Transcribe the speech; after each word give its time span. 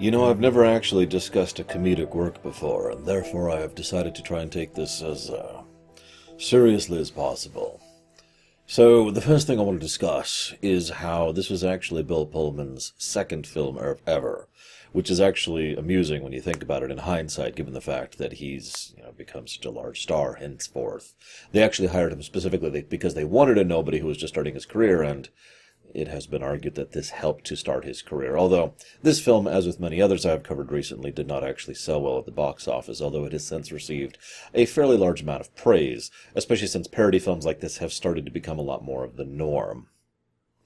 You 0.00 0.12
know, 0.12 0.30
I've 0.30 0.38
never 0.38 0.64
actually 0.64 1.06
discussed 1.06 1.58
a 1.58 1.64
comedic 1.64 2.14
work 2.14 2.40
before, 2.40 2.92
and 2.92 3.04
therefore 3.04 3.50
I 3.50 3.58
have 3.58 3.74
decided 3.74 4.14
to 4.14 4.22
try 4.22 4.42
and 4.42 4.52
take 4.52 4.72
this 4.72 5.02
as 5.02 5.28
uh, 5.28 5.62
seriously 6.36 7.00
as 7.00 7.10
possible. 7.10 7.80
So, 8.68 9.10
the 9.10 9.20
first 9.20 9.48
thing 9.48 9.58
I 9.58 9.62
want 9.62 9.80
to 9.80 9.84
discuss 9.84 10.54
is 10.62 10.88
how 10.88 11.32
this 11.32 11.50
was 11.50 11.64
actually 11.64 12.04
Bill 12.04 12.26
Pullman's 12.26 12.92
second 12.96 13.44
film 13.44 13.76
ever, 14.06 14.48
which 14.92 15.10
is 15.10 15.20
actually 15.20 15.74
amusing 15.74 16.22
when 16.22 16.32
you 16.32 16.40
think 16.40 16.62
about 16.62 16.84
it 16.84 16.92
in 16.92 16.98
hindsight, 16.98 17.56
given 17.56 17.74
the 17.74 17.80
fact 17.80 18.18
that 18.18 18.34
he's 18.34 18.94
you 18.96 19.02
know, 19.02 19.10
become 19.10 19.48
such 19.48 19.64
a 19.64 19.70
large 19.70 20.00
star 20.00 20.34
henceforth. 20.34 21.16
They 21.50 21.60
actually 21.60 21.88
hired 21.88 22.12
him 22.12 22.22
specifically 22.22 22.82
because 22.82 23.14
they 23.14 23.24
wanted 23.24 23.58
a 23.58 23.64
nobody 23.64 23.98
who 23.98 24.06
was 24.06 24.16
just 24.16 24.34
starting 24.34 24.54
his 24.54 24.66
career, 24.66 25.02
and 25.02 25.28
it 26.00 26.08
has 26.08 26.26
been 26.26 26.42
argued 26.42 26.74
that 26.76 26.92
this 26.92 27.10
helped 27.10 27.44
to 27.46 27.56
start 27.56 27.84
his 27.84 28.02
career. 28.02 28.36
Although 28.36 28.74
this 29.02 29.20
film, 29.20 29.46
as 29.46 29.66
with 29.66 29.80
many 29.80 30.00
others 30.00 30.24
I 30.24 30.30
have 30.30 30.42
covered 30.42 30.70
recently, 30.70 31.10
did 31.10 31.26
not 31.26 31.44
actually 31.44 31.74
sell 31.74 32.00
well 32.00 32.18
at 32.18 32.26
the 32.26 32.30
box 32.30 32.68
office, 32.68 33.00
although 33.00 33.24
it 33.24 33.32
has 33.32 33.46
since 33.46 33.72
received 33.72 34.18
a 34.54 34.66
fairly 34.66 34.96
large 34.96 35.22
amount 35.22 35.40
of 35.40 35.54
praise, 35.56 36.10
especially 36.34 36.68
since 36.68 36.86
parody 36.86 37.18
films 37.18 37.44
like 37.44 37.60
this 37.60 37.78
have 37.78 37.92
started 37.92 38.24
to 38.24 38.30
become 38.30 38.58
a 38.58 38.62
lot 38.62 38.84
more 38.84 39.04
of 39.04 39.16
the 39.16 39.24
norm. 39.24 39.88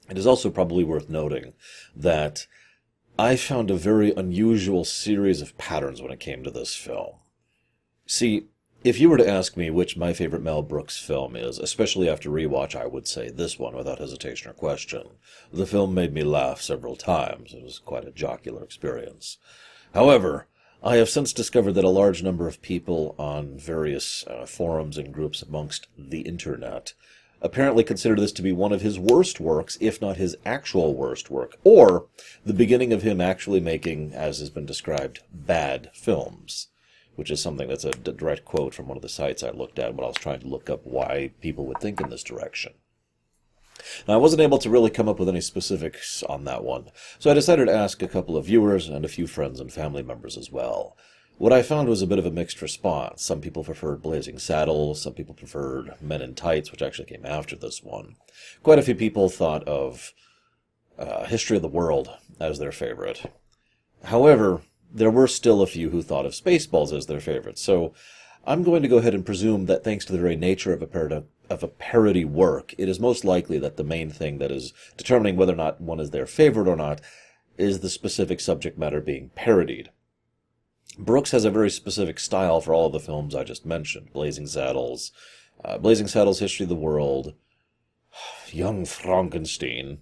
It 0.08 0.18
is 0.18 0.26
also 0.26 0.50
probably 0.50 0.84
worth 0.84 1.08
noting 1.08 1.54
that 1.96 2.46
I 3.18 3.36
found 3.36 3.70
a 3.70 3.76
very 3.76 4.12
unusual 4.12 4.84
series 4.84 5.42
of 5.42 5.56
patterns 5.58 6.02
when 6.02 6.12
it 6.12 6.20
came 6.20 6.42
to 6.44 6.50
this 6.50 6.74
film. 6.74 7.16
See, 8.06 8.48
if 8.84 8.98
you 8.98 9.08
were 9.08 9.16
to 9.16 9.28
ask 9.28 9.56
me 9.56 9.70
which 9.70 9.96
my 9.96 10.12
favorite 10.12 10.42
Mel 10.42 10.62
Brooks 10.62 10.98
film 10.98 11.36
is, 11.36 11.58
especially 11.58 12.08
after 12.08 12.28
rewatch, 12.28 12.74
I 12.74 12.86
would 12.86 13.06
say 13.06 13.30
this 13.30 13.58
one 13.58 13.76
without 13.76 14.00
hesitation 14.00 14.50
or 14.50 14.54
question. 14.54 15.08
The 15.52 15.66
film 15.66 15.94
made 15.94 16.12
me 16.12 16.24
laugh 16.24 16.60
several 16.60 16.96
times. 16.96 17.54
It 17.54 17.62
was 17.62 17.78
quite 17.78 18.08
a 18.08 18.10
jocular 18.10 18.64
experience. 18.64 19.38
However, 19.94 20.48
I 20.82 20.96
have 20.96 21.08
since 21.08 21.32
discovered 21.32 21.74
that 21.74 21.84
a 21.84 21.90
large 21.90 22.24
number 22.24 22.48
of 22.48 22.60
people 22.60 23.14
on 23.18 23.56
various 23.56 24.26
uh, 24.26 24.46
forums 24.46 24.98
and 24.98 25.14
groups 25.14 25.42
amongst 25.42 25.86
the 25.96 26.22
internet 26.22 26.94
apparently 27.40 27.84
consider 27.84 28.16
this 28.16 28.32
to 28.32 28.42
be 28.42 28.52
one 28.52 28.72
of 28.72 28.80
his 28.80 28.98
worst 28.98 29.38
works, 29.38 29.78
if 29.80 30.00
not 30.00 30.16
his 30.16 30.36
actual 30.44 30.94
worst 30.94 31.30
work, 31.30 31.56
or 31.62 32.06
the 32.44 32.52
beginning 32.52 32.92
of 32.92 33.02
him 33.02 33.20
actually 33.20 33.60
making, 33.60 34.12
as 34.12 34.40
has 34.40 34.50
been 34.50 34.66
described, 34.66 35.20
bad 35.32 35.90
films 35.92 36.68
which 37.16 37.30
is 37.30 37.40
something 37.40 37.68
that's 37.68 37.84
a 37.84 37.90
direct 37.90 38.44
quote 38.44 38.74
from 38.74 38.88
one 38.88 38.96
of 38.96 39.02
the 39.02 39.08
sites 39.08 39.42
I 39.42 39.50
looked 39.50 39.78
at 39.78 39.94
when 39.94 40.04
I 40.04 40.08
was 40.08 40.16
trying 40.16 40.40
to 40.40 40.48
look 40.48 40.70
up 40.70 40.80
why 40.84 41.32
people 41.40 41.66
would 41.66 41.78
think 41.78 42.00
in 42.00 42.10
this 42.10 42.22
direction. 42.22 42.74
Now, 44.06 44.14
I 44.14 44.18
wasn't 44.18 44.42
able 44.42 44.58
to 44.58 44.70
really 44.70 44.90
come 44.90 45.08
up 45.08 45.18
with 45.18 45.28
any 45.28 45.40
specifics 45.40 46.22
on 46.24 46.44
that 46.44 46.62
one, 46.62 46.90
so 47.18 47.30
I 47.30 47.34
decided 47.34 47.66
to 47.66 47.74
ask 47.74 48.02
a 48.02 48.08
couple 48.08 48.36
of 48.36 48.46
viewers 48.46 48.88
and 48.88 49.04
a 49.04 49.08
few 49.08 49.26
friends 49.26 49.60
and 49.60 49.72
family 49.72 50.02
members 50.02 50.36
as 50.36 50.50
well. 50.50 50.96
What 51.38 51.52
I 51.52 51.62
found 51.62 51.88
was 51.88 52.02
a 52.02 52.06
bit 52.06 52.18
of 52.18 52.26
a 52.26 52.30
mixed 52.30 52.62
response. 52.62 53.24
Some 53.24 53.40
people 53.40 53.64
preferred 53.64 54.02
Blazing 54.02 54.38
Saddles, 54.38 55.02
some 55.02 55.14
people 55.14 55.34
preferred 55.34 55.94
Men 56.00 56.22
in 56.22 56.34
Tights, 56.34 56.70
which 56.70 56.82
actually 56.82 57.06
came 57.06 57.26
after 57.26 57.56
this 57.56 57.82
one. 57.82 58.16
Quite 58.62 58.78
a 58.78 58.82
few 58.82 58.94
people 58.94 59.28
thought 59.28 59.66
of 59.66 60.12
uh, 60.98 61.24
History 61.24 61.56
of 61.56 61.62
the 61.62 61.68
World 61.68 62.10
as 62.38 62.58
their 62.58 62.70
favorite. 62.70 63.32
However, 64.04 64.60
there 64.92 65.10
were 65.10 65.26
still 65.26 65.62
a 65.62 65.66
few 65.66 65.90
who 65.90 66.02
thought 66.02 66.26
of 66.26 66.32
Spaceballs 66.32 66.96
as 66.96 67.06
their 67.06 67.20
favorite. 67.20 67.58
So 67.58 67.94
I'm 68.46 68.62
going 68.62 68.82
to 68.82 68.88
go 68.88 68.98
ahead 68.98 69.14
and 69.14 69.24
presume 69.24 69.66
that 69.66 69.84
thanks 69.84 70.04
to 70.06 70.12
the 70.12 70.18
very 70.18 70.36
nature 70.36 70.72
of 70.72 70.82
a 70.82 70.86
parody, 70.86 71.22
of 71.48 71.62
a 71.62 71.68
parody 71.68 72.24
work, 72.24 72.74
it 72.78 72.88
is 72.88 72.98
most 72.98 73.24
likely 73.24 73.58
that 73.58 73.76
the 73.76 73.84
main 73.84 74.10
thing 74.10 74.38
that 74.38 74.50
is 74.50 74.72
determining 74.96 75.36
whether 75.36 75.52
or 75.52 75.56
not 75.56 75.80
one 75.80 76.00
is 76.00 76.10
their 76.10 76.26
favorite 76.26 76.68
or 76.68 76.76
not 76.76 77.00
is 77.56 77.80
the 77.80 77.90
specific 77.90 78.40
subject 78.40 78.78
matter 78.78 79.00
being 79.00 79.30
parodied. 79.34 79.90
Brooks 80.98 81.30
has 81.30 81.44
a 81.44 81.50
very 81.50 81.70
specific 81.70 82.18
style 82.18 82.60
for 82.60 82.74
all 82.74 82.86
of 82.86 82.92
the 82.92 83.00
films 83.00 83.34
I 83.34 83.44
just 83.44 83.64
mentioned 83.64 84.12
Blazing 84.12 84.46
Saddles, 84.46 85.12
uh, 85.64 85.78
Blazing 85.78 86.08
Saddles, 86.08 86.40
History 86.40 86.64
of 86.64 86.70
the 86.70 86.74
World, 86.74 87.34
Young 88.52 88.84
Frankenstein, 88.84 89.98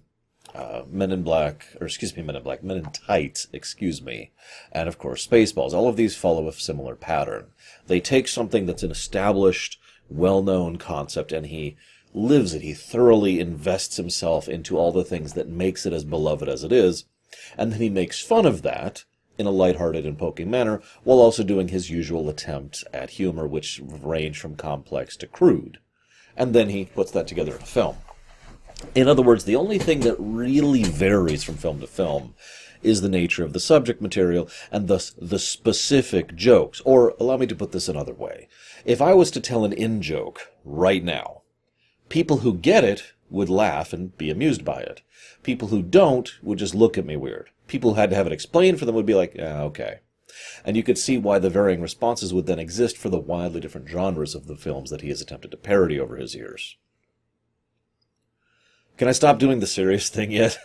uh, 0.53 0.83
Men 0.89 1.11
in 1.11 1.23
Black, 1.23 1.67
or 1.79 1.87
excuse 1.87 2.15
me, 2.15 2.23
Men 2.23 2.35
in 2.35 2.43
Black, 2.43 2.63
Men 2.63 2.77
in 2.77 2.91
Tights, 2.91 3.47
excuse 3.53 4.01
me, 4.01 4.31
and 4.71 4.87
of 4.87 4.97
course 4.97 5.25
Spaceballs. 5.25 5.73
All 5.73 5.87
of 5.87 5.95
these 5.95 6.15
follow 6.15 6.47
a 6.47 6.53
similar 6.53 6.95
pattern. 6.95 7.47
They 7.87 7.99
take 7.99 8.27
something 8.27 8.65
that's 8.65 8.83
an 8.83 8.91
established, 8.91 9.79
well-known 10.09 10.77
concept, 10.77 11.31
and 11.31 11.45
he 11.47 11.77
lives 12.13 12.53
it. 12.53 12.61
He 12.61 12.73
thoroughly 12.73 13.39
invests 13.39 13.97
himself 13.97 14.49
into 14.49 14.77
all 14.77 14.91
the 14.91 15.05
things 15.05 15.33
that 15.33 15.47
makes 15.47 15.85
it 15.85 15.93
as 15.93 16.03
beloved 16.03 16.49
as 16.49 16.63
it 16.63 16.71
is, 16.71 17.05
and 17.57 17.71
then 17.71 17.79
he 17.79 17.89
makes 17.89 18.21
fun 18.21 18.45
of 18.45 18.61
that 18.63 19.05
in 19.37 19.47
a 19.47 19.51
light-hearted 19.51 20.05
and 20.05 20.19
poking 20.19 20.51
manner, 20.51 20.81
while 21.03 21.19
also 21.19 21.41
doing 21.41 21.69
his 21.69 21.89
usual 21.89 22.29
attempt 22.29 22.83
at 22.93 23.11
humor, 23.11 23.47
which 23.47 23.81
range 23.83 24.37
from 24.37 24.55
complex 24.55 25.15
to 25.17 25.25
crude. 25.25 25.79
And 26.35 26.53
then 26.53 26.69
he 26.69 26.85
puts 26.85 27.11
that 27.11 27.27
together 27.27 27.55
in 27.55 27.61
a 27.61 27.65
film. 27.65 27.95
In 28.93 29.07
other 29.07 29.21
words, 29.21 29.45
the 29.45 29.55
only 29.55 29.77
thing 29.77 30.01
that 30.01 30.15
really 30.19 30.83
varies 30.83 31.43
from 31.43 31.55
film 31.55 31.79
to 31.79 31.87
film 31.87 32.35
is 32.83 33.01
the 33.01 33.09
nature 33.09 33.43
of 33.43 33.53
the 33.53 33.59
subject 33.59 34.01
material 34.01 34.49
and 34.71 34.87
thus 34.87 35.11
the 35.11 35.39
specific 35.39 36.35
jokes. 36.35 36.81
Or 36.83 37.13
allow 37.19 37.37
me 37.37 37.47
to 37.47 37.55
put 37.55 37.71
this 37.71 37.87
another 37.87 38.13
way. 38.13 38.47
If 38.85 39.01
I 39.01 39.13
was 39.13 39.31
to 39.31 39.39
tell 39.39 39.63
an 39.63 39.73
in 39.73 40.01
joke 40.01 40.51
right 40.65 41.03
now, 41.03 41.41
people 42.09 42.37
who 42.37 42.53
get 42.53 42.83
it 42.83 43.13
would 43.29 43.49
laugh 43.49 43.93
and 43.93 44.17
be 44.17 44.29
amused 44.29 44.65
by 44.65 44.81
it. 44.81 45.01
People 45.43 45.69
who 45.69 45.81
don't 45.81 46.31
would 46.41 46.59
just 46.59 46.75
look 46.75 46.97
at 46.97 47.05
me 47.05 47.15
weird. 47.15 47.49
People 47.67 47.93
who 47.93 47.99
had 47.99 48.09
to 48.09 48.15
have 48.15 48.27
it 48.27 48.33
explained 48.33 48.79
for 48.79 48.85
them 48.85 48.95
would 48.95 49.05
be 49.05 49.15
like, 49.15 49.33
yeah, 49.35 49.61
okay. 49.61 49.99
And 50.65 50.75
you 50.75 50.83
could 50.83 50.97
see 50.97 51.17
why 51.17 51.39
the 51.39 51.49
varying 51.49 51.81
responses 51.81 52.33
would 52.33 52.45
then 52.45 52.59
exist 52.59 52.97
for 52.97 53.09
the 53.09 53.19
wildly 53.19 53.61
different 53.61 53.87
genres 53.87 54.35
of 54.35 54.47
the 54.47 54.55
films 54.55 54.89
that 54.89 55.01
he 55.01 55.09
has 55.09 55.21
attempted 55.21 55.51
to 55.51 55.57
parody 55.57 55.99
over 55.99 56.17
his 56.17 56.35
years. 56.35 56.77
Can 59.01 59.07
I 59.07 59.13
stop 59.13 59.39
doing 59.39 59.61
the 59.61 59.65
serious 59.65 60.09
thing 60.09 60.31
yet? 60.31 60.59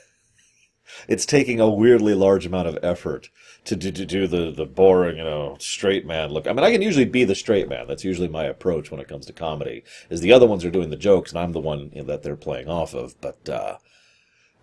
it's 1.08 1.24
taking 1.24 1.58
a 1.58 1.70
weirdly 1.70 2.12
large 2.12 2.44
amount 2.44 2.68
of 2.68 2.78
effort 2.82 3.30
to 3.64 3.74
do, 3.76 3.90
to 3.90 4.04
do 4.04 4.26
the, 4.26 4.50
the 4.50 4.66
boring, 4.66 5.16
you 5.16 5.24
know, 5.24 5.56
straight 5.58 6.04
man 6.04 6.28
look. 6.28 6.46
I 6.46 6.52
mean, 6.52 6.62
I 6.62 6.70
can 6.70 6.82
usually 6.82 7.06
be 7.06 7.24
the 7.24 7.34
straight 7.34 7.66
man. 7.66 7.86
That's 7.88 8.04
usually 8.04 8.28
my 8.28 8.44
approach 8.44 8.90
when 8.90 9.00
it 9.00 9.08
comes 9.08 9.24
to 9.24 9.32
comedy. 9.32 9.84
Is 10.10 10.20
the 10.20 10.34
other 10.34 10.46
ones 10.46 10.66
are 10.66 10.70
doing 10.70 10.90
the 10.90 10.96
jokes, 10.96 11.30
and 11.30 11.38
I'm 11.38 11.52
the 11.52 11.60
one 11.60 11.90
you 11.94 12.02
know, 12.02 12.08
that 12.08 12.22
they're 12.22 12.36
playing 12.36 12.68
off 12.68 12.92
of. 12.92 13.18
But 13.22 13.48
uh, 13.48 13.78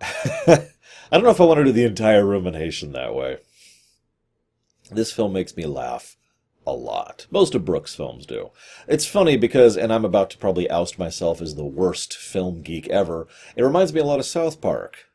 I 0.00 0.68
don't 1.10 1.24
know 1.24 1.30
if 1.30 1.40
I 1.40 1.44
want 1.44 1.58
to 1.58 1.64
do 1.64 1.72
the 1.72 1.82
entire 1.82 2.24
rumination 2.24 2.92
that 2.92 3.12
way. 3.12 3.38
This 4.88 5.10
film 5.10 5.32
makes 5.32 5.56
me 5.56 5.66
laugh 5.66 6.16
a 6.66 6.72
lot. 6.72 7.26
Most 7.30 7.54
of 7.54 7.64
Brooks' 7.64 7.94
films 7.94 8.26
do. 8.26 8.50
It's 8.88 9.06
funny 9.06 9.36
because, 9.36 9.76
and 9.76 9.92
I'm 9.92 10.04
about 10.04 10.30
to 10.30 10.38
probably 10.38 10.68
oust 10.70 10.98
myself 10.98 11.40
as 11.40 11.54
the 11.54 11.64
worst 11.64 12.14
film 12.16 12.62
geek 12.62 12.88
ever, 12.88 13.26
it 13.56 13.62
reminds 13.62 13.92
me 13.92 14.00
a 14.00 14.04
lot 14.04 14.18
of 14.18 14.26
South 14.26 14.60
Park. 14.60 15.06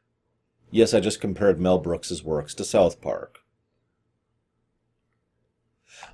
Yes, 0.71 0.93
I 0.93 0.99
just 0.99 1.19
compared 1.19 1.59
Mel 1.59 1.79
Brooks' 1.79 2.23
works 2.23 2.53
to 2.55 2.63
South 2.63 3.01
Park. 3.01 3.39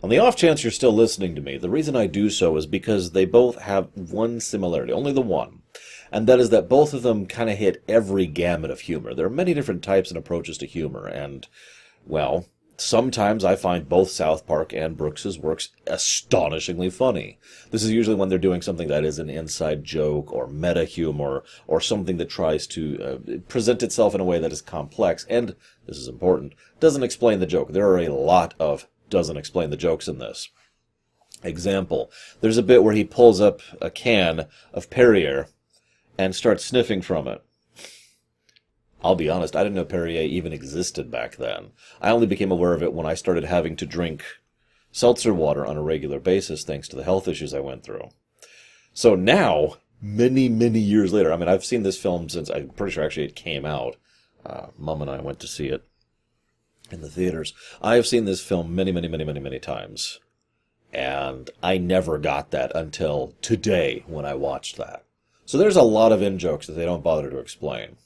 On 0.01 0.09
the 0.09 0.17
off 0.17 0.35
chance 0.35 0.63
you're 0.63 0.71
still 0.71 0.93
listening 0.93 1.35
to 1.35 1.41
me, 1.41 1.57
the 1.57 1.69
reason 1.69 1.95
I 1.95 2.07
do 2.07 2.29
so 2.29 2.55
is 2.57 2.65
because 2.65 3.11
they 3.11 3.25
both 3.25 3.59
have 3.61 3.89
one 3.93 4.39
similarity, 4.39 4.93
only 4.93 5.11
the 5.11 5.21
one, 5.21 5.61
and 6.11 6.27
that 6.27 6.39
is 6.39 6.49
that 6.49 6.69
both 6.69 6.93
of 6.93 7.03
them 7.03 7.25
kind 7.25 7.49
of 7.49 7.57
hit 7.57 7.83
every 7.87 8.25
gamut 8.25 8.71
of 8.71 8.81
humor. 8.81 9.13
There 9.13 9.25
are 9.25 9.29
many 9.29 9.53
different 9.53 9.83
types 9.83 10.09
and 10.09 10.17
approaches 10.17 10.57
to 10.59 10.65
humor, 10.65 11.05
and, 11.07 11.47
well, 12.05 12.45
Sometimes 12.77 13.45
I 13.45 13.55
find 13.55 13.87
both 13.87 14.09
South 14.09 14.45
Park 14.45 14.73
and 14.73 14.97
Brooks's 14.97 15.39
works 15.39 15.69
astonishingly 15.87 16.89
funny. 16.89 17.39
This 17.71 17.83
is 17.83 17.91
usually 17.91 18.17
when 18.17 18.27
they're 18.27 18.37
doing 18.37 18.61
something 18.61 18.89
that 18.89 19.05
is 19.05 19.17
an 19.17 19.29
inside 19.29 19.85
joke 19.85 20.33
or 20.33 20.47
meta 20.47 20.83
humor 20.83 21.43
or 21.67 21.79
something 21.79 22.17
that 22.17 22.29
tries 22.29 22.67
to 22.67 23.01
uh, 23.01 23.37
present 23.47 23.81
itself 23.81 24.13
in 24.13 24.19
a 24.19 24.25
way 24.25 24.39
that 24.39 24.51
is 24.51 24.61
complex 24.61 25.25
and, 25.29 25.55
this 25.87 25.97
is 25.97 26.09
important, 26.09 26.53
doesn't 26.81 27.03
explain 27.03 27.39
the 27.39 27.45
joke. 27.45 27.71
There 27.71 27.87
are 27.87 27.99
a 27.99 28.09
lot 28.09 28.53
of 28.59 28.87
doesn't 29.09 29.37
explain 29.37 29.69
the 29.69 29.77
jokes 29.77 30.09
in 30.09 30.19
this. 30.19 30.49
Example, 31.43 32.11
there's 32.41 32.57
a 32.57 32.63
bit 32.63 32.83
where 32.83 32.95
he 32.95 33.05
pulls 33.05 33.39
up 33.39 33.61
a 33.79 33.89
can 33.89 34.47
of 34.73 34.89
Perrier 34.89 35.47
and 36.17 36.35
starts 36.35 36.65
sniffing 36.65 37.01
from 37.01 37.27
it. 37.27 37.41
I'll 39.05 39.13
be 39.13 39.29
honest, 39.29 39.55
I 39.55 39.61
didn't 39.61 39.75
know 39.75 39.85
Perrier 39.85 40.23
even 40.23 40.51
existed 40.51 41.11
back 41.11 41.35
then. 41.35 41.67
I 42.01 42.09
only 42.09 42.25
became 42.25 42.51
aware 42.51 42.73
of 42.73 42.81
it 42.81 42.91
when 42.91 43.05
I 43.05 43.13
started 43.13 43.43
having 43.43 43.75
to 43.75 43.85
drink 43.85 44.23
seltzer 44.91 45.31
water 45.31 45.63
on 45.63 45.77
a 45.77 45.83
regular 45.83 46.19
basis 46.19 46.63
thanks 46.63 46.87
to 46.87 46.95
the 46.95 47.03
health 47.03 47.27
issues 47.27 47.53
I 47.53 47.59
went 47.59 47.83
through. 47.83 48.09
So 48.93 49.13
now, 49.13 49.75
many, 50.01 50.49
many 50.49 50.79
years 50.79 51.13
later, 51.13 51.31
I 51.31 51.37
mean, 51.37 51.47
I've 51.47 51.63
seen 51.63 51.83
this 51.83 51.99
film 51.99 52.29
since, 52.29 52.49
I'm 52.49 52.69
pretty 52.69 52.93
sure 52.93 53.03
actually 53.03 53.27
it 53.27 53.35
came 53.35 53.63
out. 53.63 53.95
Uh, 54.43 54.67
Mom 54.75 55.03
and 55.03 55.11
I 55.11 55.21
went 55.21 55.39
to 55.41 55.47
see 55.47 55.67
it 55.67 55.83
in 56.89 57.01
the 57.01 57.09
theaters. 57.09 57.53
I 57.83 57.93
have 57.97 58.07
seen 58.07 58.25
this 58.25 58.41
film 58.41 58.73
many, 58.73 58.91
many, 58.91 59.07
many, 59.07 59.23
many, 59.23 59.39
many 59.39 59.59
times. 59.59 60.19
And 60.91 61.51
I 61.61 61.77
never 61.77 62.17
got 62.17 62.49
that 62.49 62.75
until 62.75 63.35
today 63.43 64.03
when 64.07 64.25
I 64.25 64.33
watched 64.33 64.77
that. 64.77 65.03
So 65.45 65.59
there's 65.59 65.75
a 65.75 65.83
lot 65.83 66.11
of 66.11 66.23
in 66.23 66.39
jokes 66.39 66.65
that 66.65 66.73
they 66.73 66.85
don't 66.85 67.03
bother 67.03 67.29
to 67.29 67.37
explain. 67.37 67.97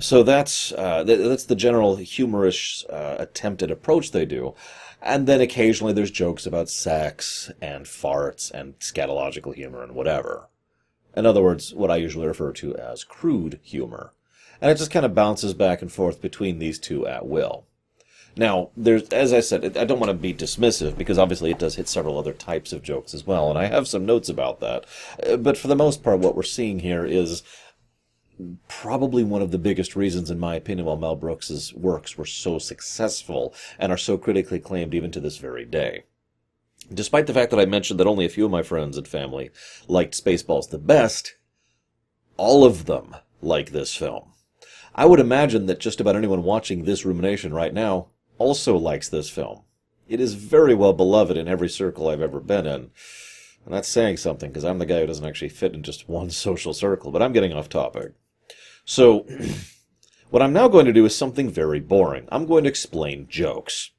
So 0.00 0.22
that's 0.22 0.72
uh, 0.72 1.04
th- 1.04 1.18
that's 1.18 1.44
the 1.44 1.54
general 1.54 1.96
humorous 1.96 2.84
uh, 2.86 3.16
attempted 3.18 3.70
approach 3.70 4.10
they 4.10 4.26
do, 4.26 4.54
and 5.00 5.26
then 5.26 5.40
occasionally 5.40 5.92
there's 5.92 6.10
jokes 6.10 6.46
about 6.46 6.68
sex 6.68 7.50
and 7.60 7.86
farts 7.86 8.50
and 8.50 8.78
scatological 8.80 9.54
humor 9.54 9.82
and 9.82 9.94
whatever. 9.94 10.48
In 11.16 11.26
other 11.26 11.42
words, 11.42 11.72
what 11.72 11.90
I 11.90 11.96
usually 11.96 12.26
refer 12.26 12.52
to 12.52 12.76
as 12.76 13.04
crude 13.04 13.60
humor, 13.62 14.12
and 14.60 14.70
it 14.70 14.78
just 14.78 14.90
kind 14.90 15.06
of 15.06 15.14
bounces 15.14 15.54
back 15.54 15.80
and 15.80 15.92
forth 15.92 16.20
between 16.20 16.58
these 16.58 16.78
two 16.78 17.06
at 17.06 17.26
will. 17.26 17.66
Now, 18.36 18.70
there's, 18.76 19.08
as 19.10 19.32
I 19.32 19.40
said, 19.40 19.76
I 19.76 19.84
don't 19.84 20.00
want 20.00 20.10
to 20.10 20.14
be 20.14 20.34
dismissive 20.34 20.98
because 20.98 21.18
obviously 21.18 21.52
it 21.52 21.58
does 21.58 21.76
hit 21.76 21.86
several 21.86 22.18
other 22.18 22.32
types 22.32 22.72
of 22.72 22.82
jokes 22.82 23.14
as 23.14 23.24
well, 23.24 23.48
and 23.48 23.56
I 23.56 23.66
have 23.66 23.86
some 23.86 24.04
notes 24.04 24.28
about 24.28 24.58
that. 24.58 24.86
Uh, 25.24 25.36
but 25.36 25.56
for 25.56 25.68
the 25.68 25.76
most 25.76 26.02
part, 26.02 26.18
what 26.18 26.34
we're 26.34 26.42
seeing 26.42 26.80
here 26.80 27.04
is 27.04 27.44
probably 28.68 29.24
one 29.24 29.42
of 29.42 29.50
the 29.50 29.58
biggest 29.58 29.94
reasons, 29.96 30.30
in 30.30 30.38
my 30.38 30.54
opinion, 30.54 30.86
why 30.86 30.96
Mel 30.96 31.16
Brooks's 31.16 31.72
works 31.74 32.18
were 32.18 32.26
so 32.26 32.58
successful 32.58 33.54
and 33.78 33.92
are 33.92 33.98
so 33.98 34.18
critically 34.18 34.58
acclaimed 34.58 34.94
even 34.94 35.10
to 35.12 35.20
this 35.20 35.38
very 35.38 35.64
day. 35.64 36.04
Despite 36.92 37.26
the 37.26 37.34
fact 37.34 37.50
that 37.50 37.60
I 37.60 37.64
mentioned 37.64 37.98
that 38.00 38.06
only 38.06 38.26
a 38.26 38.30
few 38.30 38.44
of 38.44 38.50
my 38.50 38.62
friends 38.62 38.98
and 38.98 39.08
family 39.08 39.50
liked 39.88 40.22
Spaceballs 40.22 40.70
the 40.70 40.78
best, 40.78 41.36
all 42.36 42.64
of 42.64 42.86
them 42.86 43.16
like 43.40 43.70
this 43.70 43.94
film. 43.94 44.32
I 44.94 45.06
would 45.06 45.20
imagine 45.20 45.66
that 45.66 45.80
just 45.80 46.00
about 46.00 46.16
anyone 46.16 46.42
watching 46.42 46.84
this 46.84 47.04
rumination 47.04 47.54
right 47.54 47.72
now 47.72 48.08
also 48.38 48.76
likes 48.76 49.08
this 49.08 49.30
film. 49.30 49.62
It 50.08 50.20
is 50.20 50.34
very 50.34 50.74
well 50.74 50.92
beloved 50.92 51.36
in 51.36 51.48
every 51.48 51.68
circle 51.68 52.08
I've 52.08 52.20
ever 52.20 52.40
been 52.40 52.66
in. 52.66 52.90
And 53.64 53.72
that's 53.72 53.88
saying 53.88 54.18
something, 54.18 54.50
because 54.50 54.64
I'm 54.64 54.78
the 54.78 54.86
guy 54.86 55.00
who 55.00 55.06
doesn't 55.06 55.24
actually 55.24 55.48
fit 55.48 55.72
in 55.72 55.82
just 55.82 56.08
one 56.08 56.30
social 56.46 56.74
circle, 56.74 57.10
but 57.10 57.22
I'm 57.22 57.32
getting 57.32 57.52
off 57.52 57.68
topic. 57.68 58.12
So, 58.84 59.26
what 60.30 60.42
I'm 60.42 60.52
now 60.52 60.68
going 60.68 60.86
to 60.86 60.92
do 60.92 61.04
is 61.04 61.16
something 61.16 61.50
very 61.50 61.80
boring. 61.80 62.28
I'm 62.30 62.46
going 62.46 62.64
to 62.64 62.70
explain 62.70 63.26
jokes. 63.28 63.90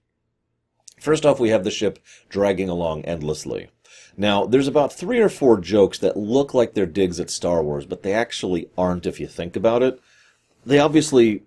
First 1.00 1.26
off, 1.26 1.40
we 1.40 1.50
have 1.50 1.64
the 1.64 1.72
ship 1.72 2.00
dragging 2.30 2.70
along 2.70 3.06
endlessly. 3.06 3.70
Now, 4.18 4.46
there's 4.46 4.68
about 4.68 4.94
three 4.94 5.20
or 5.20 5.30
four 5.30 5.60
jokes 5.60 5.98
that 6.00 6.18
look 6.18 6.54
like 6.54 6.74
they're 6.74 6.86
digs 6.86 7.20
at 7.20 7.30
Star 7.30 7.62
Wars, 7.62 7.86
but 7.86 8.04
they 8.04 8.14
actually 8.14 8.70
aren't 8.78 9.06
if 9.06 9.20
you 9.20 9.28
think 9.28 9.56
about 9.56 9.84
it. 9.84 10.00
They 10.66 10.80
obviously 10.80 11.44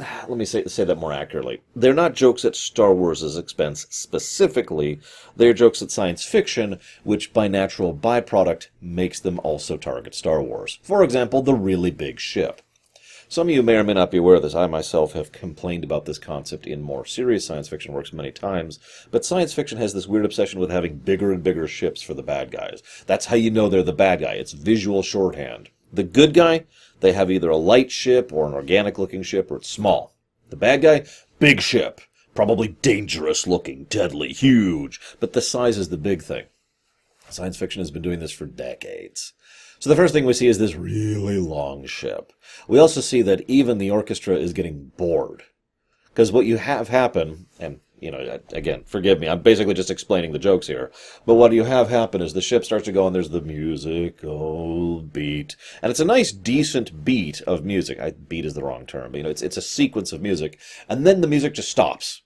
let 0.28 0.38
me 0.38 0.44
say, 0.44 0.64
say 0.64 0.84
that 0.84 0.98
more 0.98 1.12
accurately. 1.12 1.60
They're 1.74 1.94
not 1.94 2.14
jokes 2.14 2.44
at 2.44 2.56
Star 2.56 2.94
Wars' 2.94 3.36
expense 3.36 3.86
specifically. 3.90 5.00
They're 5.36 5.52
jokes 5.52 5.82
at 5.82 5.90
science 5.90 6.24
fiction, 6.24 6.78
which 7.04 7.32
by 7.32 7.48
natural 7.48 7.94
byproduct 7.94 8.68
makes 8.80 9.20
them 9.20 9.40
also 9.42 9.76
target 9.76 10.14
Star 10.14 10.42
Wars. 10.42 10.78
For 10.82 11.02
example, 11.02 11.42
the 11.42 11.54
really 11.54 11.90
big 11.90 12.20
ship. 12.20 12.62
Some 13.30 13.48
of 13.48 13.54
you 13.54 13.62
may 13.62 13.76
or 13.76 13.84
may 13.84 13.94
not 13.94 14.10
be 14.10 14.18
aware 14.18 14.34
of 14.34 14.42
this. 14.42 14.56
I 14.56 14.66
myself 14.66 15.12
have 15.12 15.30
complained 15.30 15.84
about 15.84 16.04
this 16.04 16.18
concept 16.18 16.66
in 16.66 16.82
more 16.82 17.06
serious 17.06 17.46
science 17.46 17.68
fiction 17.68 17.92
works 17.92 18.12
many 18.12 18.32
times, 18.32 18.80
but 19.12 19.24
science 19.24 19.52
fiction 19.52 19.78
has 19.78 19.94
this 19.94 20.08
weird 20.08 20.24
obsession 20.24 20.58
with 20.58 20.68
having 20.68 20.96
bigger 20.96 21.30
and 21.30 21.40
bigger 21.40 21.68
ships 21.68 22.02
for 22.02 22.12
the 22.12 22.24
bad 22.24 22.50
guys. 22.50 22.82
That's 23.06 23.26
how 23.26 23.36
you 23.36 23.52
know 23.52 23.68
they're 23.68 23.84
the 23.84 23.92
bad 23.92 24.22
guy. 24.22 24.32
It's 24.32 24.50
visual 24.50 25.04
shorthand. 25.04 25.68
The 25.92 26.02
good 26.02 26.34
guy, 26.34 26.64
they 26.98 27.12
have 27.12 27.30
either 27.30 27.50
a 27.50 27.56
light 27.56 27.92
ship 27.92 28.32
or 28.32 28.48
an 28.48 28.52
organic 28.52 28.98
looking 28.98 29.22
ship 29.22 29.52
or 29.52 29.58
it's 29.58 29.70
small. 29.70 30.12
The 30.48 30.56
bad 30.56 30.82
guy, 30.82 31.04
big 31.38 31.60
ship. 31.60 32.00
Probably 32.34 32.76
dangerous 32.82 33.46
looking, 33.46 33.84
deadly, 33.84 34.32
huge. 34.32 35.00
But 35.20 35.34
the 35.34 35.40
size 35.40 35.78
is 35.78 35.90
the 35.90 35.96
big 35.96 36.24
thing. 36.24 36.46
Science 37.28 37.56
fiction 37.56 37.78
has 37.78 37.92
been 37.92 38.02
doing 38.02 38.18
this 38.18 38.32
for 38.32 38.46
decades. 38.46 39.34
So 39.80 39.88
the 39.88 39.96
first 39.96 40.12
thing 40.12 40.26
we 40.26 40.34
see 40.34 40.46
is 40.46 40.58
this 40.58 40.74
really 40.74 41.38
long 41.38 41.86
ship. 41.86 42.34
We 42.68 42.78
also 42.78 43.00
see 43.00 43.22
that 43.22 43.48
even 43.48 43.78
the 43.78 43.90
orchestra 43.90 44.36
is 44.36 44.52
getting 44.52 44.92
bored. 44.98 45.42
Because 46.10 46.30
what 46.30 46.44
you 46.44 46.58
have 46.58 46.88
happen, 46.88 47.46
and 47.58 47.80
you 47.98 48.10
know, 48.10 48.40
again, 48.52 48.84
forgive 48.84 49.20
me, 49.20 49.28
I'm 49.28 49.40
basically 49.40 49.72
just 49.72 49.90
explaining 49.90 50.32
the 50.32 50.38
jokes 50.38 50.66
here. 50.66 50.92
But 51.24 51.36
what 51.36 51.52
you 51.52 51.64
have 51.64 51.88
happen 51.88 52.20
is 52.20 52.34
the 52.34 52.42
ship 52.42 52.62
starts 52.62 52.84
to 52.86 52.92
go 52.92 53.06
and 53.06 53.16
there's 53.16 53.30
the 53.30 53.40
musical 53.40 55.00
beat. 55.00 55.56
And 55.80 55.90
it's 55.90 56.00
a 56.00 56.04
nice, 56.04 56.30
decent 56.30 57.02
beat 57.02 57.40
of 57.42 57.64
music. 57.64 57.98
I, 57.98 58.10
beat 58.10 58.44
is 58.44 58.52
the 58.52 58.62
wrong 58.62 58.84
term, 58.84 59.12
but 59.12 59.18
you 59.18 59.24
know, 59.24 59.30
it's, 59.30 59.42
it's 59.42 59.56
a 59.56 59.62
sequence 59.62 60.12
of 60.12 60.20
music. 60.20 60.58
And 60.90 61.06
then 61.06 61.22
the 61.22 61.26
music 61.26 61.54
just 61.54 61.70
stops. 61.70 62.20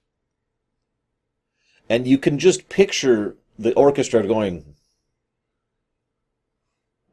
And 1.88 2.08
you 2.08 2.18
can 2.18 2.40
just 2.40 2.68
picture 2.68 3.36
the 3.56 3.74
orchestra 3.74 4.26
going, 4.26 4.74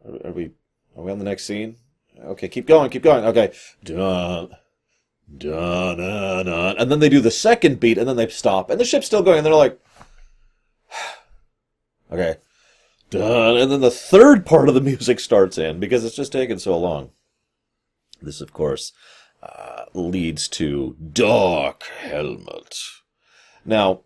are, 0.06 0.30
are 0.30 0.32
we, 0.32 0.52
are 0.96 1.04
we 1.04 1.12
on 1.12 1.20
the 1.20 1.26
next 1.26 1.46
scene? 1.46 1.78
Okay, 2.20 2.48
keep 2.48 2.68
going, 2.68 2.90
keep 2.90 3.04
going. 3.04 3.26
Okay. 3.26 3.52
Dun, 3.84 4.50
dun, 5.38 5.98
dun, 5.98 6.46
dun. 6.46 6.78
And 6.78 6.92
then 6.92 7.00
they 7.00 7.10
do 7.10 7.22
the 7.22 7.32
second 7.32 7.80
beat, 7.80 7.98
and 7.98 8.08
then 8.08 8.16
they 8.16 8.28
stop, 8.28 8.70
and 8.70 8.80
the 8.80 8.86
ship's 8.86 9.08
still 9.08 9.24
going, 9.24 9.38
and 9.38 9.46
they're 9.46 9.54
like, 9.54 9.80
okay, 12.12 12.36
dun. 13.10 13.58
And 13.58 13.72
then 13.72 13.82
the 13.82 13.92
third 13.92 14.46
part 14.46 14.70
of 14.70 14.76
the 14.76 14.82
music 14.82 15.20
starts 15.20 15.58
in 15.58 15.80
because 15.80 16.06
it's 16.06 16.16
just 16.16 16.32
taken 16.32 16.60
so 16.60 16.78
long. 16.78 17.12
This, 18.22 18.42
of 18.42 18.54
course, 18.54 18.94
uh, 19.42 19.86
leads 19.94 20.48
to 20.50 20.96
Dark 21.12 21.84
Helmet. 22.02 22.78
Now, 23.66 24.02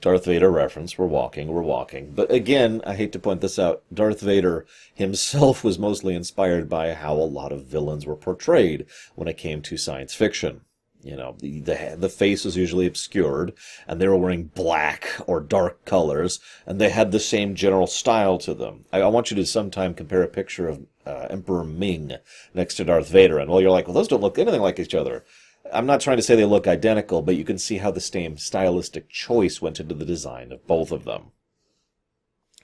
Darth 0.00 0.24
Vader 0.24 0.50
reference. 0.50 0.96
We're 0.96 1.06
walking, 1.06 1.48
we're 1.48 1.62
walking. 1.62 2.12
But 2.12 2.30
again, 2.30 2.80
I 2.86 2.94
hate 2.94 3.12
to 3.12 3.18
point 3.18 3.40
this 3.40 3.58
out, 3.58 3.82
Darth 3.92 4.20
Vader 4.20 4.66
himself 4.94 5.62
was 5.62 5.78
mostly 5.78 6.14
inspired 6.14 6.68
by 6.68 6.94
how 6.94 7.14
a 7.14 7.34
lot 7.38 7.52
of 7.52 7.66
villains 7.66 8.06
were 8.06 8.16
portrayed 8.16 8.86
when 9.14 9.28
it 9.28 9.36
came 9.36 9.62
to 9.62 9.76
science 9.76 10.14
fiction. 10.14 10.62
You 11.02 11.16
know, 11.16 11.36
the, 11.38 11.60
the, 11.60 11.96
the 11.98 12.08
face 12.10 12.44
was 12.44 12.58
usually 12.58 12.86
obscured, 12.86 13.54
and 13.86 14.00
they 14.00 14.08
were 14.08 14.16
wearing 14.16 14.50
black 14.54 15.08
or 15.26 15.40
dark 15.40 15.84
colors, 15.86 16.40
and 16.66 16.78
they 16.78 16.90
had 16.90 17.10
the 17.10 17.20
same 17.20 17.54
general 17.54 17.86
style 17.86 18.36
to 18.38 18.52
them. 18.52 18.84
I, 18.92 19.00
I 19.00 19.06
want 19.06 19.30
you 19.30 19.36
to 19.36 19.46
sometime 19.46 19.94
compare 19.94 20.22
a 20.22 20.28
picture 20.28 20.68
of 20.68 20.86
uh, 21.06 21.26
Emperor 21.30 21.64
Ming 21.64 22.16
next 22.52 22.74
to 22.74 22.84
Darth 22.84 23.08
Vader, 23.08 23.38
and 23.38 23.50
well, 23.50 23.62
you're 23.62 23.70
like, 23.70 23.86
well, 23.86 23.94
those 23.94 24.08
don't 24.08 24.20
look 24.20 24.38
anything 24.38 24.60
like 24.60 24.78
each 24.78 24.94
other. 24.94 25.24
I'm 25.72 25.86
not 25.86 26.00
trying 26.00 26.16
to 26.16 26.22
say 26.22 26.36
they 26.36 26.44
look 26.44 26.66
identical, 26.66 27.22
but 27.22 27.36
you 27.36 27.44
can 27.44 27.58
see 27.58 27.78
how 27.78 27.90
the 27.90 28.00
same 28.00 28.36
stylistic 28.36 29.08
choice 29.08 29.62
went 29.62 29.80
into 29.80 29.94
the 29.94 30.04
design 30.04 30.52
of 30.52 30.66
both 30.66 30.90
of 30.90 31.04
them. 31.04 31.32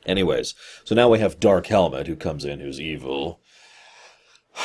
Anyways, 0.05 0.55
so 0.85 0.95
now 0.95 1.09
we 1.09 1.19
have 1.19 1.41
Dark 1.41 1.67
Helmet, 1.67 2.07
who 2.07 2.17
comes 2.17 2.45
in, 2.45 2.61
who's 2.61 2.81
evil. 2.81 3.41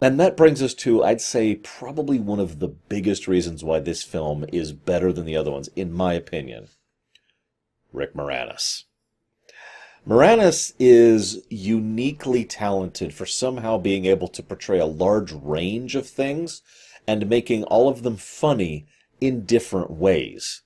And 0.00 0.20
that 0.20 0.36
brings 0.36 0.62
us 0.62 0.74
to, 0.74 1.02
I'd 1.02 1.20
say, 1.20 1.56
probably 1.56 2.20
one 2.20 2.38
of 2.38 2.60
the 2.60 2.68
biggest 2.68 3.26
reasons 3.26 3.64
why 3.64 3.80
this 3.80 4.04
film 4.04 4.44
is 4.52 4.70
better 4.72 5.12
than 5.12 5.24
the 5.24 5.36
other 5.36 5.50
ones, 5.50 5.70
in 5.74 5.92
my 5.92 6.12
opinion. 6.14 6.68
Rick 7.92 8.14
Moranis. 8.14 8.84
Moranis 10.06 10.72
is 10.78 11.44
uniquely 11.50 12.44
talented 12.44 13.12
for 13.12 13.26
somehow 13.26 13.76
being 13.76 14.06
able 14.06 14.28
to 14.28 14.42
portray 14.42 14.78
a 14.78 14.86
large 14.86 15.32
range 15.32 15.96
of 15.96 16.06
things 16.06 16.62
and 17.08 17.26
making 17.26 17.64
all 17.64 17.88
of 17.88 18.02
them 18.02 18.18
funny 18.18 18.86
in 19.18 19.46
different 19.46 19.90
ways. 19.90 20.62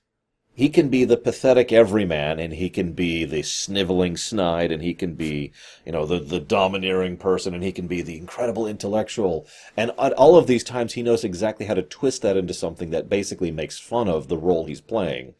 He 0.53 0.69
can 0.69 0.89
be 0.89 1.05
the 1.05 1.17
pathetic 1.17 1.71
everyman 1.71 2.37
and 2.37 2.53
he 2.53 2.69
can 2.69 2.91
be 2.91 3.23
the 3.23 3.41
sniveling 3.41 4.17
snide 4.17 4.71
and 4.71 4.83
he 4.83 4.93
can 4.93 5.15
be 5.15 5.51
you 5.83 5.91
know 5.93 6.05
the 6.05 6.19
the 6.19 6.41
domineering 6.41 7.17
person 7.17 7.55
and 7.55 7.63
he 7.63 7.71
can 7.71 7.87
be 7.87 8.03
the 8.03 8.17
incredible 8.17 8.67
intellectual. 8.67 9.47
And 9.75 9.91
at 9.97 10.13
all 10.13 10.35
of 10.35 10.45
these 10.45 10.63
times 10.63 10.93
he 10.93 11.01
knows 11.01 11.23
exactly 11.23 11.65
how 11.65 11.73
to 11.73 11.81
twist 11.81 12.21
that 12.21 12.37
into 12.37 12.53
something 12.53 12.91
that 12.91 13.09
basically 13.09 13.49
makes 13.49 13.79
fun 13.79 14.07
of 14.07 14.27
the 14.27 14.37
role 14.37 14.65
he's 14.65 14.81
playing. 14.81 15.33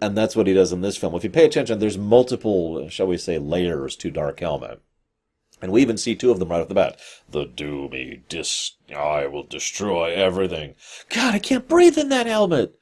And 0.00 0.16
that's 0.16 0.36
what 0.36 0.46
he 0.46 0.54
does 0.54 0.72
in 0.72 0.82
this 0.82 0.96
film. 0.96 1.16
If 1.16 1.24
you 1.24 1.30
pay 1.30 1.46
attention 1.46 1.80
there's 1.80 1.98
multiple 1.98 2.88
shall 2.90 3.08
we 3.08 3.16
say 3.16 3.38
layers 3.38 3.96
to 3.96 4.10
dark 4.10 4.38
helmet 4.38 4.80
and 5.60 5.72
we 5.72 5.82
even 5.82 5.96
see 5.96 6.14
two 6.14 6.30
of 6.30 6.38
them 6.38 6.48
right 6.48 6.60
off 6.60 6.68
the 6.68 6.74
bat. 6.74 6.98
The 7.30 7.44
do 7.44 7.88
me, 7.88 8.22
dis, 8.28 8.72
I 8.94 9.26
will 9.26 9.42
destroy 9.42 10.14
everything. 10.14 10.74
God, 11.08 11.34
I 11.34 11.38
can't 11.38 11.68
breathe 11.68 11.98
in 11.98 12.08
that 12.10 12.26
helmet. 12.26 12.74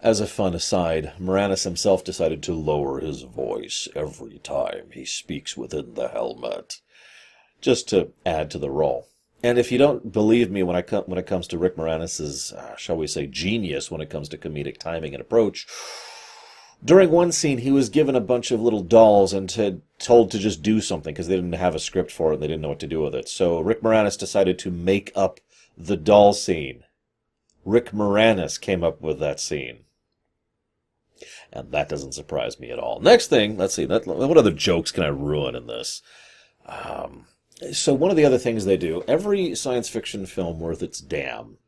As 0.00 0.20
a 0.20 0.26
fun 0.26 0.54
aside, 0.54 1.12
Moranis 1.20 1.64
himself 1.64 2.04
decided 2.04 2.42
to 2.44 2.54
lower 2.54 3.00
his 3.00 3.22
voice 3.22 3.88
every 3.96 4.38
time 4.38 4.90
he 4.92 5.04
speaks 5.04 5.56
within 5.56 5.94
the 5.94 6.08
helmet, 6.08 6.80
just 7.60 7.88
to 7.88 8.12
add 8.24 8.50
to 8.52 8.58
the 8.58 8.70
role. 8.70 9.08
And 9.42 9.58
if 9.58 9.70
you 9.70 9.78
don't 9.78 10.12
believe 10.12 10.50
me 10.50 10.62
when 10.62 10.76
I 10.76 10.82
come 10.82 11.04
when 11.06 11.18
it 11.18 11.26
comes 11.26 11.46
to 11.48 11.58
Rick 11.58 11.76
Moranis's, 11.76 12.52
uh, 12.52 12.76
shall 12.76 12.96
we 12.96 13.06
say, 13.06 13.26
genius 13.26 13.90
when 13.90 14.00
it 14.00 14.10
comes 14.10 14.28
to 14.30 14.38
comedic 14.38 14.78
timing 14.78 15.14
and 15.14 15.20
approach, 15.20 15.66
during 16.84 17.10
one 17.10 17.32
scene 17.32 17.58
he 17.58 17.70
was 17.70 17.88
given 17.88 18.14
a 18.14 18.20
bunch 18.20 18.50
of 18.50 18.60
little 18.60 18.82
dolls 18.82 19.32
and 19.32 19.48
to, 19.50 19.80
told 19.98 20.30
to 20.30 20.38
just 20.38 20.62
do 20.62 20.80
something 20.80 21.12
because 21.12 21.28
they 21.28 21.36
didn't 21.36 21.52
have 21.52 21.74
a 21.74 21.80
script 21.80 22.10
for 22.10 22.30
it 22.30 22.34
and 22.34 22.42
they 22.42 22.46
didn't 22.46 22.62
know 22.62 22.68
what 22.68 22.80
to 22.80 22.86
do 22.86 23.00
with 23.00 23.14
it. 23.14 23.28
So 23.28 23.60
Rick 23.60 23.82
Moranis 23.82 24.18
decided 24.18 24.58
to 24.60 24.70
make 24.70 25.12
up 25.14 25.40
the 25.76 25.96
doll 25.96 26.32
scene. 26.32 26.84
Rick 27.64 27.90
Moranis 27.90 28.60
came 28.60 28.84
up 28.84 29.00
with 29.00 29.18
that 29.20 29.40
scene 29.40 29.80
and 31.52 31.72
that 31.72 31.88
doesn't 31.88 32.12
surprise 32.12 32.60
me 32.60 32.70
at 32.70 32.78
all. 32.78 33.00
Next 33.00 33.28
thing, 33.28 33.56
let's 33.56 33.74
see, 33.74 33.86
what 33.86 34.36
other 34.36 34.52
jokes 34.52 34.92
can 34.92 35.02
I 35.02 35.08
ruin 35.08 35.54
in 35.54 35.66
this? 35.66 36.02
Um, 36.66 37.26
so 37.72 37.92
one 37.92 38.10
of 38.10 38.16
the 38.16 38.24
other 38.24 38.38
things 38.38 38.64
they 38.64 38.76
do, 38.76 39.02
every 39.08 39.54
science 39.54 39.88
fiction 39.88 40.26
film 40.26 40.60
worth 40.60 40.82
its 40.82 41.00
damn 41.00 41.58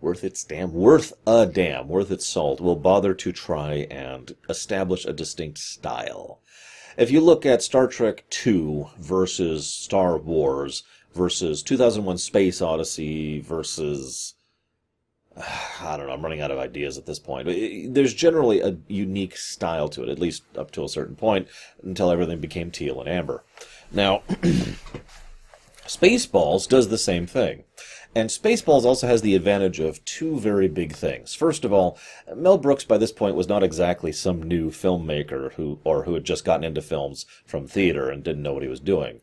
worth 0.00 0.24
its 0.24 0.44
damn, 0.44 0.72
worth 0.72 1.12
a 1.26 1.46
damn, 1.46 1.88
worth 1.88 2.10
its 2.10 2.26
salt, 2.26 2.60
will 2.60 2.76
bother 2.76 3.14
to 3.14 3.32
try 3.32 3.86
and 3.90 4.34
establish 4.48 5.04
a 5.04 5.12
distinct 5.12 5.58
style. 5.58 6.40
If 6.96 7.10
you 7.10 7.20
look 7.20 7.46
at 7.46 7.62
Star 7.62 7.86
Trek 7.86 8.24
II 8.46 8.86
versus 8.98 9.66
Star 9.66 10.18
Wars 10.18 10.82
versus 11.14 11.62
2001 11.62 12.18
Space 12.18 12.60
Odyssey 12.60 13.40
versus 13.40 14.34
I 15.80 15.96
don't 15.96 16.06
know, 16.06 16.12
I'm 16.12 16.22
running 16.22 16.40
out 16.40 16.50
of 16.50 16.58
ideas 16.58 16.98
at 16.98 17.06
this 17.06 17.18
point. 17.18 17.48
There's 17.94 18.14
generally 18.14 18.60
a 18.60 18.76
unique 18.88 19.36
style 19.36 19.88
to 19.90 20.02
it, 20.02 20.08
at 20.08 20.18
least 20.18 20.42
up 20.56 20.70
to 20.72 20.84
a 20.84 20.88
certain 20.88 21.16
point, 21.16 21.48
until 21.82 22.10
everything 22.10 22.40
became 22.40 22.70
teal 22.70 23.00
and 23.00 23.08
amber. 23.08 23.44
Now, 23.92 24.22
Spaceballs 25.86 26.68
does 26.68 26.88
the 26.88 26.98
same 26.98 27.26
thing. 27.26 27.64
And 28.18 28.30
Spaceballs 28.30 28.84
also 28.84 29.06
has 29.06 29.22
the 29.22 29.36
advantage 29.36 29.78
of 29.78 30.04
two 30.04 30.40
very 30.40 30.66
big 30.66 30.92
things. 30.92 31.34
First 31.34 31.64
of 31.64 31.72
all, 31.72 31.96
Mel 32.34 32.58
Brooks 32.58 32.82
by 32.82 32.98
this 32.98 33.12
point 33.12 33.36
was 33.36 33.46
not 33.46 33.62
exactly 33.62 34.10
some 34.10 34.42
new 34.42 34.70
filmmaker 34.70 35.52
who 35.52 35.78
or 35.84 36.02
who 36.02 36.14
had 36.14 36.24
just 36.24 36.44
gotten 36.44 36.64
into 36.64 36.82
films 36.82 37.26
from 37.46 37.68
theater 37.68 38.10
and 38.10 38.24
didn't 38.24 38.42
know 38.42 38.52
what 38.52 38.64
he 38.64 38.68
was 38.68 38.80
doing. 38.80 39.20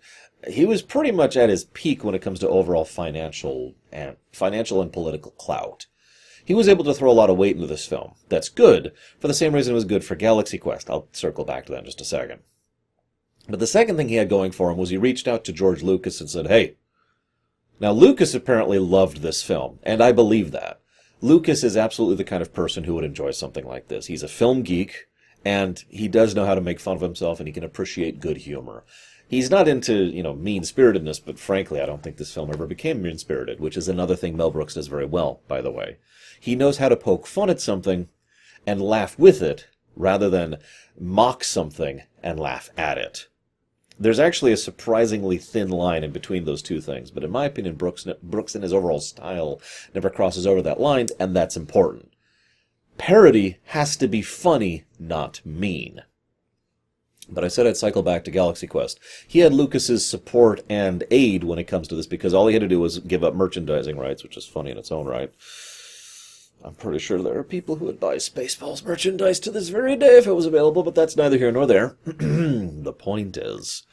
He 0.47 0.63
was 0.63 0.81
pretty 0.81 1.11
much 1.11 1.35
at 1.35 1.49
his 1.49 1.65
peak 1.65 2.05
when 2.05 2.15
it 2.15 2.21
comes 2.21 2.39
to 2.39 2.47
overall 2.47 2.85
financial 2.85 3.75
and 3.91 4.15
financial 4.31 4.81
and 4.81 4.93
political 4.93 5.31
clout. 5.31 5.87
He 6.45 6.53
was 6.53 6.69
able 6.69 6.85
to 6.85 6.93
throw 6.93 7.11
a 7.11 7.19
lot 7.19 7.29
of 7.29 7.35
weight 7.35 7.57
into 7.57 7.67
this 7.67 7.85
film. 7.85 8.13
That's 8.29 8.47
good, 8.47 8.93
for 9.19 9.27
the 9.27 9.33
same 9.33 9.51
reason 9.51 9.73
it 9.73 9.75
was 9.75 9.83
good 9.83 10.05
for 10.05 10.15
Galaxy 10.15 10.57
Quest. 10.57 10.89
I'll 10.89 11.09
circle 11.11 11.43
back 11.43 11.65
to 11.65 11.73
that 11.73 11.79
in 11.79 11.85
just 11.85 11.99
a 11.99 12.05
second. 12.05 12.43
But 13.49 13.59
the 13.59 13.67
second 13.67 13.97
thing 13.97 14.07
he 14.07 14.15
had 14.15 14.29
going 14.29 14.53
for 14.53 14.71
him 14.71 14.77
was 14.77 14.89
he 14.89 14.97
reached 14.97 15.27
out 15.27 15.43
to 15.43 15.51
George 15.51 15.83
Lucas 15.83 16.21
and 16.21 16.29
said, 16.29 16.47
Hey, 16.47 16.77
now 17.79 17.91
Lucas 17.91 18.33
apparently 18.33 18.79
loved 18.79 19.21
this 19.21 19.43
film, 19.43 19.79
and 19.83 20.01
I 20.01 20.11
believe 20.11 20.51
that. 20.51 20.79
Lucas 21.21 21.63
is 21.63 21.77
absolutely 21.77 22.17
the 22.17 22.29
kind 22.29 22.41
of 22.41 22.53
person 22.53 22.83
who 22.83 22.95
would 22.95 23.03
enjoy 23.03 23.31
something 23.31 23.65
like 23.65 23.87
this. 23.87 24.07
He's 24.07 24.23
a 24.23 24.27
film 24.27 24.61
geek, 24.61 25.07
and 25.43 25.83
he 25.89 26.07
does 26.07 26.35
know 26.35 26.45
how 26.45 26.55
to 26.55 26.61
make 26.61 26.79
fun 26.79 26.95
of 26.95 27.01
himself, 27.01 27.39
and 27.39 27.47
he 27.47 27.53
can 27.53 27.63
appreciate 27.63 28.19
good 28.19 28.37
humor. 28.37 28.83
He's 29.27 29.49
not 29.49 29.67
into, 29.67 30.03
you 30.03 30.21
know, 30.21 30.35
mean 30.35 30.63
spiritedness, 30.63 31.19
but 31.19 31.39
frankly, 31.39 31.81
I 31.81 31.85
don't 31.85 32.03
think 32.03 32.17
this 32.17 32.33
film 32.33 32.51
ever 32.51 32.67
became 32.67 33.01
mean 33.01 33.17
spirited, 33.17 33.59
which 33.59 33.75
is 33.75 33.87
another 33.87 34.15
thing 34.15 34.37
Mel 34.37 34.51
Brooks 34.51 34.75
does 34.75 34.87
very 34.87 35.05
well, 35.05 35.41
by 35.47 35.61
the 35.61 35.71
way. 35.71 35.97
He 36.39 36.55
knows 36.55 36.77
how 36.77 36.89
to 36.89 36.95
poke 36.95 37.25
fun 37.25 37.49
at 37.49 37.59
something 37.59 38.07
and 38.67 38.81
laugh 38.81 39.17
with 39.17 39.41
it 39.41 39.67
rather 39.95 40.29
than 40.29 40.57
mock 40.99 41.43
something 41.43 42.03
and 42.21 42.39
laugh 42.39 42.69
at 42.77 42.97
it. 42.97 43.27
There's 43.97 44.19
actually 44.19 44.51
a 44.51 44.57
surprisingly 44.57 45.37
thin 45.37 45.69
line 45.69 46.03
in 46.03 46.11
between 46.11 46.45
those 46.45 46.61
two 46.61 46.81
things, 46.81 47.11
but 47.11 47.23
in 47.23 47.31
my 47.31 47.45
opinion, 47.45 47.75
Brooks, 47.75 48.05
Brooks 48.21 48.55
in 48.55 48.61
his 48.61 48.73
overall 48.73 48.99
style 48.99 49.61
never 49.93 50.09
crosses 50.09 50.45
over 50.45 50.61
that 50.61 50.79
line, 50.79 51.07
and 51.19 51.35
that's 51.35 51.55
important. 51.55 52.11
Parody 52.97 53.57
has 53.65 53.95
to 53.97 54.07
be 54.07 54.21
funny, 54.21 54.83
not 54.99 55.41
mean. 55.45 56.01
But 57.29 57.43
I 57.43 57.47
said 57.47 57.65
I'd 57.65 57.77
cycle 57.77 58.03
back 58.03 58.23
to 58.25 58.31
Galaxy 58.31 58.67
Quest. 58.67 58.99
He 59.27 59.39
had 59.39 59.53
Lucas's 59.53 60.05
support 60.05 60.63
and 60.69 61.03
aid 61.09 61.43
when 61.43 61.57
it 61.57 61.63
comes 61.63 61.87
to 61.87 61.95
this 61.95 62.05
because 62.05 62.33
all 62.33 62.47
he 62.47 62.53
had 62.53 62.61
to 62.61 62.67
do 62.67 62.79
was 62.79 62.99
give 62.99 63.23
up 63.23 63.33
merchandising 63.33 63.97
rights, 63.97 64.23
which 64.23 64.37
is 64.37 64.45
funny 64.45 64.71
in 64.71 64.77
its 64.77 64.91
own 64.91 65.07
right. 65.07 65.31
I'm 66.65 66.73
pretty 66.73 66.97
sure 66.97 67.21
there 67.21 67.37
are 67.37 67.43
people 67.43 67.75
who 67.75 67.85
would 67.85 67.99
buy 67.99 68.15
Spaceballs 68.15 68.83
merchandise 68.83 69.39
to 69.41 69.51
this 69.51 69.69
very 69.69 69.95
day 69.95 70.17
if 70.17 70.25
it 70.25 70.33
was 70.33 70.47
available, 70.47 70.81
but 70.81 70.95
that's 70.95 71.15
neither 71.15 71.37
here 71.37 71.51
nor 71.51 71.67
there. 71.67 71.95
the 72.05 72.95
point 72.97 73.37
is 73.37 73.83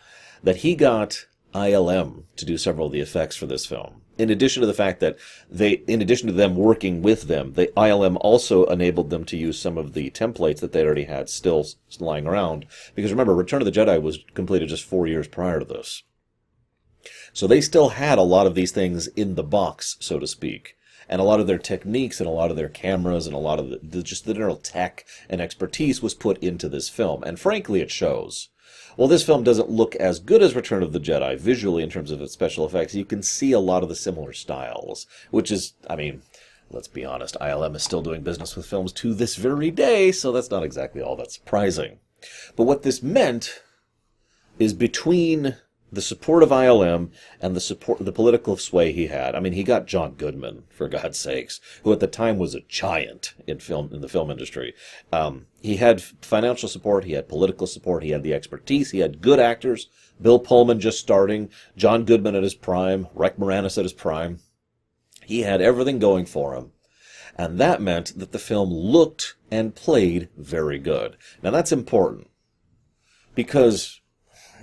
that 0.43 0.57
he 0.57 0.75
got 0.75 1.27
ILM 1.55 2.25
to 2.37 2.47
do 2.47 2.57
several 2.57 2.87
of 2.87 2.93
the 2.93 3.01
effects 3.01 3.37
for 3.37 3.45
this 3.45 3.67
film. 3.67 4.01
In 4.17 4.31
addition 4.31 4.63
to 4.63 4.67
the 4.67 4.73
fact 4.73 5.01
that 5.01 5.19
they, 5.51 5.83
in 5.87 6.01
addition 6.01 6.29
to 6.29 6.33
them 6.33 6.57
working 6.57 7.03
with 7.03 7.25
them, 7.25 7.53
the 7.53 7.67
ILM 7.77 8.17
also 8.23 8.65
enabled 8.65 9.11
them 9.11 9.27
to 9.27 9.37
use 9.37 9.59
some 9.59 9.77
of 9.77 9.93
the 9.93 10.11
templates 10.11 10.61
that 10.61 10.73
they 10.73 10.83
already 10.83 11.05
had 11.05 11.29
still 11.29 11.67
lying 12.01 12.27
around. 12.27 12.65
Because 12.95 13.11
remember, 13.11 13.35
Return 13.35 13.61
of 13.61 13.67
the 13.67 13.73
Jedi 13.73 14.01
was 14.01 14.25
completed 14.33 14.71
just 14.71 14.85
four 14.85 15.07
years 15.07 15.29
prior 15.29 15.59
to 15.59 15.67
this. 15.67 16.05
So 17.35 17.47
they 17.47 17.61
still 17.61 17.91
had 17.91 18.17
a 18.17 18.23
lot 18.23 18.47
of 18.47 18.55
these 18.55 18.73
things 18.73 19.09
in 19.09 19.35
the 19.35 19.43
box, 19.43 19.99
so 20.01 20.19
to 20.19 20.27
speak. 20.27 20.77
And 21.09 21.21
a 21.21 21.25
lot 21.25 21.41
of 21.41 21.47
their 21.47 21.59
techniques 21.59 22.21
and 22.21 22.29
a 22.29 22.33
lot 22.33 22.51
of 22.51 22.57
their 22.57 22.69
cameras 22.69 23.27
and 23.27 23.35
a 23.35 23.39
lot 23.39 23.59
of 23.59 23.71
the, 23.71 23.81
the 23.83 24.03
just 24.03 24.25
the 24.25 24.35
general 24.35 24.57
tech 24.57 25.05
and 25.29 25.41
expertise 25.41 26.03
was 26.03 26.15
put 26.15 26.39
into 26.39 26.69
this 26.69 26.89
film. 26.89 27.23
And 27.25 27.39
frankly, 27.39 27.81
it 27.81 27.91
shows. 27.91 28.49
While 28.97 29.09
this 29.09 29.25
film 29.25 29.43
doesn't 29.43 29.71
look 29.71 29.95
as 29.97 30.19
good 30.19 30.43
as 30.43 30.55
Return 30.55 30.83
of 30.83 30.93
the 30.93 31.01
Jedi 31.01 31.39
visually 31.39 31.83
in 31.83 31.91
terms 31.91 32.11
of 32.11 32.21
its 32.21 32.33
special 32.33 32.67
effects, 32.67 32.95
you 32.95 33.05
can 33.05 33.23
see 33.23 33.53
a 33.53 33.59
lot 33.59 33.83
of 33.83 33.89
the 33.89 33.95
similar 33.95 34.33
styles, 34.33 35.07
which 35.31 35.51
is, 35.51 35.73
I 35.89 35.97
mean, 35.97 36.23
let's 36.71 36.89
be 36.89 37.05
honest, 37.05 37.37
ILM 37.41 37.75
is 37.75 37.83
still 37.83 38.03
doing 38.03 38.23
business 38.23 38.55
with 38.55 38.67
films 38.67 38.93
to 38.93 39.15
this 39.15 39.37
very 39.37 39.71
day, 39.71 40.13
so 40.13 40.31
that's 40.31 40.51
not 40.51 40.63
exactly 40.63 41.01
all 41.01 41.17
that 41.17 41.33
surprising. 41.33 41.99
But 42.55 42.65
what 42.65 42.83
this 42.83 43.03
meant 43.03 43.63
is 44.59 44.75
between 44.75 45.57
the 45.93 46.01
support 46.01 46.43
of 46.43 46.49
ILM 46.49 47.11
and 47.41 47.55
the 47.55 47.61
support, 47.61 48.03
the 48.03 48.13
political 48.13 48.57
sway 48.57 48.93
he 48.93 49.09
had. 49.09 49.35
I 49.35 49.41
mean, 49.41 49.53
he 49.53 49.63
got 49.63 49.87
John 49.87 50.15
Goodman, 50.15 50.65
for 50.71 50.89
God's 50.89 51.19
sakes, 51.19 51.61
who 51.85 51.93
at 51.93 52.01
the 52.01 52.07
time 52.07 52.39
was 52.39 52.55
a 52.55 52.63
giant 52.63 53.35
in 53.47 53.59
film, 53.59 53.91
in 53.93 54.01
the 54.01 54.09
film 54.09 54.31
industry. 54.31 54.73
Um, 55.13 55.47
he 55.61 55.77
had 55.77 56.01
financial 56.01 56.69
support, 56.69 57.05
he 57.05 57.13
had 57.13 57.29
political 57.29 57.67
support, 57.67 58.03
he 58.03 58.11
had 58.11 58.23
the 58.23 58.33
expertise, 58.33 58.91
he 58.91 59.01
had 59.01 59.21
good 59.21 59.39
actors. 59.39 59.89
Bill 60.21 60.39
Pullman 60.39 60.81
just 60.81 61.01
starting, 61.01 61.51
John 61.77 62.05
Goodman 62.05 62.37
at 62.37 62.43
his 62.43 62.55
prime, 62.55 63.09
Rick 63.15 63.37
Moranis 63.37 63.77
at 63.77 63.85
his 63.85 63.93
prime. 63.93 64.39
He 65.25 65.43
had 65.43 65.61
everything 65.61 65.99
going 65.99 66.27
for 66.27 66.55
him. 66.55 66.73
And 67.37 67.59
that 67.59 67.81
meant 67.81 68.19
that 68.19 68.33
the 68.33 68.39
film 68.39 68.71
looked 68.71 69.37
and 69.51 69.75
played 69.75 70.29
very 70.37 70.79
good. 70.79 71.17
Now 71.43 71.51
that's 71.51 71.73
important 71.73 72.29
because 73.35 74.02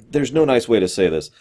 there's 0.10 0.32
no 0.32 0.46
nice 0.46 0.68
way 0.68 0.80
to 0.80 0.88
say 0.88 1.10
this. 1.10 1.32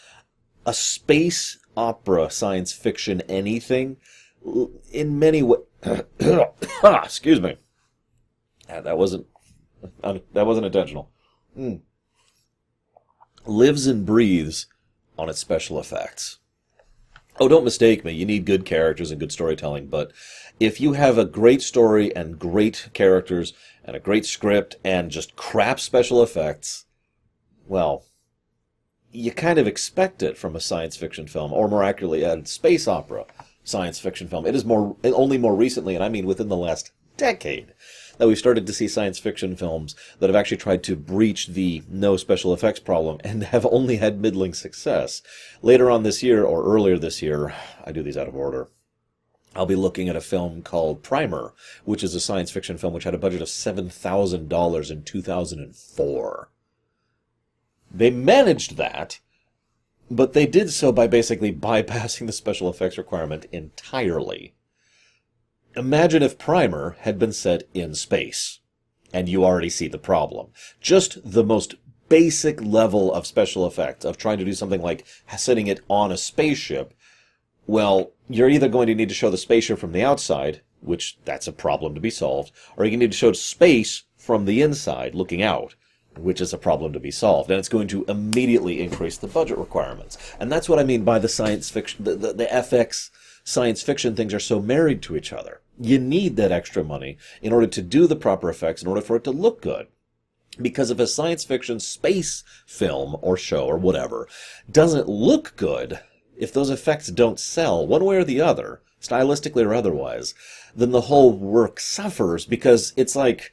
A 0.66 0.74
space 0.74 1.58
opera, 1.76 2.30
science 2.30 2.72
fiction, 2.72 3.22
anything, 3.22 3.96
in 4.92 5.18
many 5.18 5.42
ways. 5.42 5.60
excuse 6.84 7.40
me. 7.40 7.56
that 8.68 8.98
wasn't 8.98 9.26
that 10.02 10.46
wasn't 10.46 10.66
intentional. 10.66 11.10
Mm. 11.56 11.80
Lives 13.46 13.86
and 13.86 14.04
breathes 14.04 14.66
on 15.16 15.28
its 15.28 15.38
special 15.38 15.80
effects. 15.80 16.38
Oh, 17.40 17.48
don't 17.48 17.64
mistake 17.64 18.04
me. 18.04 18.12
You 18.12 18.26
need 18.26 18.44
good 18.44 18.64
characters 18.64 19.10
and 19.10 19.20
good 19.20 19.30
storytelling, 19.30 19.86
but 19.86 20.12
if 20.58 20.80
you 20.80 20.94
have 20.94 21.18
a 21.18 21.24
great 21.24 21.62
story 21.62 22.14
and 22.14 22.38
great 22.38 22.88
characters 22.92 23.52
and 23.84 23.94
a 23.94 24.00
great 24.00 24.26
script 24.26 24.74
and 24.84 25.10
just 25.10 25.36
crap 25.36 25.78
special 25.78 26.20
effects, 26.20 26.86
well, 27.68 28.04
you 29.12 29.32
kind 29.32 29.58
of 29.58 29.66
expect 29.66 30.22
it 30.22 30.36
from 30.36 30.54
a 30.54 30.60
science 30.60 30.96
fiction 30.96 31.26
film, 31.26 31.52
or 31.52 31.68
more 31.68 31.82
accurately, 31.82 32.22
a 32.22 32.44
space 32.46 32.86
opera 32.86 33.26
science 33.64 33.98
fiction 33.98 34.28
film. 34.28 34.46
It 34.46 34.54
is 34.54 34.64
more 34.64 34.96
only 35.04 35.38
more 35.38 35.54
recently, 35.54 35.94
and 35.94 36.04
I 36.04 36.08
mean 36.08 36.26
within 36.26 36.48
the 36.48 36.56
last 36.56 36.92
decade, 37.16 37.74
that 38.16 38.26
we've 38.26 38.38
started 38.38 38.66
to 38.66 38.72
see 38.72 38.88
science 38.88 39.18
fiction 39.18 39.56
films 39.56 39.94
that 40.18 40.28
have 40.28 40.36
actually 40.36 40.56
tried 40.56 40.82
to 40.84 40.96
breach 40.96 41.48
the 41.48 41.82
no 41.88 42.16
special 42.16 42.54
effects 42.54 42.80
problem 42.80 43.18
and 43.24 43.44
have 43.44 43.66
only 43.66 43.96
had 43.96 44.20
middling 44.20 44.54
success. 44.54 45.22
Later 45.62 45.90
on 45.90 46.02
this 46.02 46.22
year, 46.22 46.44
or 46.44 46.64
earlier 46.64 46.98
this 46.98 47.20
year, 47.20 47.54
I 47.84 47.92
do 47.92 48.02
these 48.02 48.16
out 48.16 48.28
of 48.28 48.36
order. 48.36 48.68
I'll 49.54 49.66
be 49.66 49.74
looking 49.74 50.08
at 50.08 50.16
a 50.16 50.20
film 50.20 50.62
called 50.62 51.02
Primer, 51.02 51.52
which 51.84 52.04
is 52.04 52.14
a 52.14 52.20
science 52.20 52.50
fiction 52.50 52.78
film 52.78 52.92
which 52.92 53.04
had 53.04 53.14
a 53.14 53.18
budget 53.18 53.42
of 53.42 53.48
$7,000 53.48 54.90
in 54.90 55.02
2004. 55.02 56.48
They 57.90 58.10
managed 58.10 58.76
that, 58.76 59.20
but 60.10 60.32
they 60.32 60.46
did 60.46 60.70
so 60.70 60.92
by 60.92 61.06
basically 61.06 61.52
bypassing 61.52 62.26
the 62.26 62.32
special 62.32 62.68
effects 62.68 62.98
requirement 62.98 63.46
entirely. 63.52 64.54
Imagine 65.76 66.22
if 66.22 66.38
Primer 66.38 66.96
had 67.00 67.18
been 67.18 67.32
set 67.32 67.62
in 67.72 67.94
space, 67.94 68.60
and 69.12 69.28
you 69.28 69.44
already 69.44 69.70
see 69.70 69.88
the 69.88 69.98
problem. 69.98 70.48
Just 70.80 71.18
the 71.30 71.44
most 71.44 71.74
basic 72.08 72.60
level 72.62 73.12
of 73.12 73.26
special 73.26 73.66
effects, 73.66 74.04
of 74.04 74.16
trying 74.16 74.38
to 74.38 74.44
do 74.44 74.54
something 74.54 74.82
like 74.82 75.06
setting 75.36 75.66
it 75.66 75.80
on 75.88 76.10
a 76.10 76.16
spaceship, 76.16 76.94
well, 77.66 78.12
you're 78.28 78.48
either 78.48 78.68
going 78.68 78.86
to 78.86 78.94
need 78.94 79.08
to 79.10 79.14
show 79.14 79.30
the 79.30 79.36
spaceship 79.36 79.78
from 79.78 79.92
the 79.92 80.02
outside, 80.02 80.62
which 80.80 81.18
that's 81.24 81.46
a 81.46 81.52
problem 81.52 81.94
to 81.94 82.00
be 82.00 82.10
solved, 82.10 82.50
or 82.76 82.84
you 82.84 82.96
need 82.96 83.12
to 83.12 83.16
show 83.16 83.32
space 83.32 84.04
from 84.16 84.44
the 84.44 84.62
inside, 84.62 85.14
looking 85.14 85.42
out 85.42 85.74
which 86.20 86.40
is 86.40 86.52
a 86.52 86.58
problem 86.58 86.92
to 86.92 87.00
be 87.00 87.10
solved. 87.10 87.50
And 87.50 87.58
it's 87.58 87.68
going 87.68 87.88
to 87.88 88.04
immediately 88.06 88.80
increase 88.80 89.16
the 89.16 89.26
budget 89.26 89.58
requirements. 89.58 90.18
And 90.38 90.50
that's 90.50 90.68
what 90.68 90.78
I 90.78 90.84
mean 90.84 91.04
by 91.04 91.18
the 91.18 91.28
science 91.28 91.70
fiction, 91.70 92.04
the, 92.04 92.14
the, 92.14 92.32
the 92.32 92.46
FX 92.46 93.10
science 93.44 93.82
fiction 93.82 94.14
things 94.14 94.34
are 94.34 94.40
so 94.40 94.60
married 94.60 95.02
to 95.02 95.16
each 95.16 95.32
other. 95.32 95.60
You 95.80 95.98
need 95.98 96.36
that 96.36 96.52
extra 96.52 96.84
money 96.84 97.16
in 97.40 97.52
order 97.52 97.66
to 97.66 97.82
do 97.82 98.06
the 98.06 98.16
proper 98.16 98.50
effects, 98.50 98.82
in 98.82 98.88
order 98.88 99.00
for 99.00 99.16
it 99.16 99.24
to 99.24 99.30
look 99.30 99.62
good. 99.62 99.86
Because 100.60 100.90
if 100.90 100.98
a 100.98 101.06
science 101.06 101.44
fiction 101.44 101.78
space 101.78 102.42
film 102.66 103.16
or 103.22 103.36
show 103.36 103.66
or 103.66 103.78
whatever 103.78 104.28
doesn't 104.70 105.08
look 105.08 105.54
good, 105.56 106.00
if 106.36 106.52
those 106.52 106.70
effects 106.70 107.08
don't 107.08 107.38
sell 107.38 107.86
one 107.86 108.04
way 108.04 108.16
or 108.16 108.24
the 108.24 108.40
other, 108.40 108.80
stylistically 109.00 109.64
or 109.64 109.74
otherwise, 109.74 110.34
then 110.74 110.90
the 110.90 111.02
whole 111.02 111.32
work 111.32 111.80
suffers 111.80 112.44
because 112.44 112.92
it's 112.96 113.16
like, 113.16 113.52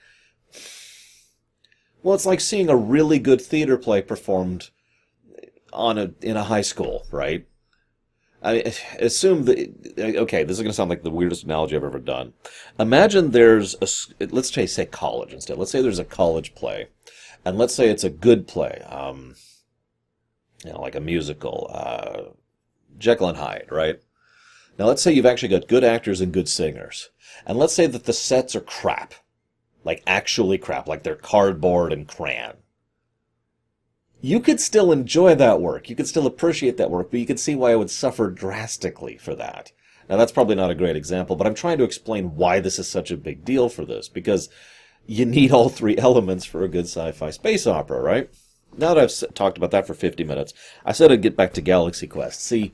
well, 2.06 2.14
it's 2.14 2.28
like 2.28 2.40
seeing 2.40 2.70
a 2.70 2.76
really 2.76 3.18
good 3.18 3.42
theater 3.42 3.80
play 3.80 4.00
performed 4.00 4.70
on 5.74 5.98
a 5.98 6.12
in 6.22 6.38
a 6.38 6.44
high 6.44 6.62
school, 6.62 7.08
right? 7.12 7.48
I 8.44 8.76
assume 9.00 9.46
that 9.46 9.74
okay, 9.98 10.44
this 10.44 10.58
is 10.58 10.62
going 10.62 10.70
to 10.70 10.76
sound 10.76 10.92
like 10.92 11.02
the 11.02 11.10
weirdest 11.10 11.46
analogy 11.46 11.76
I've 11.76 11.84
ever 11.84 11.98
done. 11.98 12.34
Imagine 12.78 13.32
there's 13.32 13.74
a 13.82 13.88
let's 14.28 14.54
say 14.54 14.68
say 14.68 14.86
college 14.86 15.34
instead. 15.34 15.58
Let's 15.58 15.72
say 15.72 15.82
there's 15.82 15.98
a 15.98 16.06
college 16.06 16.54
play, 16.54 16.90
and 17.44 17.58
let's 17.58 17.74
say 17.74 17.90
it's 17.90 18.04
a 18.04 18.12
good 18.12 18.48
play, 18.48 18.84
um, 18.88 19.34
you 20.64 20.74
know, 20.74 20.82
like 20.82 20.94
a 20.94 21.02
musical, 21.02 21.72
uh, 21.74 22.22
Jekyll 23.00 23.30
and 23.30 23.38
Hyde, 23.40 23.66
right? 23.72 24.00
Now 24.78 24.86
let's 24.86 25.02
say 25.02 25.12
you've 25.12 25.26
actually 25.26 25.50
got 25.50 25.68
good 25.68 25.84
actors 25.84 26.22
and 26.22 26.32
good 26.32 26.50
singers, 26.50 27.10
and 27.48 27.58
let's 27.58 27.74
say 27.74 27.88
that 27.88 28.04
the 28.04 28.14
sets 28.14 28.56
are 28.56 28.62
crap, 28.62 29.16
like 29.86 30.04
actually 30.06 30.58
crap, 30.58 30.88
like 30.90 31.04
they're 31.04 31.16
cardboard 31.16 31.94
and 31.94 32.06
crayon 32.08 32.58
you 34.26 34.40
could 34.40 34.60
still 34.60 34.92
enjoy 34.92 35.36
that 35.36 35.62
work. 35.62 35.88
You 35.88 35.96
could 35.96 36.08
still 36.08 36.26
appreciate 36.26 36.78
that 36.78 36.90
work, 36.90 37.12
but 37.12 37.20
you 37.20 37.28
could 37.28 37.40
see 37.40 37.54
why 37.54 37.74
it 37.74 37.78
would 37.78 37.92
suffer 37.92 38.32
drastically 38.32 39.18
for 39.18 39.36
that. 39.36 39.72
Now, 40.10 40.18
that's 40.18 40.32
probably 40.32 40.56
not 40.56 40.72
a 40.72 40.76
great 40.76 40.96
example, 40.96 41.36
but 41.36 41.46
I'm 41.46 41.54
trying 41.54 41.78
to 41.78 41.84
explain 41.84 42.36
why 42.36 42.60
this 42.60 42.80
is 42.80 42.90
such 42.90 43.12
a 43.12 43.18
big 43.18 43.46
deal 43.46 43.70
for 43.70 43.86
this, 43.86 44.10
because 44.10 44.50
you 45.06 45.26
need 45.26 45.52
all 45.52 45.70
three 45.70 45.96
elements 45.98 46.44
for 46.44 46.64
a 46.64 46.68
good 46.68 46.86
sci 46.86 47.12
fi 47.12 47.30
space 47.30 47.68
opera, 47.68 48.02
right? 48.02 48.32
Now 48.76 48.96
that 48.96 49.04
I've 49.04 49.34
talked 49.36 49.60
about 49.60 49.70
that 49.70 49.86
for 49.86 49.94
50 49.94 50.24
minutes, 50.24 50.56
I 50.84 50.92
said 50.92 51.12
I'd 51.12 51.22
get 51.22 51.38
back 51.38 51.54
to 51.54 51.62
Galaxy 51.62 52.08
Quest. 52.08 52.42
See, 52.42 52.74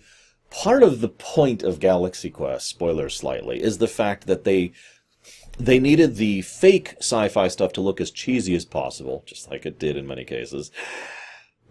part 0.49 0.83
of 0.83 1.01
the 1.01 1.09
point 1.09 1.63
of 1.63 1.81
Galaxy 1.81 2.29
Quest, 2.29 2.69
spoiler 2.69 3.09
slightly, 3.09 3.61
is 3.61 3.77
the 3.77 3.89
fact 3.89 4.25
that 4.27 4.45
they 4.45 4.71
they 5.65 5.79
needed 5.79 6.15
the 6.15 6.41
fake 6.41 6.95
sci-fi 6.99 7.47
stuff 7.47 7.71
to 7.73 7.81
look 7.81 8.01
as 8.01 8.09
cheesy 8.09 8.55
as 8.55 8.65
possible, 8.65 9.23
just 9.25 9.49
like 9.51 9.65
it 9.65 9.77
did 9.77 9.95
in 9.95 10.07
many 10.07 10.25
cases, 10.25 10.71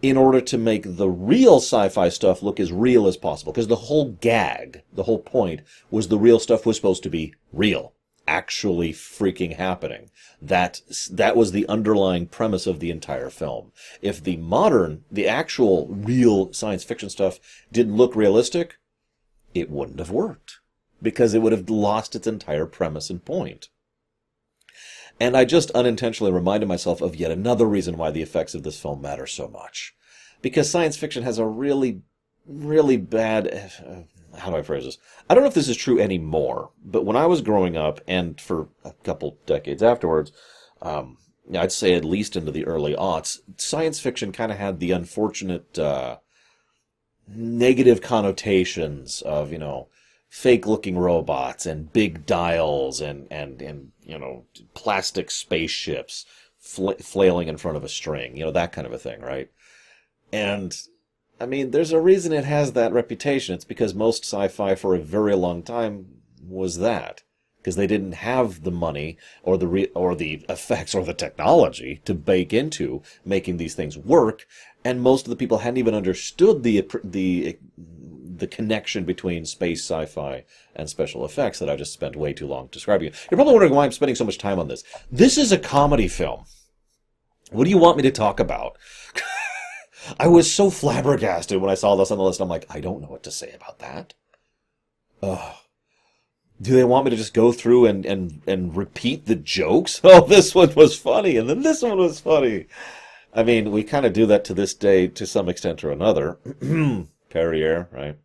in 0.00 0.16
order 0.16 0.40
to 0.40 0.56
make 0.56 0.96
the 0.96 1.08
real 1.08 1.56
sci-fi 1.56 2.08
stuff 2.08 2.42
look 2.42 2.60
as 2.60 2.72
real 2.72 3.06
as 3.06 3.16
possible. 3.16 3.52
Because 3.52 3.68
the 3.68 3.76
whole 3.76 4.12
gag, 4.12 4.82
the 4.92 5.02
whole 5.02 5.18
point, 5.18 5.62
was 5.90 6.08
the 6.08 6.18
real 6.18 6.38
stuff 6.38 6.64
was 6.64 6.76
supposed 6.76 7.02
to 7.02 7.10
be 7.10 7.34
real, 7.52 7.92
actually 8.26 8.92
freaking 8.92 9.56
happening. 9.56 10.10
That 10.40 10.80
that 11.10 11.36
was 11.36 11.52
the 11.52 11.66
underlying 11.68 12.26
premise 12.26 12.66
of 12.66 12.80
the 12.80 12.90
entire 12.90 13.28
film. 13.28 13.72
If 14.00 14.22
the 14.22 14.36
modern, 14.36 15.04
the 15.10 15.28
actual 15.28 15.88
real 15.88 16.52
science 16.52 16.84
fiction 16.84 17.10
stuff 17.10 17.40
didn't 17.72 17.96
look 17.96 18.14
realistic, 18.14 18.78
it 19.52 19.68
wouldn't 19.68 19.98
have 19.98 20.10
worked 20.10 20.60
because 21.02 21.34
it 21.34 21.42
would 21.42 21.52
have 21.52 21.68
lost 21.68 22.14
its 22.14 22.26
entire 22.26 22.66
premise 22.66 23.10
and 23.10 23.24
point. 23.24 23.68
And 25.20 25.36
I 25.36 25.44
just 25.44 25.70
unintentionally 25.72 26.32
reminded 26.32 26.66
myself 26.66 27.02
of 27.02 27.14
yet 27.14 27.30
another 27.30 27.66
reason 27.66 27.98
why 27.98 28.10
the 28.10 28.22
effects 28.22 28.54
of 28.54 28.62
this 28.62 28.80
film 28.80 29.02
matter 29.02 29.26
so 29.26 29.46
much. 29.46 29.94
Because 30.40 30.70
science 30.70 30.96
fiction 30.96 31.22
has 31.22 31.38
a 31.38 31.46
really, 31.46 32.00
really 32.46 32.96
bad. 32.96 33.46
Uh, 33.86 34.38
how 34.38 34.50
do 34.50 34.56
I 34.56 34.62
phrase 34.62 34.84
this? 34.84 34.96
I 35.28 35.34
don't 35.34 35.42
know 35.44 35.48
if 35.48 35.54
this 35.54 35.68
is 35.68 35.76
true 35.76 36.00
anymore, 36.00 36.70
but 36.82 37.04
when 37.04 37.16
I 37.16 37.26
was 37.26 37.42
growing 37.42 37.76
up, 37.76 38.00
and 38.08 38.40
for 38.40 38.68
a 38.82 38.92
couple 39.04 39.38
decades 39.44 39.82
afterwards, 39.82 40.32
um, 40.80 41.18
I'd 41.54 41.72
say 41.72 41.94
at 41.94 42.04
least 42.04 42.36
into 42.36 42.52
the 42.52 42.64
early 42.64 42.94
aughts, 42.94 43.40
science 43.58 44.00
fiction 44.00 44.32
kind 44.32 44.50
of 44.50 44.58
had 44.58 44.80
the 44.80 44.92
unfortunate 44.92 45.78
uh, 45.78 46.18
negative 47.28 48.00
connotations 48.00 49.20
of, 49.22 49.52
you 49.52 49.58
know, 49.58 49.88
fake 50.30 50.66
looking 50.66 50.96
robots 50.96 51.66
and 51.66 51.92
big 51.92 52.24
dials 52.24 53.00
and, 53.00 53.26
and, 53.30 53.60
and 53.60 53.90
you 54.02 54.16
know, 54.16 54.44
plastic 54.74 55.30
spaceships 55.30 56.24
fl- 56.58 56.92
flailing 56.92 57.48
in 57.48 57.56
front 57.56 57.76
of 57.76 57.84
a 57.84 57.88
string, 57.88 58.36
you 58.36 58.44
know, 58.44 58.52
that 58.52 58.72
kind 58.72 58.86
of 58.86 58.92
a 58.92 58.98
thing, 58.98 59.20
right? 59.20 59.50
And 60.32 60.74
I 61.40 61.46
mean, 61.46 61.72
there's 61.72 61.92
a 61.92 62.00
reason 62.00 62.32
it 62.32 62.44
has 62.44 62.72
that 62.72 62.92
reputation. 62.92 63.54
It's 63.54 63.64
because 63.64 63.92
most 63.92 64.24
sci-fi 64.24 64.76
for 64.76 64.94
a 64.94 65.00
very 65.00 65.34
long 65.34 65.62
time 65.64 66.06
was 66.42 66.78
that 66.78 67.22
because 67.58 67.76
they 67.76 67.86
didn't 67.86 68.12
have 68.12 68.62
the 68.62 68.70
money 68.70 69.18
or 69.42 69.58
the 69.58 69.66
re- 69.66 69.90
or 69.94 70.14
the 70.14 70.44
effects 70.48 70.94
or 70.94 71.04
the 71.04 71.12
technology 71.12 72.00
to 72.04 72.14
bake 72.14 72.52
into 72.52 73.02
making 73.24 73.56
these 73.56 73.74
things 73.74 73.98
work, 73.98 74.46
and 74.84 75.02
most 75.02 75.26
of 75.26 75.30
the 75.30 75.36
people 75.36 75.58
hadn't 75.58 75.78
even 75.78 75.94
understood 75.94 76.62
the 76.62 76.88
the 77.02 77.58
the 78.40 78.46
connection 78.46 79.04
between 79.04 79.44
space 79.46 79.82
sci-fi 79.84 80.44
and 80.74 80.88
special 80.88 81.24
effects 81.24 81.58
that 81.58 81.70
I 81.70 81.76
just 81.76 81.92
spent 81.92 82.16
way 82.16 82.32
too 82.32 82.46
long 82.46 82.68
describing. 82.72 83.12
You're 83.30 83.36
probably 83.36 83.54
wondering 83.54 83.74
why 83.74 83.84
I'm 83.84 83.92
spending 83.92 84.16
so 84.16 84.24
much 84.24 84.38
time 84.38 84.58
on 84.58 84.68
this. 84.68 84.82
This 85.10 85.38
is 85.38 85.52
a 85.52 85.58
comedy 85.58 86.08
film. 86.08 86.44
What 87.50 87.64
do 87.64 87.70
you 87.70 87.78
want 87.78 87.96
me 87.96 88.02
to 88.04 88.10
talk 88.10 88.40
about? 88.40 88.76
I 90.18 90.28
was 90.28 90.52
so 90.52 90.70
flabbergasted 90.70 91.60
when 91.60 91.70
I 91.70 91.74
saw 91.74 91.94
this 91.96 92.10
on 92.10 92.18
the 92.18 92.24
list. 92.24 92.40
I'm 92.40 92.48
like, 92.48 92.66
I 92.70 92.80
don't 92.80 93.02
know 93.02 93.08
what 93.08 93.22
to 93.24 93.30
say 93.30 93.52
about 93.52 93.78
that. 93.80 94.14
Ugh. 95.22 95.56
Do 96.62 96.74
they 96.74 96.84
want 96.84 97.06
me 97.06 97.10
to 97.10 97.16
just 97.16 97.34
go 97.34 97.52
through 97.52 97.86
and, 97.86 98.04
and, 98.04 98.42
and 98.46 98.76
repeat 98.76 99.26
the 99.26 99.36
jokes? 99.36 100.00
Oh, 100.04 100.26
this 100.26 100.54
one 100.54 100.74
was 100.74 100.96
funny, 100.96 101.36
and 101.36 101.48
then 101.48 101.62
this 101.62 101.82
one 101.82 101.98
was 101.98 102.20
funny. 102.20 102.66
I 103.32 103.42
mean, 103.42 103.70
we 103.70 103.82
kind 103.82 104.04
of 104.04 104.12
do 104.12 104.26
that 104.26 104.44
to 104.46 104.54
this 104.54 104.74
day 104.74 105.06
to 105.08 105.26
some 105.26 105.48
extent 105.48 105.84
or 105.84 105.90
another. 105.90 106.38
Perrier, 107.30 107.88
right? 107.92 108.18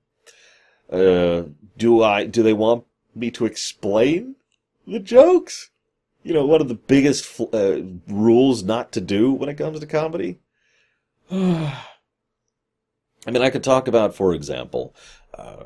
Uh, 0.91 1.43
do 1.77 2.03
I? 2.03 2.25
Do 2.25 2.43
they 2.43 2.53
want 2.53 2.85
me 3.15 3.31
to 3.31 3.45
explain 3.45 4.35
the 4.87 4.99
jokes? 4.99 5.71
You 6.23 6.33
know, 6.33 6.45
one 6.45 6.61
of 6.61 6.67
the 6.67 6.75
biggest 6.75 7.39
uh, 7.53 7.81
rules 8.07 8.63
not 8.63 8.91
to 8.93 9.01
do 9.01 9.31
when 9.31 9.49
it 9.49 9.57
comes 9.57 9.79
to 9.79 9.85
comedy. 9.85 10.39
I 11.31 11.75
mean, 13.31 13.41
I 13.41 13.49
could 13.49 13.63
talk 13.63 13.87
about, 13.87 14.15
for 14.15 14.33
example, 14.33 14.95
uh, 15.33 15.63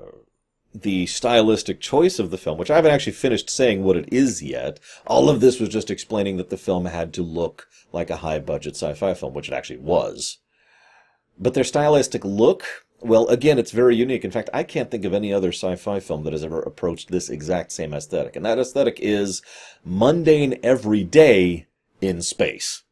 the 0.74 1.06
stylistic 1.08 1.82
choice 1.82 2.20
of 2.20 2.32
the 2.32 2.38
film, 2.38 2.58
which 2.58 2.72
I 2.72 2.76
haven't 2.76 2.92
actually 2.92 3.14
finished 3.14 3.50
saying 3.50 3.84
what 3.84 3.98
it 3.98 4.08
is 4.12 4.42
yet. 4.42 4.80
All 5.08 5.30
of 5.30 5.42
this 5.42 5.60
was 5.60 5.70
just 5.70 5.92
explaining 5.92 6.38
that 6.38 6.50
the 6.50 6.58
film 6.58 6.86
had 6.86 7.14
to 7.14 7.24
look 7.24 7.68
like 7.92 8.10
a 8.10 8.18
high 8.18 8.40
budget 8.40 8.76
sci 8.76 8.94
fi 8.94 9.14
film, 9.14 9.34
which 9.34 9.50
it 9.50 9.54
actually 9.54 9.80
was. 9.80 10.38
But 11.38 11.54
their 11.54 11.64
stylistic 11.64 12.24
look 12.24 12.86
well, 13.02 13.28
again, 13.28 13.58
it's 13.58 13.72
very 13.72 13.96
unique. 13.96 14.26
In 14.26 14.32
fact, 14.32 14.50
I 14.54 14.64
can't 14.64 14.92
think 14.92 15.06
of 15.06 15.14
any 15.14 15.34
other 15.34 15.50
sci-fi 15.50 16.00
film 16.00 16.24
that 16.24 16.34
has 16.34 16.44
ever 16.44 16.62
approached 16.62 17.10
this 17.10 17.30
exact 17.30 17.72
same 17.72 17.94
aesthetic. 17.94 18.36
And 18.36 18.46
that 18.46 18.60
aesthetic 18.60 19.00
is 19.00 19.42
mundane 19.86 20.60
everyday 20.64 21.68
in 22.02 22.22
space. 22.22 22.84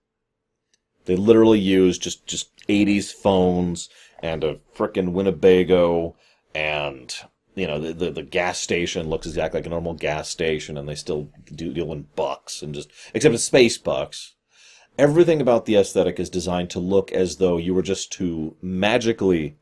They 1.06 1.16
literally 1.16 1.60
use 1.60 1.98
just, 1.98 2.26
just 2.26 2.52
80s 2.68 3.14
phones 3.14 3.90
and 4.22 4.44
a 4.44 4.60
frickin' 4.76 5.12
Winnebago 5.12 6.16
and, 6.56 7.14
you 7.56 7.68
know, 7.68 7.80
the, 7.80 7.94
the, 7.94 8.12
the, 8.12 8.24
gas 8.24 8.60
station 8.60 9.10
looks 9.10 9.28
exactly 9.28 9.60
like 9.60 9.68
a 9.68 9.70
normal 9.70 9.94
gas 9.94 10.28
station 10.28 10.78
and 10.78 10.88
they 10.88 10.96
still 10.96 11.30
do 11.54 11.72
deal 11.72 11.94
in 11.94 12.08
bucks 12.16 12.62
and 12.62 12.74
just, 12.74 12.90
except 13.14 13.36
it's 13.36 13.44
space 13.44 13.78
bucks. 13.78 14.36
Everything 14.98 15.40
about 15.40 15.66
the 15.66 15.76
aesthetic 15.76 16.20
is 16.20 16.30
designed 16.30 16.72
to 16.72 16.80
look 16.80 17.12
as 17.12 17.38
though 17.38 17.58
you 17.58 17.74
were 17.74 17.84
just 17.84 18.12
to 18.14 18.56
magically 18.62 19.58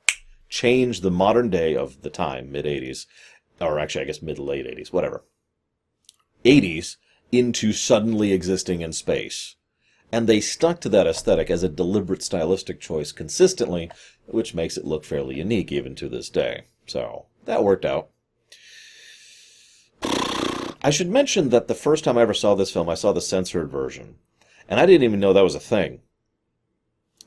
change 0.49 1.01
the 1.01 1.11
modern 1.11 1.49
day 1.49 1.75
of 1.75 2.01
the 2.01 2.09
time, 2.09 2.51
mid 2.51 2.65
80s, 2.65 3.05
or 3.59 3.79
actually, 3.79 4.01
I 4.01 4.05
guess 4.05 4.21
mid 4.21 4.39
late 4.39 4.65
80s, 4.65 4.91
whatever, 4.91 5.23
80s 6.43 6.97
into 7.31 7.73
suddenly 7.73 8.31
existing 8.31 8.81
in 8.81 8.93
space. 8.93 9.55
And 10.11 10.27
they 10.27 10.39
stuck 10.39 10.79
to 10.81 10.89
that 10.89 11.07
aesthetic 11.07 11.49
as 11.49 11.63
a 11.63 11.69
deliberate 11.69 12.23
stylistic 12.23 12.79
choice 12.79 13.11
consistently, 13.11 13.91
which 14.27 14.53
makes 14.53 14.77
it 14.77 14.85
look 14.85 15.03
fairly 15.03 15.37
unique 15.37 15.71
even 15.71 15.95
to 15.95 16.07
this 16.07 16.29
day. 16.29 16.65
So, 16.85 17.25
that 17.45 17.63
worked 17.63 17.85
out. 17.85 18.09
I 20.81 20.91
should 20.91 21.09
mention 21.09 21.49
that 21.49 21.67
the 21.67 21.73
first 21.73 22.03
time 22.03 22.17
I 22.17 22.21
ever 22.21 22.33
saw 22.35 22.53
this 22.53 22.71
film, 22.71 22.89
I 22.89 22.93
saw 22.93 23.11
the 23.11 23.21
censored 23.21 23.71
version. 23.71 24.17
And 24.69 24.79
I 24.79 24.85
didn't 24.85 25.03
even 25.03 25.19
know 25.19 25.33
that 25.33 25.43
was 25.43 25.55
a 25.55 25.59
thing. 25.59 26.01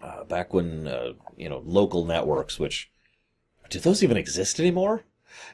Uh, 0.00 0.22
back 0.24 0.54
when, 0.54 0.87
uh, 0.87 1.14
you 1.37 1.48
know, 1.48 1.62
local 1.64 2.04
networks, 2.04 2.61
which 2.61 2.90
do 3.68 3.78
those 3.78 4.02
even 4.02 4.16
exist 4.16 4.59
anymore? 4.59 5.04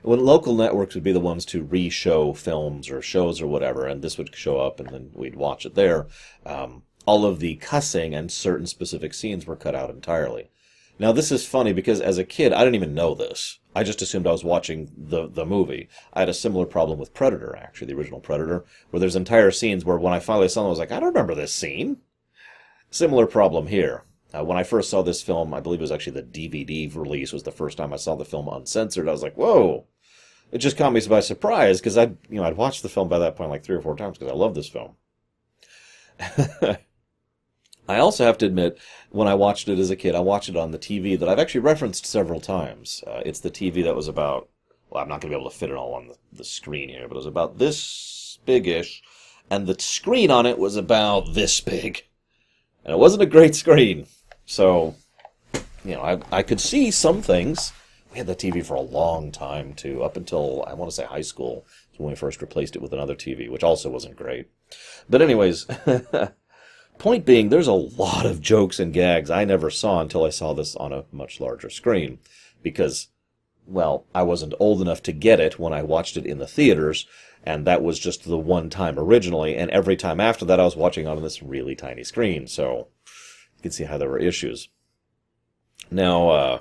When 0.03 0.25
local 0.25 0.55
networks 0.55 0.95
would 0.95 1.05
be 1.05 1.13
the 1.13 1.21
ones 1.21 1.45
to 1.47 1.63
re-show 1.63 2.33
films 2.33 2.89
or 2.91 3.03
shows 3.03 3.41
or 3.41 3.47
whatever, 3.47 3.87
and 3.87 4.03
this 4.03 4.17
would 4.19 4.35
show 4.35 4.59
up, 4.59 4.81
and 4.81 4.89
then 4.89 5.11
we'd 5.15 5.37
watch 5.37 5.67
it 5.67 5.75
there. 5.75 6.07
Um, 6.47 6.83
all 7.07 7.27
of 7.27 7.41
the 7.41 7.57
cussing 7.57 8.15
and 8.15 8.31
certain 8.31 8.67
specific 8.67 9.13
scenes 9.15 9.47
were 9.47 9.57
cut 9.57 9.75
out 9.75 9.91
entirely. 9.91 10.51
Now 10.99 11.13
this 11.13 11.33
is 11.33 11.45
funny 11.45 11.73
because 11.73 12.01
as 12.01 12.19
a 12.19 12.25
kid 12.25 12.53
I 12.53 12.61
didn't 12.61 12.77
even 12.77 12.95
know 12.95 13.15
this. 13.15 13.59
I 13.75 13.83
just 13.83 14.01
assumed 14.01 14.27
I 14.27 14.33
was 14.33 14.45
watching 14.45 14.93
the 14.97 15.27
the 15.29 15.45
movie. 15.45 15.89
I 16.13 16.21
had 16.21 16.29
a 16.29 16.35
similar 16.35 16.67
problem 16.67 16.99
with 16.99 17.13
Predator, 17.13 17.57
actually, 17.57 17.89
the 17.89 17.99
original 17.99 18.21
Predator, 18.21 18.65
where 18.91 19.01
there's 19.01 19.17
entire 19.17 19.51
scenes 19.51 19.85
where 19.85 19.99
when 19.99 20.13
I 20.13 20.21
finally 20.21 20.49
saw 20.49 20.63
them, 20.63 20.69
I 20.69 20.71
was 20.71 20.79
like, 20.79 20.93
I 20.93 21.01
don't 21.01 21.09
remember 21.09 21.35
this 21.35 21.53
scene. 21.53 21.99
Similar 22.91 23.27
problem 23.27 23.67
here. 23.67 24.05
Uh, 24.35 24.43
when 24.43 24.59
I 24.59 24.65
first 24.65 24.91
saw 24.91 25.03
this 25.03 25.23
film, 25.23 25.55
I 25.55 25.61
believe 25.61 25.81
it 25.81 25.83
was 25.83 25.93
actually 25.93 26.21
the 26.21 26.49
DVD 26.49 26.95
release 26.95 27.33
was 27.33 27.45
the 27.45 27.53
first 27.53 27.79
time 27.79 27.93
I 27.93 27.97
saw 27.97 28.17
the 28.17 28.25
film 28.25 28.49
uncensored. 28.49 29.09
I 29.09 29.13
was 29.13 29.23
like, 29.23 29.37
whoa, 29.37 29.87
it 30.51 30.59
just 30.59 30.77
caught 30.77 30.93
me 30.93 31.01
by 31.07 31.21
surprise 31.21 31.81
because 31.81 31.97
I'd 31.97 32.17
you 32.29 32.37
know 32.37 32.45
I'd 32.45 32.57
watched 32.57 32.83
the 32.83 32.89
film 32.89 33.09
by 33.09 33.19
that 33.21 33.37
point 33.37 33.51
like 33.51 33.63
three 33.63 33.77
or 33.77 33.81
four 33.81 33.97
times 33.97 34.19
because 34.19 34.33
I 34.33 34.37
love 34.37 34.55
this 34.55 34.69
film. 34.69 34.97
I 37.87 37.99
also 37.99 38.25
have 38.25 38.39
to 38.39 38.47
admit, 38.47 38.79
when 39.11 39.29
I 39.29 39.35
watched 39.35 39.69
it 39.69 39.79
as 39.79 39.91
a 39.91 39.97
kid, 39.97 40.15
I 40.15 40.21
watched 40.21 40.49
it 40.49 40.57
on 40.57 40.71
the 40.71 40.79
TV 40.79 41.19
that 41.19 41.29
I've 41.29 41.39
actually 41.39 41.61
referenced 41.61 42.07
several 42.07 42.41
times. 42.41 43.05
Uh, 43.07 43.21
it's 43.27 43.41
the 43.41 43.51
TV 43.51 43.85
that 43.85 43.95
was 43.95 44.09
about, 44.09 44.49
well, 44.89 45.03
I'm 45.03 45.09
not 45.09 45.21
going 45.21 45.31
to 45.31 45.37
be 45.37 45.41
able 45.41 45.51
to 45.51 45.57
fit 45.57 45.69
it 45.69 45.77
all 45.77 45.93
on 45.93 46.09
the, 46.09 46.17
the 46.33 46.45
screen 46.45 46.89
here, 46.89 47.07
but 47.09 47.15
it 47.15 47.19
was 47.19 47.27
about 47.27 47.59
this 47.59 48.39
big-ish, 48.47 49.03
and 49.51 49.67
the 49.67 49.79
screen 49.79 50.31
on 50.31 50.47
it 50.47 50.59
was 50.59 50.77
about 50.77 51.35
this 51.35 51.61
big. 51.61 52.07
And 52.85 52.95
it 52.95 52.99
wasn't 52.99 53.23
a 53.23 53.27
great 53.27 53.55
screen. 53.55 54.07
So, 54.47 54.95
you 55.85 55.95
know, 55.95 56.03
I, 56.03 56.21
I 56.31 56.43
could 56.43 56.61
see 56.61 56.91
some 56.91 57.23
things. 57.23 57.73
We 58.13 58.19
had 58.19 58.27
that 58.29 58.39
TV 58.39 58.65
for 58.65 58.75
a 58.75 58.81
long 58.81 59.33
time, 59.33 59.75
too, 59.75 60.03
up 60.03 60.17
until, 60.17 60.65
I 60.67 60.75
want 60.75 60.91
to 60.91 60.95
say 60.95 61.05
high 61.05 61.21
school, 61.23 61.67
when 61.97 62.11
we 62.11 62.17
first 62.17 62.43
replaced 62.43 62.77
it 62.77 62.83
with 62.83 62.93
another 62.93 63.15
TV, 63.15 63.51
which 63.51 63.65
also 63.65 63.91
wasn't 63.91 64.17
great. 64.17 64.49
But 65.09 65.23
anyways... 65.23 65.67
Point 66.99 67.27
being, 67.27 67.49
there's 67.49 67.67
a 67.67 67.73
lot 67.73 68.25
of 68.25 68.41
jokes 68.41 68.79
and 68.79 68.93
gags 68.93 69.31
I 69.31 69.45
never 69.45 69.69
saw 69.69 70.01
until 70.01 70.25
I 70.25 70.31
saw 70.31 70.53
this 70.53 70.77
on 70.77 70.93
a 70.93 71.05
much 71.11 71.41
larger 71.41 71.69
screen. 71.69 72.19
Because, 72.63 73.09
well, 73.67 74.07
I 74.15 74.23
wasn't 74.23 74.55
old 74.61 74.81
enough 74.81 75.03
to 75.05 75.13
get 75.13 75.41
it 75.41 75.59
when 75.59 75.73
I 75.73 75.83
watched 75.83 76.17
it 76.17 76.25
in 76.25 76.39
the 76.39 76.47
theaters, 76.47 77.07
and 77.43 77.67
that 77.67 77.83
was 77.83 77.99
just 77.99 78.25
the 78.25 78.39
one 78.39 78.71
time 78.71 78.99
originally, 78.99 79.57
and 79.57 79.71
every 79.71 79.97
time 79.97 80.21
after 80.21 80.45
that 80.45 80.61
I 80.61 80.65
was 80.65 80.77
watching 80.77 81.07
on 81.07 81.21
this 81.21 81.43
really 81.43 81.75
tiny 81.75 82.05
screen, 82.05 82.47
so 82.47 82.89
can 83.65 83.73
see 83.73 83.85
how 83.85 83.97
there 83.97 84.11
were 84.11 84.19
issues. 84.19 84.69
Now, 85.91 86.29
uh, 86.29 86.59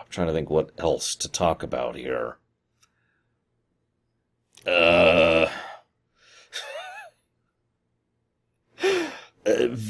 I'm 0.00 0.06
trying 0.10 0.26
to 0.26 0.32
think 0.32 0.50
what 0.50 0.72
else 0.78 1.14
to 1.14 1.30
talk 1.30 1.62
about 1.62 1.94
here. 1.94 2.38
Uh, 4.66 5.48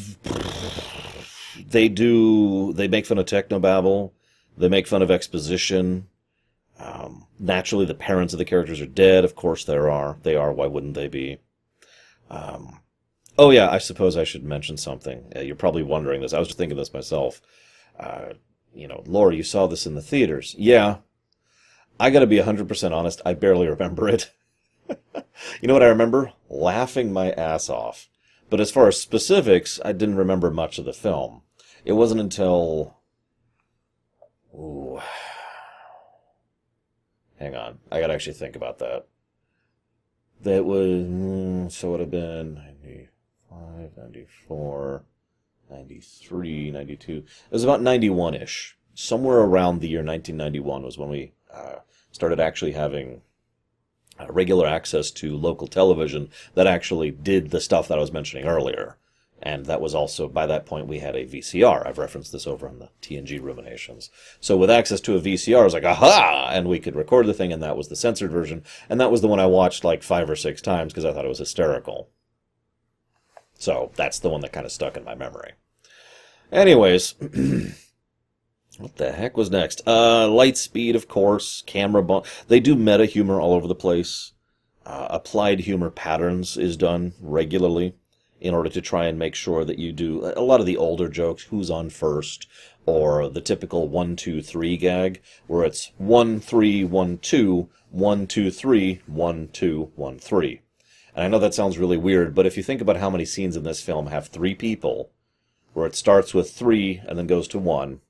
they 1.70 1.88
do. 1.88 2.74
They 2.74 2.88
make 2.88 3.06
fun 3.06 3.16
of 3.16 3.24
technobabble. 3.24 4.12
They 4.58 4.68
make 4.68 4.86
fun 4.86 5.00
of 5.00 5.10
exposition. 5.10 6.08
Um, 6.78 7.26
naturally, 7.38 7.86
the 7.86 7.94
parents 7.94 8.34
of 8.34 8.38
the 8.38 8.44
characters 8.44 8.82
are 8.82 8.86
dead. 8.86 9.24
Of 9.24 9.34
course, 9.34 9.64
there 9.64 9.90
are. 9.90 10.18
They 10.22 10.36
are. 10.36 10.52
Why 10.52 10.66
wouldn't 10.66 10.92
they 10.92 11.08
be? 11.08 11.38
Um, 12.28 12.81
oh 13.38 13.50
yeah, 13.50 13.70
I 13.70 13.78
suppose 13.78 14.16
I 14.16 14.24
should 14.24 14.44
mention 14.44 14.76
something. 14.76 15.32
Uh, 15.34 15.40
you're 15.40 15.56
probably 15.56 15.82
wondering 15.82 16.20
this. 16.20 16.32
I 16.32 16.38
was 16.38 16.48
just 16.48 16.58
thinking 16.58 16.76
this 16.76 16.94
myself. 16.94 17.40
Uh, 17.98 18.34
you 18.74 18.88
know, 18.88 19.02
Laura, 19.06 19.34
you 19.34 19.42
saw 19.42 19.66
this 19.66 19.86
in 19.86 19.94
the 19.94 20.02
theaters. 20.02 20.54
Yeah. 20.58 20.98
I 22.00 22.10
got 22.10 22.20
to 22.20 22.26
be 22.26 22.38
100% 22.38 22.92
honest. 22.92 23.20
I 23.24 23.34
barely 23.34 23.68
remember 23.68 24.08
it. 24.08 24.30
you 24.88 25.68
know 25.68 25.74
what 25.74 25.82
I 25.82 25.88
remember? 25.88 26.32
Laughing 26.48 27.12
my 27.12 27.30
ass 27.32 27.68
off. 27.68 28.08
But 28.50 28.60
as 28.60 28.70
far 28.70 28.88
as 28.88 29.00
specifics, 29.00 29.80
I 29.84 29.92
didn't 29.92 30.16
remember 30.16 30.50
much 30.50 30.78
of 30.78 30.84
the 30.84 30.92
film. 30.92 31.42
It 31.84 31.92
wasn't 31.92 32.20
until. 32.20 32.98
Ooh. 34.54 35.00
Hang 37.38 37.54
on. 37.54 37.78
I 37.90 38.00
gotta 38.00 38.14
actually 38.14 38.34
think 38.34 38.56
about 38.56 38.78
that. 38.80 39.06
That 40.42 40.64
was. 40.64 41.04
Mm, 41.06 41.72
so 41.72 41.92
would 41.92 42.00
have 42.00 42.10
been 42.10 42.60
95, 43.76 43.96
94, 43.96 45.04
93, 45.70 46.70
92. 46.70 47.12
It 47.12 47.24
was 47.50 47.64
about 47.64 47.82
91 47.82 48.34
ish. 48.34 48.76
Somewhere 48.94 49.38
around 49.38 49.80
the 49.80 49.88
year 49.88 50.04
1991 50.04 50.82
was 50.82 50.98
when 50.98 51.08
we 51.08 51.32
uh, 51.52 51.76
started 52.10 52.40
actually 52.40 52.72
having 52.72 53.22
uh, 54.20 54.26
regular 54.28 54.66
access 54.66 55.10
to 55.10 55.36
local 55.36 55.66
television 55.66 56.28
that 56.54 56.66
actually 56.66 57.10
did 57.10 57.50
the 57.50 57.60
stuff 57.60 57.88
that 57.88 57.98
I 57.98 58.02
was 58.02 58.12
mentioning 58.12 58.44
earlier. 58.44 58.98
And 59.44 59.66
that 59.66 59.80
was 59.80 59.92
also, 59.92 60.28
by 60.28 60.46
that 60.46 60.66
point, 60.66 60.86
we 60.86 61.00
had 61.00 61.16
a 61.16 61.26
VCR. 61.26 61.84
I've 61.84 61.98
referenced 61.98 62.30
this 62.30 62.46
over 62.46 62.68
in 62.68 62.78
the 62.78 62.90
TNG 63.00 63.42
ruminations. 63.42 64.08
So 64.40 64.56
with 64.56 64.70
access 64.70 65.00
to 65.00 65.16
a 65.16 65.20
VCR, 65.20 65.62
I 65.62 65.64
was 65.64 65.74
like, 65.74 65.84
aha! 65.84 66.50
And 66.52 66.68
we 66.68 66.78
could 66.78 66.94
record 66.94 67.26
the 67.26 67.34
thing, 67.34 67.52
and 67.52 67.60
that 67.60 67.76
was 67.76 67.88
the 67.88 67.96
censored 67.96 68.30
version. 68.30 68.62
And 68.88 69.00
that 69.00 69.10
was 69.10 69.20
the 69.20 69.26
one 69.26 69.40
I 69.40 69.46
watched 69.46 69.82
like 69.82 70.04
five 70.04 70.30
or 70.30 70.36
six 70.36 70.62
times 70.62 70.92
because 70.92 71.04
I 71.04 71.12
thought 71.12 71.24
it 71.24 71.28
was 71.28 71.40
hysterical. 71.40 72.08
So 73.62 73.92
that's 73.94 74.18
the 74.18 74.28
one 74.28 74.40
that 74.40 74.52
kind 74.52 74.66
of 74.66 74.72
stuck 74.72 74.96
in 74.96 75.04
my 75.04 75.14
memory. 75.14 75.52
Anyways, 76.50 77.14
What 78.78 78.96
the 78.96 79.12
heck 79.12 79.36
was 79.36 79.50
next? 79.50 79.82
Uh, 79.86 80.26
Lightspeed, 80.26 80.96
of 80.96 81.06
course. 81.06 81.62
Camera 81.66 82.02
bump. 82.02 82.26
They 82.48 82.58
do 82.58 82.74
meta 82.74 83.04
humor 83.04 83.40
all 83.40 83.52
over 83.52 83.68
the 83.68 83.74
place. 83.76 84.32
Uh, 84.84 85.06
applied 85.10 85.60
humor 85.60 85.90
patterns 85.90 86.56
is 86.56 86.76
done 86.76 87.12
regularly 87.20 87.94
in 88.40 88.52
order 88.52 88.70
to 88.70 88.80
try 88.80 89.04
and 89.04 89.16
make 89.16 89.36
sure 89.36 89.64
that 89.64 89.78
you 89.78 89.92
do 89.92 90.32
a 90.34 90.40
lot 90.40 90.58
of 90.58 90.66
the 90.66 90.76
older 90.76 91.08
jokes, 91.08 91.44
who's 91.44 91.70
on 91.70 91.90
first, 91.90 92.48
or 92.84 93.28
the 93.28 93.40
typical 93.40 93.86
one, 93.86 94.16
two, 94.16 94.42
three 94.42 94.76
gag, 94.76 95.22
where 95.46 95.64
it's 95.64 95.92
one, 95.98 96.40
three, 96.40 96.82
one, 96.82 97.18
two, 97.18 97.68
one, 97.90 98.26
two, 98.26 98.50
three, 98.50 99.02
one, 99.06 99.48
two, 99.52 99.92
one, 99.94 100.18
three. 100.18 100.62
And 101.14 101.24
I 101.24 101.28
know 101.28 101.38
that 101.38 101.54
sounds 101.54 101.78
really 101.78 101.96
weird, 101.96 102.34
but 102.34 102.46
if 102.46 102.56
you 102.56 102.62
think 102.62 102.80
about 102.80 102.96
how 102.96 103.10
many 103.10 103.24
scenes 103.24 103.56
in 103.56 103.64
this 103.64 103.82
film 103.82 104.06
have 104.06 104.28
three 104.28 104.54
people, 104.54 105.10
where 105.74 105.86
it 105.86 105.94
starts 105.94 106.34
with 106.34 106.50
three 106.50 107.02
and 107.06 107.18
then 107.18 107.26
goes 107.26 107.48
to 107.48 107.58
one, 107.58 108.00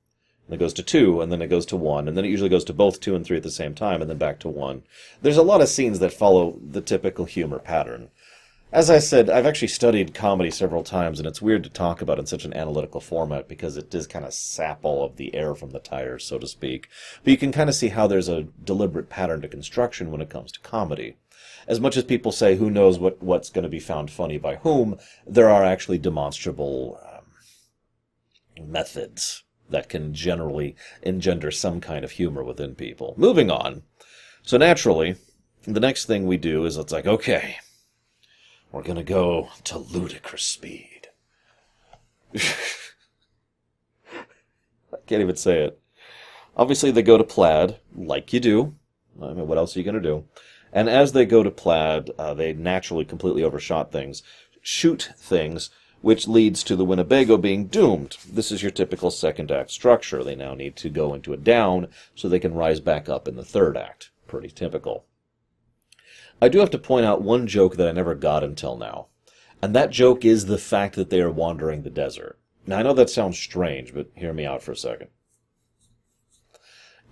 and 0.47 0.55
it 0.55 0.59
goes 0.59 0.73
to 0.75 0.83
two, 0.83 1.21
and 1.21 1.31
then 1.31 1.43
it 1.43 1.49
goes 1.49 1.67
to 1.67 1.77
one, 1.77 2.09
and 2.09 2.17
then 2.17 2.25
it 2.25 2.31
usually 2.31 2.49
goes 2.49 2.65
to 2.65 2.73
both 2.73 3.01
two 3.01 3.15
and 3.15 3.25
three 3.25 3.37
at 3.37 3.43
the 3.43 3.51
same 3.51 3.75
time, 3.75 4.01
and 4.01 4.11
then 4.11 4.19
back 4.19 4.39
to 4.41 4.49
one. 4.49 4.83
There's 5.21 5.37
a 5.37 5.43
lot 5.43 5.61
of 5.61 5.69
scenes 5.69 5.99
that 6.01 6.13
follow 6.13 6.59
the 6.63 6.81
typical 6.81 7.25
humor 7.25 7.59
pattern. 7.59 8.11
As 8.73 8.89
I 8.89 9.01
said, 9.01 9.29
I've 9.29 9.45
actually 9.47 9.69
studied 9.69 10.15
comedy 10.15 10.51
several 10.51 10.83
times, 10.83 11.19
and 11.19 11.29
it's 11.29 11.43
weird 11.43 11.63
to 11.65 11.71
talk 11.71 12.01
about 12.01 12.19
in 12.19 12.25
such 12.25 12.47
an 12.47 12.55
analytical 12.55 13.01
format 13.01 13.47
because 13.47 13.77
it 13.77 13.91
does 13.91 14.07
kind 14.07 14.25
of 14.25 14.33
sap 14.33 14.81
all 14.83 15.05
of 15.05 15.17
the 15.17 15.35
air 15.35 15.55
from 15.55 15.73
the 15.73 15.79
tires, 15.79 16.25
so 16.25 16.39
to 16.39 16.47
speak. 16.47 16.89
But 17.23 17.33
you 17.33 17.37
can 17.37 17.53
kind 17.53 17.69
of 17.69 17.77
see 17.77 17.89
how 17.89 18.07
there's 18.07 18.31
a 18.31 18.45
deliberate 18.65 19.11
pattern 19.11 19.43
to 19.43 19.49
construction 19.49 20.11
when 20.11 20.23
it 20.23 20.31
comes 20.31 20.53
to 20.53 20.61
comedy. 20.61 21.17
As 21.67 21.81
much 21.81 21.97
as 21.97 22.05
people 22.05 22.33
say 22.33 22.57
who 22.57 22.71
knows 22.71 22.99
what, 22.99 23.23
what's 23.23 23.51
going 23.51 23.63
to 23.65 23.69
be 23.69 23.81
found 23.81 24.11
funny 24.11 24.39
by 24.39 24.57
whom, 24.57 24.99
there 25.27 25.49
are 25.49 25.65
actually 25.65 25.99
demonstrable 25.99 27.01
um, 27.05 28.71
methods 28.71 29.45
that 29.71 29.89
can 29.89 30.15
generally 30.15 30.77
engender 31.03 31.51
some 31.51 31.81
kind 31.81 32.05
of 32.05 32.13
humor 32.13 32.45
within 32.45 32.75
people. 32.75 33.15
Moving 33.17 33.51
on. 33.51 33.83
So 34.43 34.57
naturally, 34.57 35.17
the 35.65 35.81
next 35.81 36.07
thing 36.07 36.27
we 36.27 36.37
do 36.37 36.65
is 36.65 36.77
it's 36.77 36.93
like, 36.93 37.07
okay, 37.07 37.57
we're 38.71 38.83
going 38.83 38.97
to 38.97 39.05
go 39.05 39.51
to 39.65 39.79
ludicrous 39.79 40.45
speed. 40.45 41.09
I 42.35 42.41
can't 45.07 45.23
even 45.23 45.37
say 45.37 45.65
it. 45.65 45.79
Obviously, 46.57 46.91
they 46.91 47.03
go 47.03 47.17
to 47.17 47.25
plaid, 47.25 47.79
like 47.95 48.33
you 48.33 48.41
do. 48.41 48.75
I 49.23 49.33
mean, 49.33 49.47
what 49.47 49.59
else 49.59 49.77
are 49.77 49.79
you 49.79 49.85
going 49.85 49.95
to 49.95 50.01
do? 50.01 50.25
And 50.73 50.89
as 50.89 51.13
they 51.13 51.27
go 51.27 51.43
to 51.43 51.51
plaid, 51.51 52.11
uh, 52.19 52.35
they 52.35 52.53
naturally 52.53 53.05
completely 53.05 53.45
overshot 53.45 53.93
things, 53.93 54.23
shoot 54.63 55.11
things 55.17 55.71
which 56.03 56.29
leads 56.29 56.63
to 56.65 56.77
the 56.77 56.85
Winnebago 56.85 57.37
being 57.37 57.67
doomed. 57.67 58.17
This 58.29 58.51
is 58.51 58.61
your 58.61 58.73
typical 58.73 59.11
second 59.11 59.51
act 59.51 59.71
structure. 59.71 60.23
They 60.23 60.35
now 60.35 60.55
need 60.55 60.77
to 60.77 60.91
go 60.91 61.15
into 61.15 61.33
a 61.33 61.37
down 61.37 61.89
so 62.15 62.29
they 62.29 62.41
can 62.41 62.55
rise 62.55 62.81
back 62.81 63.09
up 63.09 63.27
in 63.27 63.37
the 63.37 63.45
third 63.45 63.77
act. 63.77 64.11
Pretty 64.27 64.49
typical. 64.49 65.05
I 66.41 66.49
do 66.49 66.59
have 66.59 66.71
to 66.71 66.79
point 66.79 67.07
out 67.07 67.23
one 67.23 67.47
joke 67.47 67.77
that 67.77 67.89
I 67.89 67.93
never 67.93 68.17
got 68.17 68.43
until 68.43 68.77
now. 68.77 69.07
And 69.63 69.77
that 69.77 69.91
joke 69.91 70.25
is 70.25 70.47
the 70.47 70.59
fact 70.59 70.97
that 70.97 71.09
they 71.09 71.21
are 71.21 71.31
wandering 71.31 71.83
the 71.83 71.91
desert. 71.91 72.37
Now, 72.67 72.79
I 72.79 72.83
know 72.83 72.95
that 72.95 73.11
sounds 73.11 73.39
strange, 73.39 73.95
but 73.95 74.11
hear 74.17 74.33
me 74.33 74.45
out 74.45 74.63
for 74.63 74.73
a 74.73 74.77
second. 74.77 75.09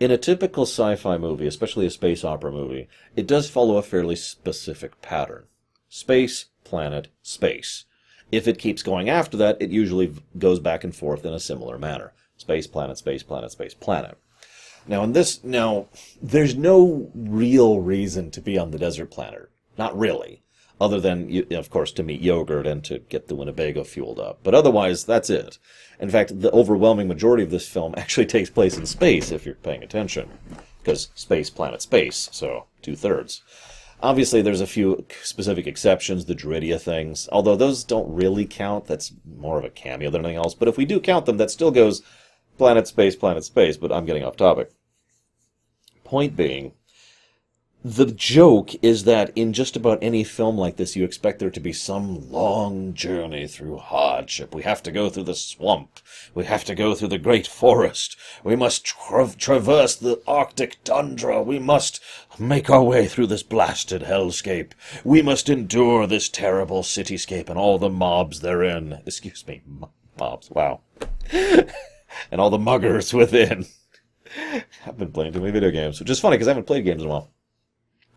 In 0.01 0.11
a 0.11 0.17
typical 0.17 0.63
sci 0.63 0.97
fi 0.97 1.19
movie, 1.19 1.47
especially 1.47 1.85
a 1.85 1.91
space 1.91 2.25
opera 2.25 2.51
movie, 2.51 2.89
it 3.17 3.27
does 3.27 3.51
follow 3.51 3.77
a 3.77 3.83
fairly 3.83 4.17
specific 4.17 5.03
pattern 5.03 5.45
space, 5.91 6.47
planet, 6.65 7.09
space. 7.21 7.85
If 8.33 8.49
it 8.49 8.59
keeps 8.59 8.83
going 8.83 9.11
after 9.11 9.37
that, 9.37 9.61
it 9.61 9.71
usually 9.71 10.15
goes 10.39 10.59
back 10.59 10.85
and 10.85 10.97
forth 10.97 11.27
in 11.27 11.35
a 11.35 11.41
similar 11.41 11.79
manner. 11.79 12.15
Space, 12.39 12.67
planet, 12.67 12.97
space, 12.97 13.23
planet, 13.23 13.53
space, 13.53 13.75
planet. 13.75 14.17
Now, 14.87 15.03
in 15.03 15.13
this, 15.13 15.45
now, 15.45 15.89
there's 16.23 16.55
no 16.55 17.11
real 17.15 17.81
reason 17.81 18.31
to 18.31 18.41
be 18.41 18.57
on 18.57 18.71
the 18.71 18.79
desert 18.79 19.11
planet. 19.11 19.51
Not 19.77 19.99
really. 19.99 20.43
Other 20.81 20.99
than, 20.99 21.45
of 21.53 21.69
course, 21.69 21.93
to 21.93 22.03
meet 22.03 22.23
Yogurt 22.23 22.67
and 22.67 22.83
to 22.85 23.01
get 23.01 23.29
the 23.29 23.35
Winnebago 23.35 23.85
fueled 23.85 24.19
up. 24.19 24.41
But 24.43 24.55
otherwise, 24.55 25.05
that's 25.05 25.29
it. 25.29 25.59
In 26.01 26.09
fact, 26.09 26.41
the 26.41 26.51
overwhelming 26.53 27.07
majority 27.07 27.43
of 27.43 27.51
this 27.51 27.69
film 27.69 27.95
actually 27.99 28.27
takes 28.35 28.49
place 28.49 28.79
in 28.79 28.87
space, 28.87 29.31
if 29.31 29.45
you're 29.45 29.57
paying 29.57 29.83
attention. 29.83 30.31
Because 30.83 31.11
space, 31.15 31.51
planet, 31.51 31.83
space, 31.83 32.31
so 32.33 32.65
two 32.81 32.97
thirds. 32.97 33.43
Obviously, 34.03 34.41
there's 34.41 34.63
a 34.63 34.67
few 34.67 35.05
specific 35.23 35.67
exceptions, 35.67 36.25
the 36.25 36.35
Druidia 36.35 36.81
things, 36.81 37.29
although 37.31 37.57
those 37.57 37.85
don't 37.85 38.15
really 38.15 38.47
count. 38.47 38.87
That's 38.87 39.13
more 39.37 39.59
of 39.59 39.65
a 39.65 39.69
cameo 39.69 40.09
than 40.09 40.25
anything 40.25 40.39
else. 40.39 40.55
But 40.55 40.69
if 40.69 40.79
we 40.79 40.87
do 40.87 41.01
count 41.01 41.27
them, 41.27 41.37
that 41.37 41.51
still 41.51 41.71
goes 41.71 42.03
planet, 42.57 42.87
space, 42.87 43.15
planet, 43.15 43.45
space, 43.45 43.77
but 43.77 43.93
I'm 43.93 44.07
getting 44.07 44.25
off 44.25 44.37
topic. 44.37 44.71
Point 46.05 46.35
being, 46.35 46.73
the 47.83 48.07
joke 48.07 48.73
is 48.83 49.05
that 49.05 49.33
in 49.35 49.55
just 49.55 49.75
about 49.75 49.99
any 50.03 50.23
film 50.23 50.59
like 50.59 50.77
this, 50.77 50.97
you 50.97 51.05
expect 51.05 51.39
there 51.39 51.51
to 51.51 51.61
be 51.61 51.73
some 51.73 52.31
long 52.31 52.93
journey 52.93 53.47
through 53.47 53.79
hardship. 53.79 54.55
We 54.55 54.63
have 54.65 54.83
to 54.83 54.93
go 54.93 55.09
through 55.09 55.25
the 55.25 55.35
swamp. 55.35 55.99
We 56.35 56.45
have 56.45 56.63
to 56.65 56.75
go 56.75 56.95
through 56.95 57.09
the 57.09 57.19
great 57.19 57.47
forest. 57.47 58.19
We 58.45 58.55
must 58.55 58.85
tra- 58.85 59.33
traverse 59.35 59.97
the 59.97 60.21
Arctic 60.27 60.85
tundra. 60.85 61.43
We 61.43 61.59
must 61.59 62.01
make 62.39 62.69
our 62.69 62.83
way 62.83 63.07
through 63.07 63.29
this 63.29 63.43
blasted 63.43 64.03
hellscape. 64.03 64.73
We 65.03 65.23
must 65.23 65.49
endure 65.49 66.07
this 66.07 66.29
terrible 66.29 66.83
cityscape 66.83 67.49
and 67.49 67.59
all 67.59 67.79
the 67.79 67.89
mobs 67.89 68.41
therein. 68.41 69.01
Excuse 69.07 69.47
me, 69.47 69.63
mobs. 70.19 70.51
Wow. 70.51 70.83
and 71.33 72.41
all 72.41 72.51
the 72.51 72.59
muggers 72.59 73.15
within. 73.15 73.65
I've 74.87 74.99
been 74.99 75.13
playing 75.13 75.33
too 75.33 75.41
many 75.41 75.53
video 75.53 75.71
games, 75.71 75.99
which 75.99 76.11
is 76.11 76.21
funny 76.21 76.37
because 76.37 76.47
I 76.47 76.51
haven't 76.51 76.67
played 76.67 76.85
games 76.85 77.03
in 77.03 77.09
a 77.09 77.11
while. 77.11 77.31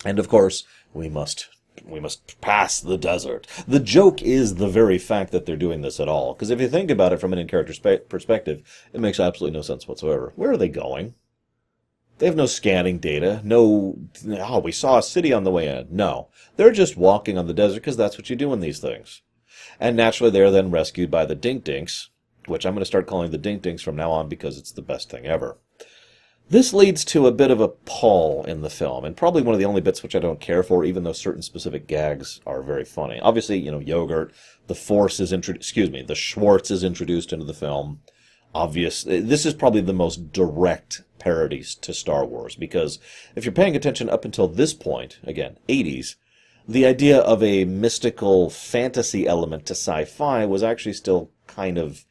And 0.06 0.20
of 0.20 0.28
course, 0.28 0.66
we 0.94 1.10
must 1.10 1.50
we 1.86 2.00
must 2.00 2.40
pass 2.40 2.80
the 2.80 2.98
desert. 2.98 3.48
The 3.68 3.80
joke 3.80 4.22
is 4.22 4.56
the 4.56 4.70
very 4.70 5.00
fact 5.00 5.32
that 5.32 5.46
they're 5.46 5.56
doing 5.56 5.82
this 5.82 6.00
at 6.00 6.08
all. 6.08 6.34
Because 6.34 6.50
if 6.50 6.62
you 6.62 6.68
think 6.68 6.92
about 6.92 7.14
it 7.14 7.20
from 7.20 7.34
an 7.34 7.40
in-character 7.40 7.74
spe- 7.74 8.08
perspective, 8.10 8.62
it 8.94 9.02
makes 9.02 9.20
absolutely 9.20 9.58
no 9.58 9.64
sense 9.64 9.88
whatsoever. 9.88 10.34
Where 10.36 10.52
are 10.52 10.58
they 10.58 10.70
going? 10.70 11.16
They 12.20 12.28
have 12.28 12.36
no 12.36 12.46
scanning 12.46 13.00
data, 13.00 13.42
no, 13.44 13.98
oh, 14.30 14.60
we 14.60 14.72
saw 14.72 15.00
a 15.00 15.04
city 15.04 15.34
on 15.34 15.44
the 15.44 15.52
way 15.52 15.68
in. 15.68 15.88
No. 15.90 16.30
They're 16.56 16.72
just 16.72 16.96
walking 16.96 17.38
on 17.38 17.48
the 17.48 17.54
desert 17.54 17.76
because 17.76 17.98
that's 17.98 18.18
what 18.18 18.30
you 18.30 18.36
do 18.36 18.54
in 18.54 18.60
these 18.60 18.80
things. 18.80 19.24
And 19.80 19.98
naturally, 19.98 20.32
they're 20.32 20.52
then 20.52 20.72
rescued 20.72 21.10
by 21.10 21.26
the 21.26 21.36
Dink 21.36 21.64
Dinks, 21.64 22.12
which 22.46 22.66
I'm 22.66 22.74
going 22.76 22.82
to 22.82 22.86
start 22.86 23.08
calling 23.08 23.32
the 23.32 23.38
Dink 23.38 23.64
Dinks 23.64 23.82
from 23.82 23.96
now 23.96 24.12
on 24.12 24.30
because 24.30 24.58
it's 24.58 24.72
the 24.72 24.82
best 24.82 25.10
thing 25.10 25.26
ever. 25.26 25.58
This 26.54 26.72
leads 26.72 27.04
to 27.06 27.26
a 27.26 27.32
bit 27.32 27.50
of 27.50 27.60
a 27.60 27.68
pull 27.68 28.44
in 28.46 28.62
the 28.62 28.70
film, 28.70 29.06
and 29.06 29.18
probably 29.18 29.42
one 29.42 29.56
of 29.56 29.60
the 29.60 29.66
only 29.66 29.82
bits 29.82 30.04
which 30.04 30.16
I 30.16 30.20
don't 30.20 30.40
care 30.40 30.62
for, 30.62 30.86
even 30.86 31.04
though 31.04 31.12
certain 31.12 31.42
specific 31.42 31.88
gags 31.88 32.42
are 32.46 32.62
very 32.62 32.86
funny. 32.86 33.20
Obviously, 33.20 33.58
you 33.58 33.72
know, 33.72 33.80
yogurt, 33.80 34.32
the 34.68 34.76
Force 34.76 35.20
is 35.20 35.34
introduced, 35.34 35.64
excuse 35.66 35.90
me, 35.90 36.04
the 36.04 36.14
Schwartz 36.14 36.70
is 36.70 36.84
introduced 36.84 37.34
into 37.34 37.44
the 37.44 37.56
film. 37.56 38.02
Obvious, 38.54 39.02
this 39.04 39.48
is 39.48 39.56
probably 39.56 39.82
the 39.82 39.94
most 39.94 40.32
direct 40.32 41.02
parodies 41.18 41.74
to 41.74 41.92
Star 41.92 42.24
Wars, 42.24 42.56
because 42.56 43.00
if 43.36 43.46
you're 43.46 43.52
paying 43.52 43.76
attention 43.76 44.08
up 44.08 44.24
until 44.24 44.48
this 44.48 44.76
point, 44.76 45.18
again, 45.24 45.58
80s, 45.68 46.18
the 46.68 46.86
idea 46.86 47.18
of 47.18 47.42
a 47.42 47.66
mystical 47.66 48.52
fantasy 48.52 49.26
element 49.26 49.66
to 49.66 49.74
sci-fi 49.74 50.46
was 50.46 50.62
actually 50.62 50.94
still 50.94 51.32
kind 51.48 51.80
of 51.80 52.06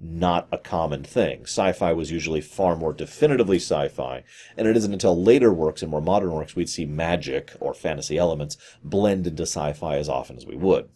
not 0.00 0.48
a 0.52 0.58
common 0.58 1.02
thing. 1.02 1.42
Sci-fi 1.42 1.92
was 1.92 2.10
usually 2.10 2.40
far 2.40 2.76
more 2.76 2.92
definitively 2.92 3.56
sci-fi, 3.56 4.22
and 4.56 4.68
it 4.68 4.76
isn't 4.76 4.92
until 4.92 5.20
later 5.20 5.52
works 5.52 5.82
and 5.82 5.90
more 5.90 6.00
modern 6.00 6.32
works 6.32 6.54
we'd 6.54 6.68
see 6.68 6.86
magic 6.86 7.52
or 7.60 7.74
fantasy 7.74 8.16
elements 8.16 8.56
blend 8.82 9.26
into 9.26 9.42
sci-fi 9.42 9.96
as 9.96 10.08
often 10.08 10.36
as 10.36 10.46
we 10.46 10.56
would. 10.56 10.88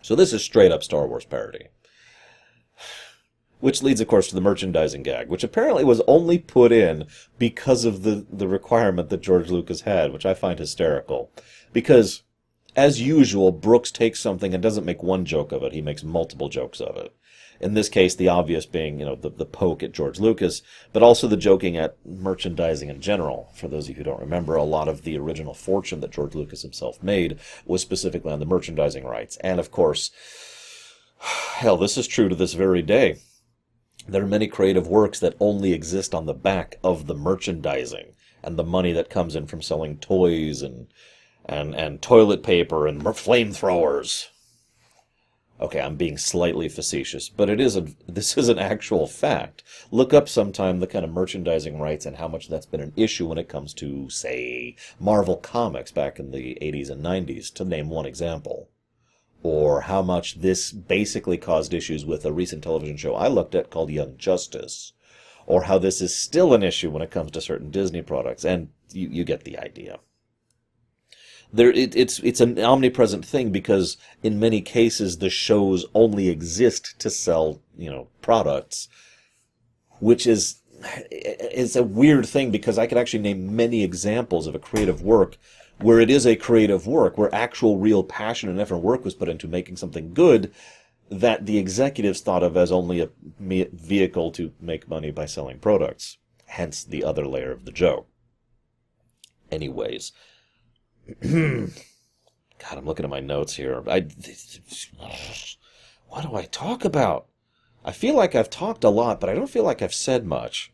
So 0.00 0.14
this 0.14 0.32
is 0.32 0.42
straight 0.42 0.72
up 0.72 0.82
Star 0.82 1.06
Wars 1.06 1.24
parody. 1.24 1.68
Which 3.60 3.82
leads, 3.82 4.00
of 4.00 4.06
course, 4.06 4.28
to 4.28 4.36
the 4.36 4.40
merchandising 4.40 5.02
gag, 5.02 5.28
which 5.28 5.42
apparently 5.42 5.82
was 5.82 6.00
only 6.06 6.38
put 6.38 6.70
in 6.70 7.06
because 7.38 7.84
of 7.84 8.04
the, 8.04 8.24
the 8.30 8.46
requirement 8.46 9.08
that 9.08 9.20
George 9.20 9.50
Lucas 9.50 9.80
had, 9.80 10.12
which 10.12 10.24
I 10.24 10.34
find 10.34 10.60
hysterical. 10.60 11.32
Because, 11.72 12.22
as 12.76 13.02
usual, 13.02 13.50
Brooks 13.50 13.90
takes 13.90 14.20
something 14.20 14.54
and 14.54 14.62
doesn't 14.62 14.84
make 14.84 15.02
one 15.02 15.24
joke 15.24 15.50
of 15.50 15.64
it, 15.64 15.72
he 15.72 15.82
makes 15.82 16.04
multiple 16.04 16.48
jokes 16.48 16.80
of 16.80 16.96
it. 16.96 17.12
In 17.60 17.74
this 17.74 17.88
case, 17.88 18.14
the 18.14 18.28
obvious 18.28 18.66
being, 18.66 19.00
you 19.00 19.04
know, 19.04 19.16
the, 19.16 19.30
the 19.30 19.44
poke 19.44 19.82
at 19.82 19.92
George 19.92 20.20
Lucas, 20.20 20.62
but 20.92 21.02
also 21.02 21.26
the 21.26 21.36
joking 21.36 21.76
at 21.76 21.96
merchandising 22.06 22.88
in 22.88 23.00
general. 23.00 23.50
For 23.54 23.66
those 23.66 23.84
of 23.84 23.90
you 23.90 23.94
who 23.96 24.04
don't 24.04 24.20
remember, 24.20 24.54
a 24.54 24.62
lot 24.62 24.86
of 24.86 25.02
the 25.02 25.18
original 25.18 25.54
fortune 25.54 26.00
that 26.00 26.12
George 26.12 26.34
Lucas 26.34 26.62
himself 26.62 27.02
made 27.02 27.38
was 27.66 27.82
specifically 27.82 28.32
on 28.32 28.38
the 28.38 28.46
merchandising 28.46 29.04
rights. 29.04 29.36
And 29.38 29.58
of 29.58 29.72
course, 29.72 30.10
hell, 31.18 31.76
this 31.76 31.98
is 31.98 32.06
true 32.06 32.28
to 32.28 32.36
this 32.36 32.54
very 32.54 32.82
day. 32.82 33.18
There 34.06 34.22
are 34.22 34.26
many 34.26 34.46
creative 34.46 34.86
works 34.86 35.18
that 35.20 35.36
only 35.38 35.72
exist 35.72 36.14
on 36.14 36.26
the 36.26 36.34
back 36.34 36.78
of 36.82 37.06
the 37.06 37.14
merchandising 37.14 38.14
and 38.42 38.56
the 38.56 38.64
money 38.64 38.92
that 38.92 39.10
comes 39.10 39.36
in 39.36 39.46
from 39.46 39.62
selling 39.62 39.98
toys 39.98 40.62
and 40.62 40.86
and 41.44 41.74
and 41.74 42.00
toilet 42.00 42.42
paper 42.42 42.86
and 42.86 43.02
flamethrowers. 43.02 44.28
Okay, 45.60 45.80
I'm 45.80 45.96
being 45.96 46.16
slightly 46.16 46.68
facetious, 46.68 47.28
but 47.28 47.50
it 47.50 47.58
is 47.60 47.74
a 47.76 47.80
this 48.06 48.38
is 48.38 48.48
an 48.48 48.60
actual 48.60 49.08
fact. 49.08 49.64
Look 49.90 50.14
up 50.14 50.28
sometime 50.28 50.78
the 50.78 50.86
kind 50.86 51.04
of 51.04 51.10
merchandising 51.10 51.80
rights 51.80 52.06
and 52.06 52.16
how 52.16 52.28
much 52.28 52.48
that's 52.48 52.66
been 52.66 52.80
an 52.80 52.92
issue 52.96 53.26
when 53.26 53.38
it 53.38 53.48
comes 53.48 53.74
to, 53.74 54.08
say, 54.08 54.76
Marvel 55.00 55.36
Comics 55.36 55.90
back 55.90 56.20
in 56.20 56.30
the 56.30 56.56
80s 56.62 56.90
and 56.90 57.04
90s, 57.04 57.52
to 57.54 57.64
name 57.64 57.90
one 57.90 58.06
example. 58.06 58.70
Or 59.42 59.82
how 59.82 60.00
much 60.02 60.40
this 60.40 60.70
basically 60.70 61.38
caused 61.38 61.74
issues 61.74 62.04
with 62.04 62.24
a 62.24 62.32
recent 62.32 62.62
television 62.62 62.96
show 62.96 63.14
I 63.16 63.26
looked 63.26 63.54
at 63.54 63.70
called 63.70 63.90
Young 63.90 64.16
Justice. 64.16 64.92
Or 65.46 65.64
how 65.64 65.78
this 65.78 66.00
is 66.00 66.16
still 66.16 66.54
an 66.54 66.62
issue 66.62 66.90
when 66.90 67.02
it 67.02 67.10
comes 67.10 67.32
to 67.32 67.40
certain 67.40 67.70
Disney 67.70 68.02
products, 68.02 68.44
and 68.44 68.68
you, 68.92 69.08
you 69.08 69.24
get 69.24 69.44
the 69.44 69.58
idea 69.58 69.98
there 71.52 71.70
it, 71.70 71.96
it's 71.96 72.18
it's 72.20 72.40
an 72.40 72.58
omnipresent 72.58 73.24
thing 73.24 73.50
because 73.50 73.96
in 74.22 74.38
many 74.38 74.60
cases 74.60 75.18
the 75.18 75.30
shows 75.30 75.86
only 75.94 76.28
exist 76.28 76.98
to 77.00 77.10
sell 77.10 77.60
you 77.76 77.90
know 77.90 78.08
products, 78.20 78.88
which 80.00 80.26
is 80.26 80.60
is 81.10 81.74
a 81.74 81.82
weird 81.82 82.26
thing 82.26 82.50
because 82.50 82.78
I 82.78 82.86
could 82.86 82.98
actually 82.98 83.22
name 83.22 83.56
many 83.56 83.82
examples 83.82 84.46
of 84.46 84.54
a 84.54 84.60
creative 84.60 85.02
work 85.02 85.36
where 85.80 86.00
it 86.00 86.10
is 86.10 86.26
a 86.26 86.36
creative 86.36 86.86
work 86.86 87.16
where 87.16 87.34
actual 87.34 87.78
real 87.78 88.04
passion 88.04 88.48
and 88.48 88.60
effort 88.60 88.78
work 88.78 89.04
was 89.04 89.14
put 89.14 89.28
into 89.28 89.48
making 89.48 89.76
something 89.76 90.12
good 90.12 90.52
that 91.10 91.46
the 91.46 91.58
executives 91.58 92.20
thought 92.20 92.42
of 92.42 92.56
as 92.56 92.70
only 92.70 93.00
a 93.00 93.08
vehicle 93.40 94.30
to 94.30 94.52
make 94.60 94.88
money 94.88 95.10
by 95.10 95.24
selling 95.24 95.58
products 95.58 96.18
hence 96.46 96.84
the 96.84 97.02
other 97.02 97.26
layer 97.26 97.50
of 97.50 97.64
the 97.64 97.72
joke. 97.72 98.06
Anyways 99.50 100.12
God, 101.22 102.76
I'm 102.76 102.84
looking 102.84 103.04
at 103.04 103.10
my 103.10 103.20
notes 103.20 103.54
here. 103.54 103.82
I, 103.86 104.00
what 106.08 106.22
do 106.22 106.34
I 106.34 106.44
talk 106.44 106.84
about? 106.84 107.26
I 107.84 107.92
feel 107.92 108.14
like 108.14 108.34
I've 108.34 108.50
talked 108.50 108.84
a 108.84 108.90
lot, 108.90 109.20
but 109.20 109.30
I 109.30 109.34
don't 109.34 109.50
feel 109.50 109.64
like 109.64 109.80
I've 109.80 109.94
said 109.94 110.26
much. 110.26 110.72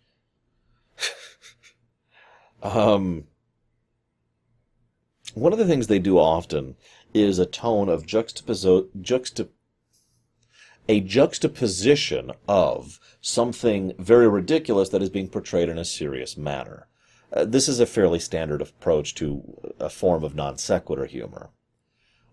um, 2.63 3.25
one 5.35 5.53
of 5.53 5.59
the 5.59 5.67
things 5.67 5.87
they 5.87 5.99
do 5.99 6.19
often 6.19 6.77
is 7.13 7.39
a 7.39 7.47
tone 7.47 7.89
of 7.89 8.07
juxtaposi- 8.07 8.89
juxtap- 9.01 9.51
a 10.89 11.01
juxtaposition 11.01 12.33
of 12.49 12.99
something 13.21 13.93
very 13.99 14.29
ridiculous 14.29 14.89
that 14.89 15.03
is 15.03 15.11
being 15.11 15.29
portrayed 15.29 15.69
in 15.69 15.79
a 15.79 15.85
serious 15.85 16.37
manner. 16.37 16.89
Uh, 17.35 17.45
this 17.45 17.69
is 17.69 17.81
a 17.81 17.87
fairly 17.87 18.21
standard 18.21 18.63
approach 18.63 19.15
to 19.17 19.43
a 19.81 19.91
form 19.91 20.23
of 20.23 20.37
non 20.37 20.57
sequitur 20.57 21.07
humor. 21.07 21.51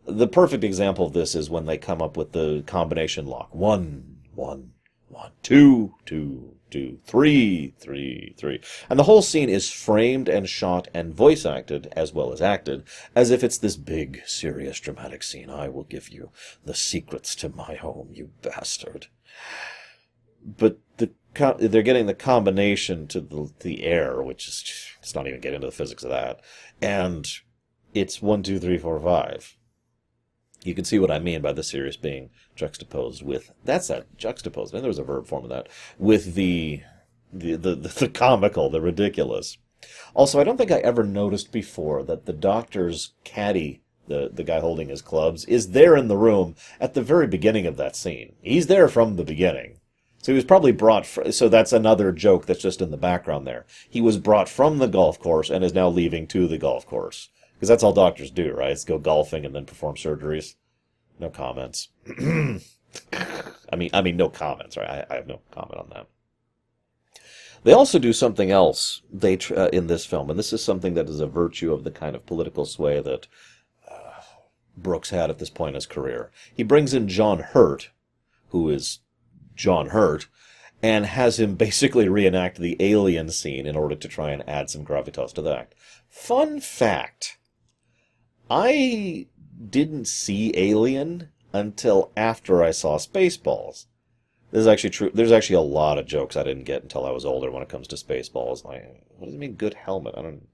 The 0.05 0.27
perfect 0.27 0.63
example 0.63 1.07
of 1.07 1.13
this 1.13 1.35
is 1.35 1.49
when 1.49 1.65
they 1.65 1.77
come 1.77 2.01
up 2.01 2.15
with 2.15 2.31
the 2.31 2.63
combination 2.67 3.25
lock. 3.25 3.53
One, 3.53 4.17
one, 4.35 4.73
one, 5.09 5.31
two, 5.41 5.95
two, 6.05 6.55
two, 6.69 6.99
three, 7.05 7.73
three, 7.79 8.33
three. 8.37 8.61
And 8.89 8.97
the 8.97 9.03
whole 9.03 9.21
scene 9.21 9.49
is 9.49 9.69
framed 9.69 10.29
and 10.29 10.47
shot 10.47 10.87
and 10.93 11.13
voice 11.13 11.45
acted, 11.45 11.91
as 11.95 12.13
well 12.13 12.31
as 12.31 12.41
acted, 12.41 12.83
as 13.15 13.31
if 13.31 13.43
it's 13.43 13.57
this 13.57 13.75
big, 13.75 14.21
serious, 14.25 14.79
dramatic 14.79 15.23
scene. 15.23 15.49
I 15.49 15.67
will 15.67 15.83
give 15.83 16.09
you 16.09 16.29
the 16.63 16.75
secrets 16.75 17.35
to 17.35 17.49
my 17.49 17.75
home, 17.75 18.09
you 18.11 18.29
bastard. 18.41 19.07
But 20.43 20.79
the 20.97 21.11
they're 21.33 21.81
getting 21.81 22.07
the 22.07 22.13
combination 22.13 23.07
to 23.07 23.21
the, 23.21 23.51
the 23.61 23.83
air, 23.83 24.21
which 24.21 24.47
is 24.47 24.63
let's 24.99 25.15
not 25.15 25.27
even 25.27 25.39
get 25.39 25.53
into 25.53 25.67
the 25.67 25.71
physics 25.71 26.03
of 26.03 26.09
that, 26.09 26.41
and 26.81 27.27
it's 27.93 28.21
one, 28.21 28.43
two, 28.43 28.59
three, 28.59 28.77
four, 28.77 28.99
five. 28.99 29.55
You 30.63 30.75
can 30.75 30.85
see 30.85 30.99
what 30.99 31.11
I 31.11 31.19
mean 31.19 31.41
by 31.41 31.53
the 31.53 31.63
serious 31.63 31.97
being 31.97 32.29
juxtaposed 32.55 33.23
with 33.23 33.51
that's 33.63 33.87
that 33.87 34.17
juxtaposed. 34.17 34.73
And 34.73 34.83
there 34.83 34.89
was 34.89 34.99
a 34.99 35.03
verb 35.03 35.27
form 35.27 35.43
of 35.43 35.49
that 35.49 35.69
with 35.97 36.35
the 36.35 36.81
the, 37.33 37.55
the 37.55 37.75
the 37.75 37.87
the 37.87 38.09
comical, 38.09 38.69
the 38.69 38.81
ridiculous. 38.81 39.57
Also, 40.13 40.39
I 40.39 40.43
don't 40.43 40.57
think 40.57 40.71
I 40.71 40.79
ever 40.79 41.03
noticed 41.03 41.51
before 41.51 42.03
that 42.03 42.25
the 42.25 42.33
doctor's 42.33 43.13
caddy 43.23 43.81
the, 44.07 44.29
the 44.31 44.43
guy 44.43 44.59
holding 44.59 44.89
his 44.89 45.01
clubs, 45.01 45.45
is 45.45 45.71
there 45.71 45.95
in 45.95 46.07
the 46.07 46.17
room 46.17 46.55
at 46.79 46.93
the 46.93 47.01
very 47.01 47.27
beginning 47.27 47.65
of 47.65 47.77
that 47.77 47.95
scene. 47.95 48.35
He's 48.41 48.67
there 48.67 48.87
from 48.87 49.15
the 49.15 49.23
beginning. 49.23 49.79
So 50.21 50.31
he 50.31 50.35
was 50.35 50.45
probably 50.45 50.71
brought. 50.71 51.05
Fr- 51.05 51.31
so 51.31 51.49
that's 51.49 51.73
another 51.73 52.11
joke 52.11 52.45
that's 52.45 52.61
just 52.61 52.81
in 52.81 52.91
the 52.91 52.97
background 52.97 53.47
there. 53.47 53.65
He 53.89 54.01
was 54.01 54.17
brought 54.17 54.47
from 54.47 54.77
the 54.77 54.87
golf 54.87 55.19
course 55.19 55.49
and 55.49 55.63
is 55.63 55.73
now 55.73 55.89
leaving 55.89 56.27
to 56.27 56.47
the 56.47 56.59
golf 56.59 56.85
course 56.85 57.29
because 57.55 57.69
that's 57.69 57.83
all 57.83 57.93
doctors 57.93 58.31
do, 58.31 58.53
right? 58.53 58.71
It's 58.71 58.85
go 58.85 58.99
golfing 58.99 59.45
and 59.45 59.55
then 59.55 59.65
perform 59.65 59.95
surgeries. 59.95 60.55
No 61.19 61.29
comments. 61.29 61.89
I 62.07 63.75
mean, 63.75 63.89
I 63.93 64.01
mean, 64.01 64.17
no 64.17 64.29
comments, 64.29 64.77
right? 64.77 64.89
I, 64.89 65.05
I 65.09 65.15
have 65.15 65.27
no 65.27 65.41
comment 65.51 65.79
on 65.79 65.89
that. 65.93 66.07
They 67.63 67.73
also 67.73 67.99
do 67.99 68.13
something 68.13 68.49
else 68.51 69.01
they 69.11 69.37
uh, 69.55 69.69
in 69.71 69.87
this 69.87 70.05
film, 70.05 70.29
and 70.29 70.37
this 70.37 70.51
is 70.53 70.63
something 70.63 70.95
that 70.95 71.09
is 71.09 71.19
a 71.19 71.27
virtue 71.27 71.73
of 71.73 71.83
the 71.83 71.91
kind 71.91 72.15
of 72.15 72.25
political 72.25 72.65
sway 72.65 72.99
that 73.01 73.27
uh, 73.89 74.21
Brooks 74.75 75.11
had 75.11 75.29
at 75.29 75.37
this 75.37 75.51
point 75.51 75.69
in 75.69 75.75
his 75.75 75.85
career. 75.85 76.31
He 76.53 76.63
brings 76.63 76.93
in 76.93 77.07
John 77.07 77.39
Hurt, 77.39 77.91
who 78.49 78.69
is 78.69 78.99
John 79.55 79.89
Hurt, 79.89 80.27
and 80.81 81.05
has 81.05 81.39
him 81.39 81.55
basically 81.55 82.07
reenact 82.07 82.57
the 82.57 82.75
alien 82.79 83.29
scene 83.29 83.67
in 83.67 83.75
order 83.75 83.95
to 83.95 84.07
try 84.07 84.31
and 84.31 84.47
add 84.49 84.69
some 84.69 84.85
gravitas 84.85 85.33
to 85.33 85.41
that. 85.43 85.73
Fun 86.09 86.59
fact 86.59 87.37
I 88.49 89.27
didn't 89.69 90.07
see 90.07 90.51
Alien 90.57 91.29
until 91.53 92.11
after 92.17 92.61
I 92.61 92.71
saw 92.71 92.97
Spaceballs. 92.97 93.85
This 94.51 94.61
is 94.61 94.67
actually 94.67 94.89
true. 94.89 95.11
There's 95.13 95.31
actually 95.31 95.55
a 95.55 95.61
lot 95.61 95.97
of 95.97 96.05
jokes 96.05 96.35
I 96.35 96.43
didn't 96.43 96.65
get 96.65 96.83
until 96.83 97.05
I 97.05 97.11
was 97.11 97.23
older 97.23 97.49
when 97.49 97.63
it 97.63 97.69
comes 97.69 97.87
to 97.87 97.95
Spaceballs. 97.95 98.65
Like, 98.65 99.05
what 99.17 99.27
does 99.27 99.35
it 99.35 99.39
mean, 99.39 99.53
good 99.53 99.75
helmet? 99.75 100.15
I 100.17 100.21
don't. 100.21 100.47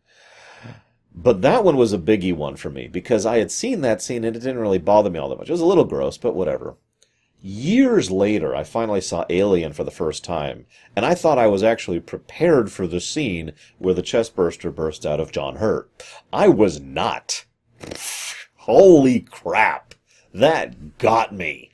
But 1.16 1.42
that 1.42 1.64
one 1.64 1.78
was 1.78 1.94
a 1.94 1.98
biggie 1.98 2.36
one 2.36 2.56
for 2.56 2.70
me 2.70 2.88
because 2.88 3.26
I 3.26 3.40
had 3.40 3.52
seen 3.52 3.82
that 3.82 4.04
scene 4.04 4.24
and 4.24 4.36
it 4.36 4.40
didn't 4.40 4.60
really 4.60 4.78
bother 4.78 5.10
me 5.10 5.18
all 5.18 5.30
that 5.30 5.40
much. 5.40 5.50
It 5.50 5.54
was 5.54 5.62
a 5.62 5.66
little 5.66 5.86
gross, 5.86 6.20
but 6.20 6.36
whatever. 6.36 6.76
Years 7.42 8.10
later, 8.10 8.56
I 8.56 8.64
finally 8.64 9.02
saw 9.02 9.26
Alien 9.30 9.74
for 9.74 9.84
the 9.84 9.92
first 9.92 10.24
time, 10.24 10.66
and 10.96 11.06
I 11.06 11.14
thought 11.14 11.38
I 11.38 11.48
was 11.48 11.64
actually 11.64 12.00
prepared 12.00 12.72
for 12.72 12.88
the 12.88 13.00
scene 13.00 13.54
where 13.78 13.94
the 13.94 14.02
chestburster 14.02 14.74
burst 14.74 15.06
out 15.06 15.20
of 15.20 15.32
John 15.32 15.58
Hurt. 15.58 15.90
I 16.34 16.48
was 16.48 16.80
not. 16.80 17.46
Holy 18.56 19.20
crap. 19.20 19.94
That 20.34 20.98
got 20.98 21.34
me. 21.34 21.72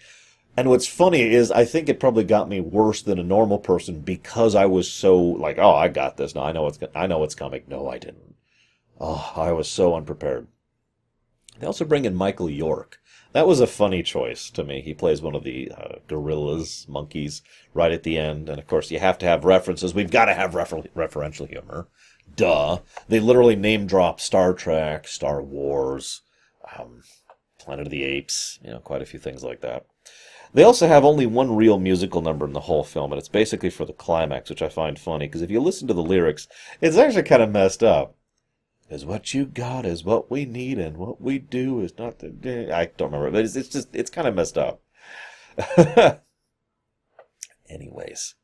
And 0.55 0.69
what's 0.69 0.87
funny 0.87 1.21
is 1.21 1.51
I 1.51 1.65
think 1.65 1.89
it 1.89 1.99
probably 1.99 2.23
got 2.23 2.47
me 2.47 2.59
worse 2.59 3.01
than 3.01 3.17
a 3.17 3.23
normal 3.23 3.57
person 3.57 4.01
because 4.01 4.53
I 4.53 4.65
was 4.67 4.91
so 4.91 5.17
like, 5.17 5.57
oh, 5.57 5.73
I 5.73 5.87
got 5.87 6.17
this. 6.17 6.35
Now 6.35 6.43
I 6.43 6.51
know 6.51 6.63
what's 6.63 6.79
I 6.93 7.07
know 7.07 7.17
what's 7.17 7.35
coming. 7.35 7.63
No, 7.67 7.89
I 7.89 7.97
didn't. 7.97 8.35
Oh, 8.99 9.33
I 9.35 9.51
was 9.51 9.67
so 9.67 9.95
unprepared. 9.95 10.47
They 11.59 11.65
also 11.65 11.85
bring 11.85 12.05
in 12.05 12.15
Michael 12.15 12.49
York. 12.49 12.99
That 13.33 13.47
was 13.47 13.59
a 13.59 13.67
funny 13.67 14.03
choice 14.03 14.49
to 14.51 14.63
me. 14.63 14.81
He 14.81 14.93
plays 14.93 15.21
one 15.21 15.35
of 15.35 15.43
the 15.43 15.71
uh, 15.71 15.95
gorillas, 16.07 16.85
monkeys, 16.87 17.41
right 17.73 17.91
at 17.91 18.03
the 18.03 18.17
end. 18.17 18.47
And 18.47 18.59
of 18.59 18.67
course, 18.67 18.91
you 18.91 18.99
have 18.99 19.17
to 19.19 19.25
have 19.25 19.43
references. 19.43 19.93
We've 19.93 20.11
got 20.11 20.25
to 20.25 20.35
have 20.35 20.55
refer- 20.55 20.83
referential 20.95 21.49
humor. 21.49 21.87
Duh. 22.35 22.79
They 23.07 23.19
literally 23.19 23.55
name 23.55 23.87
drop 23.87 24.19
Star 24.19 24.53
Trek, 24.53 25.07
Star 25.07 25.41
Wars, 25.41 26.21
um, 26.77 27.01
Planet 27.59 27.87
of 27.87 27.91
the 27.91 28.03
Apes, 28.03 28.59
you 28.63 28.69
know, 28.69 28.79
quite 28.79 29.01
a 29.01 29.05
few 29.05 29.19
things 29.19 29.43
like 29.43 29.61
that. 29.61 29.85
They 30.53 30.63
also 30.63 30.87
have 30.87 31.03
only 31.03 31.25
one 31.25 31.55
real 31.55 31.79
musical 31.79 32.21
number 32.21 32.45
in 32.45 32.53
the 32.53 32.59
whole 32.61 32.83
film, 32.83 33.11
and 33.11 33.17
it's 33.17 33.29
basically 33.29 33.71
for 33.71 33.85
the 33.85 33.93
climax, 33.93 34.51
which 34.51 34.61
I 34.61 34.69
find 34.69 34.99
funny, 34.99 35.25
because 35.25 35.41
if 35.41 35.49
you 35.49 35.59
listen 35.59 35.87
to 35.87 35.95
the 35.95 36.03
lyrics, 36.03 36.47
it's 36.79 36.97
actually 36.97 37.23
kind 37.23 37.41
of 37.41 37.49
messed 37.49 37.81
up. 37.81 38.15
Because 38.87 39.05
what 39.05 39.33
you 39.33 39.45
got 39.45 39.85
is 39.85 40.03
what 40.03 40.29
we 40.29 40.45
need, 40.45 40.77
and 40.77 40.97
what 40.97 41.21
we 41.21 41.39
do 41.39 41.81
is 41.81 41.97
not 41.97 42.19
the. 42.19 42.75
I 42.75 42.85
don't 42.97 43.11
remember, 43.11 43.31
but 43.31 43.45
it's, 43.45 43.55
it's 43.55 43.69
just, 43.69 43.95
it's 43.95 44.11
kind 44.11 44.27
of 44.27 44.35
messed 44.35 44.57
up. 44.57 44.81
Anyways. 47.69 48.35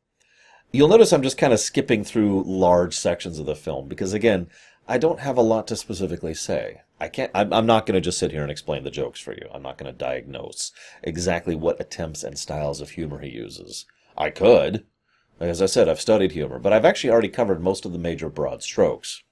You'll 0.71 0.87
notice 0.87 1.11
I'm 1.11 1.23
just 1.23 1.37
kind 1.37 1.51
of 1.51 1.59
skipping 1.59 2.03
through 2.03 2.43
large 2.45 2.95
sections 2.95 3.39
of 3.39 3.47
the 3.47 3.55
film, 3.55 3.87
because 3.87 4.13
again, 4.13 4.49
I 4.87 4.97
don't 4.99 5.19
have 5.19 5.37
a 5.37 5.41
lot 5.41 5.67
to 5.67 5.75
specifically 5.75 6.33
say. 6.35 6.81
I 6.99 7.07
can't. 7.07 7.31
I'm, 7.33 7.53
I'm 7.53 7.65
not 7.65 7.85
going 7.85 7.95
to 7.95 8.01
just 8.01 8.17
sit 8.17 8.31
here 8.31 8.41
and 8.41 8.51
explain 8.51 8.83
the 8.83 8.91
jokes 8.91 9.19
for 9.19 9.33
you. 9.33 9.47
I'm 9.53 9.63
not 9.63 9.77
going 9.77 9.91
to 9.91 9.97
diagnose 9.97 10.71
exactly 11.01 11.55
what 11.55 11.79
attempts 11.79 12.23
and 12.23 12.37
styles 12.37 12.81
of 12.81 12.91
humor 12.91 13.19
he 13.19 13.29
uses. 13.29 13.85
I 14.17 14.29
could, 14.31 14.85
as 15.39 15.61
I 15.61 15.67
said, 15.67 15.87
I've 15.87 16.01
studied 16.01 16.33
humor, 16.33 16.59
but 16.59 16.73
I've 16.73 16.85
actually 16.85 17.11
already 17.11 17.29
covered 17.29 17.61
most 17.61 17.85
of 17.85 17.93
the 17.93 17.99
major 17.99 18.29
broad 18.29 18.61
strokes. 18.61 19.23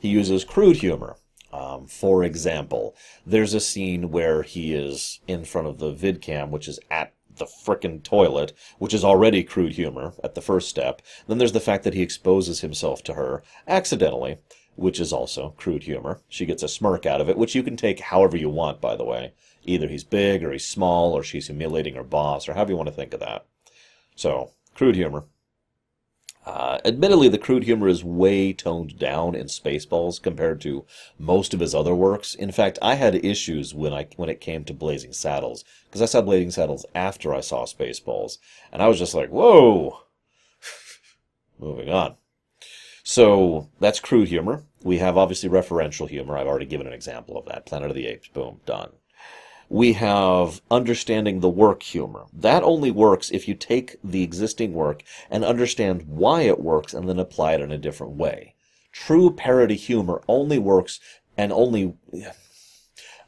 He 0.00 0.08
uses 0.08 0.44
crude 0.44 0.78
humor. 0.78 1.16
Um, 1.52 1.86
for 1.86 2.24
example, 2.24 2.94
there's 3.26 3.54
a 3.54 3.60
scene 3.60 4.10
where 4.10 4.42
he 4.42 4.74
is 4.74 5.20
in 5.26 5.44
front 5.44 5.66
of 5.68 5.78
the 5.78 5.92
vidcam, 5.92 6.50
which 6.50 6.68
is 6.68 6.78
at 6.90 7.12
the 7.36 7.46
frickin' 7.46 8.02
toilet, 8.02 8.52
which 8.78 8.94
is 8.94 9.04
already 9.04 9.42
crude 9.42 9.72
humor 9.72 10.14
at 10.22 10.34
the 10.34 10.40
first 10.40 10.68
step. 10.68 11.02
Then 11.26 11.38
there's 11.38 11.52
the 11.52 11.60
fact 11.60 11.84
that 11.84 11.94
he 11.94 12.02
exposes 12.02 12.60
himself 12.60 13.02
to 13.04 13.14
her 13.14 13.42
accidentally 13.66 14.38
which 14.80 14.98
is 14.98 15.12
also 15.12 15.50
crude 15.58 15.82
humor. 15.82 16.22
She 16.28 16.46
gets 16.46 16.62
a 16.62 16.68
smirk 16.68 17.04
out 17.04 17.20
of 17.20 17.28
it, 17.28 17.36
which 17.36 17.54
you 17.54 17.62
can 17.62 17.76
take 17.76 18.00
however 18.00 18.36
you 18.36 18.48
want, 18.48 18.80
by 18.80 18.96
the 18.96 19.04
way. 19.04 19.34
Either 19.64 19.86
he's 19.86 20.04
big 20.04 20.42
or 20.42 20.52
he's 20.52 20.64
small 20.64 21.12
or 21.12 21.22
she's 21.22 21.48
humiliating 21.48 21.96
her 21.96 22.02
boss 22.02 22.48
or 22.48 22.54
however 22.54 22.72
you 22.72 22.76
want 22.78 22.88
to 22.88 22.94
think 22.94 23.12
of 23.12 23.20
that. 23.20 23.44
So, 24.16 24.52
crude 24.74 24.96
humor. 24.96 25.24
Uh, 26.50 26.80
admittedly, 26.84 27.28
the 27.28 27.38
crude 27.38 27.62
humor 27.62 27.86
is 27.86 28.02
way 28.02 28.52
toned 28.52 28.98
down 28.98 29.36
in 29.36 29.46
Spaceballs 29.46 30.20
compared 30.20 30.60
to 30.60 30.84
most 31.16 31.54
of 31.54 31.60
his 31.60 31.76
other 31.76 31.94
works. 31.94 32.34
In 32.34 32.50
fact, 32.50 32.76
I 32.82 32.96
had 32.96 33.24
issues 33.24 33.72
when 33.72 33.92
I 33.92 34.08
when 34.16 34.28
it 34.28 34.40
came 34.40 34.64
to 34.64 34.74
Blazing 34.74 35.12
Saddles 35.12 35.64
because 35.86 36.02
I 36.02 36.06
saw 36.06 36.22
Blazing 36.22 36.50
Saddles 36.50 36.84
after 36.92 37.32
I 37.32 37.40
saw 37.40 37.66
Spaceballs, 37.66 38.38
and 38.72 38.82
I 38.82 38.88
was 38.88 38.98
just 38.98 39.14
like, 39.14 39.28
"Whoa!" 39.28 40.00
Moving 41.60 41.88
on. 41.88 42.16
So 43.04 43.68
that's 43.78 44.00
crude 44.00 44.26
humor. 44.26 44.64
We 44.82 44.98
have 44.98 45.16
obviously 45.16 45.48
referential 45.48 46.08
humor. 46.08 46.36
I've 46.36 46.48
already 46.48 46.66
given 46.66 46.88
an 46.88 46.92
example 46.92 47.38
of 47.38 47.46
that. 47.46 47.64
Planet 47.64 47.90
of 47.90 47.94
the 47.94 48.08
Apes, 48.08 48.26
boom, 48.26 48.60
done. 48.66 48.90
We 49.72 49.92
have 49.92 50.60
understanding 50.68 51.38
the 51.38 51.48
work 51.48 51.84
humor. 51.84 52.24
That 52.32 52.64
only 52.64 52.90
works 52.90 53.30
if 53.30 53.46
you 53.46 53.54
take 53.54 53.96
the 54.02 54.24
existing 54.24 54.72
work 54.74 55.04
and 55.30 55.44
understand 55.44 56.08
why 56.08 56.42
it 56.42 56.60
works 56.60 56.92
and 56.92 57.08
then 57.08 57.20
apply 57.20 57.54
it 57.54 57.60
in 57.60 57.70
a 57.70 57.78
different 57.78 58.14
way. 58.14 58.56
True 58.90 59.30
parody 59.30 59.76
humor 59.76 60.22
only 60.26 60.58
works 60.58 60.98
and 61.38 61.52
only 61.52 61.94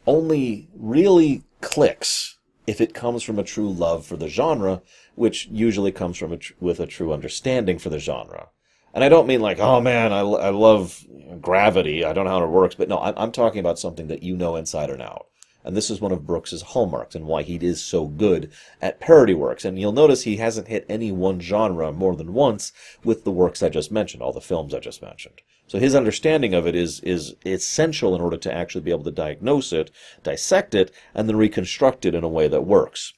only 0.04 0.68
really 0.74 1.44
clicks 1.60 2.38
if 2.66 2.80
it 2.80 2.92
comes 2.92 3.22
from 3.22 3.38
a 3.38 3.44
true 3.44 3.70
love 3.70 4.04
for 4.04 4.16
the 4.16 4.28
genre, 4.28 4.82
which 5.14 5.46
usually 5.46 5.92
comes 5.92 6.18
from 6.18 6.32
a 6.32 6.38
tr- 6.38 6.54
with 6.58 6.80
a 6.80 6.88
true 6.88 7.12
understanding 7.12 7.78
for 7.78 7.88
the 7.88 8.00
genre. 8.00 8.48
And 8.92 9.04
I 9.04 9.08
don't 9.08 9.28
mean 9.28 9.40
like, 9.40 9.60
oh 9.60 9.80
man, 9.80 10.12
I, 10.12 10.20
I 10.20 10.50
love 10.50 11.04
gravity. 11.40 12.04
I 12.04 12.12
don't 12.12 12.24
know 12.24 12.32
how 12.32 12.44
it 12.44 12.48
works. 12.48 12.74
But 12.74 12.88
no, 12.88 12.98
I'm, 12.98 13.14
I'm 13.16 13.32
talking 13.32 13.60
about 13.60 13.78
something 13.78 14.08
that 14.08 14.24
you 14.24 14.36
know 14.36 14.56
inside 14.56 14.90
and 14.90 15.00
out. 15.00 15.28
And 15.64 15.76
this 15.76 15.90
is 15.90 16.00
one 16.00 16.12
of 16.12 16.26
Brooks's 16.26 16.62
hallmarks 16.62 17.14
and 17.14 17.26
why 17.26 17.42
he 17.42 17.56
is 17.56 17.82
so 17.82 18.06
good 18.06 18.50
at 18.80 19.00
parody 19.00 19.34
works. 19.34 19.64
And 19.64 19.78
you'll 19.78 19.92
notice 19.92 20.22
he 20.22 20.36
hasn't 20.36 20.68
hit 20.68 20.84
any 20.88 21.12
one 21.12 21.40
genre 21.40 21.92
more 21.92 22.16
than 22.16 22.32
once 22.32 22.72
with 23.04 23.24
the 23.24 23.30
works 23.30 23.62
I 23.62 23.68
just 23.68 23.92
mentioned, 23.92 24.22
all 24.22 24.32
the 24.32 24.40
films 24.40 24.74
I 24.74 24.80
just 24.80 25.02
mentioned. 25.02 25.42
So 25.68 25.78
his 25.78 25.94
understanding 25.94 26.52
of 26.54 26.66
it 26.66 26.74
is, 26.74 27.00
is 27.00 27.34
essential 27.46 28.14
in 28.14 28.20
order 28.20 28.36
to 28.36 28.52
actually 28.52 28.82
be 28.82 28.90
able 28.90 29.04
to 29.04 29.10
diagnose 29.10 29.72
it, 29.72 29.90
dissect 30.22 30.74
it, 30.74 30.92
and 31.14 31.28
then 31.28 31.36
reconstruct 31.36 32.04
it 32.04 32.14
in 32.14 32.24
a 32.24 32.28
way 32.28 32.48
that 32.48 32.66
works. 32.66 33.14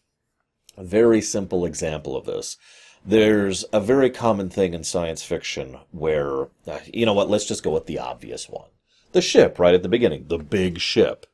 A 0.76 0.84
very 0.84 1.20
simple 1.20 1.64
example 1.64 2.16
of 2.16 2.26
this 2.26 2.56
there's 3.04 3.64
a 3.72 3.80
very 3.80 4.08
common 4.08 4.48
thing 4.48 4.72
in 4.72 4.82
science 4.82 5.22
fiction 5.22 5.78
where, 5.90 6.44
uh, 6.66 6.78
you 6.92 7.04
know 7.04 7.12
what, 7.12 7.28
let's 7.28 7.44
just 7.44 7.62
go 7.62 7.70
with 7.70 7.86
the 7.86 7.98
obvious 7.98 8.48
one. 8.48 8.68
The 9.12 9.20
ship, 9.20 9.58
right 9.58 9.74
at 9.74 9.82
the 9.82 9.88
beginning, 9.88 10.26
the 10.28 10.38
big 10.38 10.78
ship. 10.78 11.26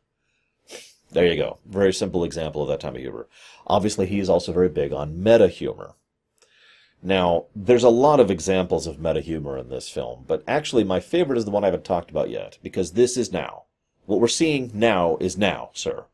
There 1.12 1.26
you 1.26 1.36
go. 1.36 1.58
Very 1.66 1.92
simple 1.92 2.24
example 2.24 2.62
of 2.62 2.68
that 2.68 2.80
type 2.80 2.94
of 2.94 3.00
humor. 3.00 3.26
Obviously, 3.66 4.06
he 4.06 4.20
is 4.20 4.28
also 4.28 4.52
very 4.52 4.68
big 4.68 4.92
on 4.92 5.22
meta 5.22 5.48
humor. 5.48 5.94
Now, 7.02 7.46
there's 7.56 7.82
a 7.82 7.88
lot 7.88 8.20
of 8.20 8.30
examples 8.30 8.86
of 8.86 9.00
meta 9.00 9.20
humor 9.20 9.56
in 9.56 9.70
this 9.70 9.88
film, 9.88 10.24
but 10.26 10.44
actually, 10.46 10.84
my 10.84 11.00
favorite 11.00 11.38
is 11.38 11.46
the 11.46 11.50
one 11.50 11.64
I 11.64 11.68
haven't 11.68 11.84
talked 11.84 12.10
about 12.10 12.30
yet, 12.30 12.58
because 12.62 12.92
this 12.92 13.16
is 13.16 13.32
now. 13.32 13.64
What 14.06 14.20
we're 14.20 14.28
seeing 14.28 14.70
now 14.74 15.16
is 15.18 15.38
now, 15.38 15.70
sir. 15.72 16.04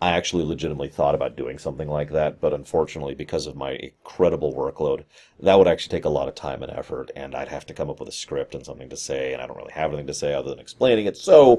I 0.00 0.10
actually 0.10 0.44
legitimately 0.44 0.88
thought 0.88 1.14
about 1.14 1.36
doing 1.36 1.58
something 1.58 1.88
like 1.88 2.10
that, 2.10 2.38
but 2.38 2.52
unfortunately, 2.52 3.14
because 3.14 3.46
of 3.46 3.56
my 3.56 3.72
incredible 3.72 4.52
workload, 4.52 5.04
that 5.40 5.58
would 5.58 5.66
actually 5.66 5.96
take 5.96 6.04
a 6.04 6.10
lot 6.10 6.28
of 6.28 6.34
time 6.34 6.62
and 6.62 6.70
effort, 6.70 7.10
and 7.16 7.34
I'd 7.34 7.48
have 7.48 7.64
to 7.66 7.74
come 7.74 7.88
up 7.88 7.98
with 7.98 8.08
a 8.10 8.12
script 8.12 8.54
and 8.54 8.64
something 8.64 8.90
to 8.90 8.96
say, 8.96 9.32
and 9.32 9.40
I 9.40 9.46
don't 9.46 9.56
really 9.56 9.72
have 9.72 9.90
anything 9.90 10.06
to 10.08 10.14
say 10.14 10.34
other 10.34 10.50
than 10.50 10.58
explaining 10.58 11.06
it. 11.06 11.16
So, 11.16 11.58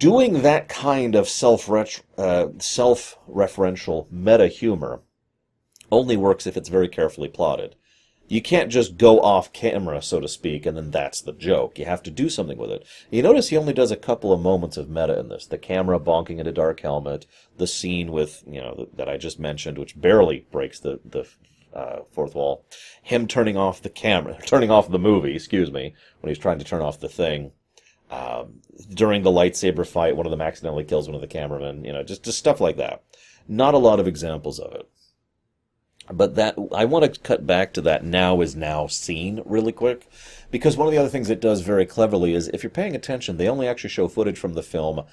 doing 0.00 0.42
that 0.42 0.68
kind 0.68 1.14
of 1.14 1.28
self 1.28 1.70
uh, 1.70 2.48
self 2.58 3.16
referential 3.28 4.10
meta 4.10 4.48
humor 4.48 5.02
only 5.92 6.16
works 6.16 6.46
if 6.46 6.56
it's 6.56 6.68
very 6.68 6.88
carefully 6.88 7.28
plotted 7.28 7.76
you 8.30 8.40
can't 8.40 8.70
just 8.70 8.96
go 8.96 9.20
off 9.20 9.52
camera, 9.52 10.00
so 10.00 10.20
to 10.20 10.28
speak, 10.28 10.64
and 10.64 10.76
then 10.76 10.92
that's 10.92 11.20
the 11.20 11.32
joke. 11.32 11.80
You 11.80 11.84
have 11.86 12.02
to 12.04 12.12
do 12.12 12.28
something 12.28 12.56
with 12.56 12.70
it. 12.70 12.86
You 13.10 13.22
notice 13.22 13.48
he 13.48 13.56
only 13.56 13.72
does 13.72 13.90
a 13.90 13.96
couple 13.96 14.32
of 14.32 14.40
moments 14.40 14.76
of 14.76 14.88
meta 14.88 15.18
in 15.18 15.28
this. 15.28 15.46
The 15.46 15.58
camera 15.58 15.98
bonking 15.98 16.38
in 16.38 16.46
a 16.46 16.52
dark 16.52 16.78
helmet, 16.78 17.26
the 17.56 17.66
scene 17.66 18.12
with, 18.12 18.44
you 18.46 18.60
know, 18.60 18.88
that 18.94 19.08
I 19.08 19.16
just 19.16 19.40
mentioned, 19.40 19.78
which 19.78 20.00
barely 20.00 20.46
breaks 20.52 20.78
the, 20.78 21.00
the 21.04 21.26
uh, 21.74 22.02
fourth 22.12 22.36
wall. 22.36 22.64
Him 23.02 23.26
turning 23.26 23.56
off 23.56 23.82
the 23.82 23.90
camera, 23.90 24.38
turning 24.46 24.70
off 24.70 24.88
the 24.88 24.98
movie, 25.00 25.34
excuse 25.34 25.72
me, 25.72 25.96
when 26.20 26.28
he's 26.28 26.38
trying 26.38 26.60
to 26.60 26.64
turn 26.64 26.82
off 26.82 27.00
the 27.00 27.08
thing. 27.08 27.50
Um, 28.10 28.60
during 28.92 29.22
the 29.22 29.30
lightsaber 29.30 29.86
fight, 29.86 30.16
one 30.16 30.26
of 30.26 30.30
them 30.30 30.40
accidentally 30.40 30.84
kills 30.84 31.06
one 31.06 31.14
of 31.14 31.20
the 31.20 31.26
cameramen, 31.26 31.84
you 31.84 31.92
know, 31.92 32.02
just, 32.02 32.24
just 32.24 32.38
stuff 32.38 32.60
like 32.60 32.76
that. 32.76 33.02
Not 33.46 33.74
a 33.74 33.78
lot 33.78 34.00
of 34.00 34.08
examples 34.08 34.58
of 34.58 34.72
it. 34.72 34.88
But 36.12 36.34
that 36.34 36.56
I 36.74 36.86
want 36.86 37.04
to 37.04 37.20
cut 37.20 37.46
back 37.46 37.72
to 37.74 37.80
that 37.82 38.04
now 38.04 38.40
is 38.40 38.56
now 38.56 38.88
scene 38.88 39.42
really 39.44 39.70
quick 39.70 40.08
because 40.50 40.76
one 40.76 40.88
of 40.88 40.92
the 40.92 40.98
other 40.98 41.08
things 41.08 41.30
it 41.30 41.40
does 41.40 41.60
very 41.60 41.86
cleverly 41.86 42.34
is 42.34 42.48
if 42.48 42.64
you're 42.64 42.70
paying 42.70 42.96
attention, 42.96 43.36
they 43.36 43.48
only 43.48 43.68
actually 43.68 43.90
show 43.90 44.08
footage 44.08 44.38
from 44.38 44.54
the 44.54 44.62
film 44.62 45.04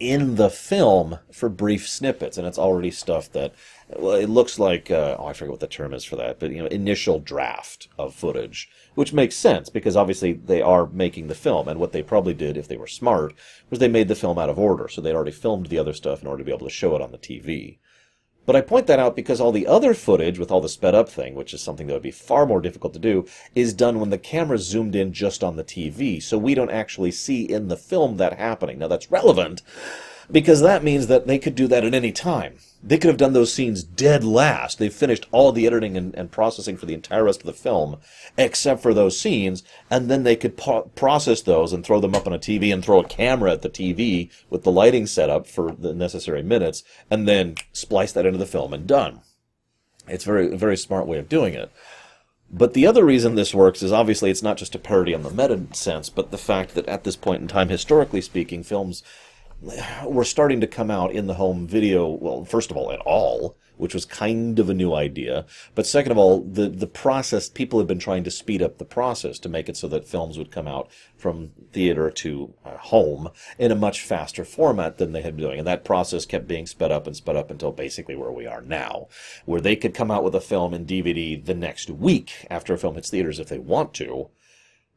in 0.00 0.36
the 0.36 0.50
film 0.50 1.18
for 1.32 1.48
brief 1.48 1.88
snippets, 1.88 2.36
and 2.36 2.46
it's 2.46 2.58
already 2.58 2.90
stuff 2.90 3.30
that 3.32 3.54
well, 3.96 4.14
it 4.14 4.28
looks 4.28 4.58
like 4.58 4.90
uh, 4.90 5.16
oh, 5.18 5.26
I 5.26 5.32
forget 5.32 5.52
what 5.52 5.60
the 5.60 5.66
term 5.66 5.94
is 5.94 6.04
for 6.04 6.16
that, 6.16 6.40
but 6.40 6.50
you 6.50 6.58
know, 6.58 6.66
initial 6.66 7.20
draft 7.20 7.88
of 7.98 8.14
footage, 8.14 8.68
which 8.94 9.12
makes 9.12 9.36
sense 9.36 9.68
because 9.68 9.96
obviously 9.96 10.32
they 10.32 10.62
are 10.62 10.86
making 10.86 11.28
the 11.28 11.34
film, 11.34 11.68
and 11.68 11.78
what 11.78 11.92
they 11.92 12.02
probably 12.02 12.34
did 12.34 12.56
if 12.56 12.66
they 12.66 12.76
were 12.76 12.86
smart 12.86 13.34
was 13.70 13.78
they 13.78 13.88
made 13.88 14.08
the 14.08 14.14
film 14.14 14.38
out 14.38 14.50
of 14.50 14.58
order, 14.58 14.88
so 14.88 15.00
they'd 15.00 15.14
already 15.14 15.30
filmed 15.30 15.66
the 15.66 15.78
other 15.78 15.92
stuff 15.92 16.22
in 16.22 16.28
order 16.28 16.42
to 16.42 16.44
be 16.44 16.52
able 16.52 16.66
to 16.66 16.72
show 16.72 16.96
it 16.96 17.02
on 17.02 17.12
the 17.12 17.18
TV. 17.18 17.78
But 18.46 18.56
I 18.56 18.60
point 18.60 18.86
that 18.88 18.98
out 18.98 19.16
because 19.16 19.40
all 19.40 19.52
the 19.52 19.66
other 19.66 19.94
footage 19.94 20.38
with 20.38 20.50
all 20.50 20.60
the 20.60 20.68
sped 20.68 20.94
up 20.94 21.08
thing, 21.08 21.34
which 21.34 21.54
is 21.54 21.62
something 21.62 21.86
that 21.86 21.94
would 21.94 22.02
be 22.02 22.10
far 22.10 22.46
more 22.46 22.60
difficult 22.60 22.92
to 22.94 22.98
do, 22.98 23.26
is 23.54 23.72
done 23.72 24.00
when 24.00 24.10
the 24.10 24.18
camera's 24.18 24.66
zoomed 24.66 24.94
in 24.94 25.12
just 25.12 25.42
on 25.42 25.56
the 25.56 25.64
TV. 25.64 26.22
So 26.22 26.36
we 26.36 26.54
don't 26.54 26.70
actually 26.70 27.10
see 27.10 27.42
in 27.44 27.68
the 27.68 27.76
film 27.76 28.16
that 28.18 28.38
happening. 28.38 28.78
Now 28.78 28.88
that's 28.88 29.10
relevant 29.10 29.62
because 30.30 30.60
that 30.60 30.84
means 30.84 31.06
that 31.06 31.26
they 31.26 31.38
could 31.38 31.54
do 31.54 31.66
that 31.68 31.84
at 31.84 31.94
any 31.94 32.12
time. 32.12 32.54
They 32.82 32.98
could 32.98 33.08
have 33.08 33.16
done 33.16 33.32
those 33.32 33.52
scenes 33.52 33.82
dead 33.82 34.24
last. 34.24 34.78
They've 34.78 34.92
finished 34.92 35.26
all 35.32 35.52
the 35.52 35.66
editing 35.66 35.96
and, 35.96 36.14
and 36.14 36.30
processing 36.30 36.76
for 36.76 36.84
the 36.84 36.92
entire 36.92 37.24
rest 37.24 37.40
of 37.40 37.46
the 37.46 37.54
film, 37.54 37.96
except 38.36 38.82
for 38.82 38.92
those 38.92 39.18
scenes, 39.18 39.62
and 39.90 40.10
then 40.10 40.22
they 40.22 40.36
could 40.36 40.58
po- 40.58 40.90
process 40.94 41.40
those 41.40 41.72
and 41.72 41.84
throw 41.84 41.98
them 41.98 42.14
up 42.14 42.26
on 42.26 42.34
a 42.34 42.38
TV 42.38 42.72
and 42.72 42.84
throw 42.84 43.00
a 43.00 43.08
camera 43.08 43.52
at 43.52 43.62
the 43.62 43.70
TV 43.70 44.30
with 44.50 44.64
the 44.64 44.70
lighting 44.70 45.06
set 45.06 45.30
up 45.30 45.46
for 45.46 45.72
the 45.72 45.94
necessary 45.94 46.42
minutes, 46.42 46.84
and 47.10 47.26
then 47.26 47.54
splice 47.72 48.12
that 48.12 48.26
into 48.26 48.38
the 48.38 48.44
film 48.44 48.74
and 48.74 48.86
done. 48.86 49.22
It's 50.06 50.24
a 50.24 50.28
very, 50.30 50.54
very 50.54 50.76
smart 50.76 51.06
way 51.06 51.18
of 51.18 51.28
doing 51.28 51.54
it. 51.54 51.72
But 52.50 52.74
the 52.74 52.86
other 52.86 53.04
reason 53.04 53.34
this 53.34 53.54
works 53.54 53.82
is 53.82 53.92
obviously 53.92 54.30
it's 54.30 54.42
not 54.42 54.58
just 54.58 54.74
a 54.74 54.78
parody 54.78 55.14
on 55.14 55.22
the 55.22 55.30
meta 55.30 55.74
sense, 55.74 56.10
but 56.10 56.30
the 56.30 56.38
fact 56.38 56.74
that 56.74 56.86
at 56.86 57.04
this 57.04 57.16
point 57.16 57.40
in 57.42 57.48
time, 57.48 57.70
historically 57.70 58.20
speaking, 58.20 58.62
films 58.62 59.02
were 60.04 60.24
starting 60.24 60.60
to 60.60 60.66
come 60.66 60.90
out 60.90 61.12
in 61.12 61.26
the 61.26 61.34
home 61.34 61.66
video, 61.66 62.08
well, 62.08 62.44
first 62.44 62.70
of 62.70 62.76
all, 62.76 62.92
at 62.92 63.00
all, 63.00 63.56
which 63.76 63.94
was 63.94 64.04
kind 64.04 64.58
of 64.58 64.68
a 64.68 64.74
new 64.74 64.94
idea. 64.94 65.44
But 65.74 65.86
second 65.86 66.12
of 66.12 66.18
all, 66.18 66.40
the, 66.40 66.68
the 66.68 66.86
process, 66.86 67.48
people 67.48 67.78
have 67.78 67.88
been 67.88 67.98
trying 67.98 68.24
to 68.24 68.30
speed 68.30 68.62
up 68.62 68.78
the 68.78 68.84
process 68.84 69.38
to 69.40 69.48
make 69.48 69.68
it 69.68 69.76
so 69.76 69.88
that 69.88 70.06
films 70.06 70.38
would 70.38 70.50
come 70.50 70.68
out 70.68 70.88
from 71.16 71.50
theater 71.72 72.10
to 72.10 72.54
uh, 72.64 72.76
home 72.76 73.30
in 73.58 73.72
a 73.72 73.76
much 73.76 74.02
faster 74.02 74.44
format 74.44 74.98
than 74.98 75.12
they 75.12 75.22
had 75.22 75.36
been 75.36 75.46
doing. 75.46 75.58
And 75.58 75.66
that 75.66 75.84
process 75.84 76.26
kept 76.26 76.46
being 76.46 76.66
sped 76.66 76.92
up 76.92 77.06
and 77.06 77.16
sped 77.16 77.36
up 77.36 77.50
until 77.50 77.72
basically 77.72 78.14
where 78.14 78.32
we 78.32 78.46
are 78.46 78.62
now, 78.62 79.08
where 79.44 79.60
they 79.60 79.76
could 79.76 79.94
come 79.94 80.10
out 80.10 80.24
with 80.24 80.34
a 80.34 80.40
film 80.40 80.72
in 80.72 80.86
DVD 80.86 81.44
the 81.44 81.54
next 81.54 81.90
week 81.90 82.46
after 82.50 82.74
a 82.74 82.78
film 82.78 82.94
hits 82.94 83.10
theaters 83.10 83.40
if 83.40 83.48
they 83.48 83.58
want 83.58 83.92
to 83.94 84.30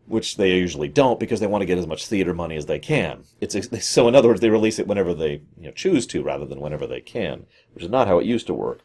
which 0.07 0.37
they 0.37 0.55
usually 0.55 0.87
don't 0.87 1.19
because 1.19 1.39
they 1.39 1.47
want 1.47 1.61
to 1.61 1.65
get 1.65 1.77
as 1.77 1.87
much 1.87 2.07
theater 2.07 2.33
money 2.33 2.55
as 2.55 2.65
they 2.65 2.79
can. 2.79 3.23
It's 3.41 3.55
so 3.87 4.07
in 4.07 4.15
other 4.15 4.29
words, 4.29 4.41
they 4.41 4.49
release 4.49 4.79
it 4.79 4.87
whenever 4.87 5.13
they 5.13 5.41
you 5.59 5.67
know, 5.67 5.71
choose 5.71 6.07
to 6.07 6.23
rather 6.23 6.45
than 6.45 6.61
whenever 6.61 6.87
they 6.87 7.01
can, 7.01 7.45
which 7.73 7.83
is 7.83 7.89
not 7.89 8.07
how 8.07 8.19
it 8.19 8.25
used 8.25 8.47
to 8.47 8.53
work. 8.53 8.81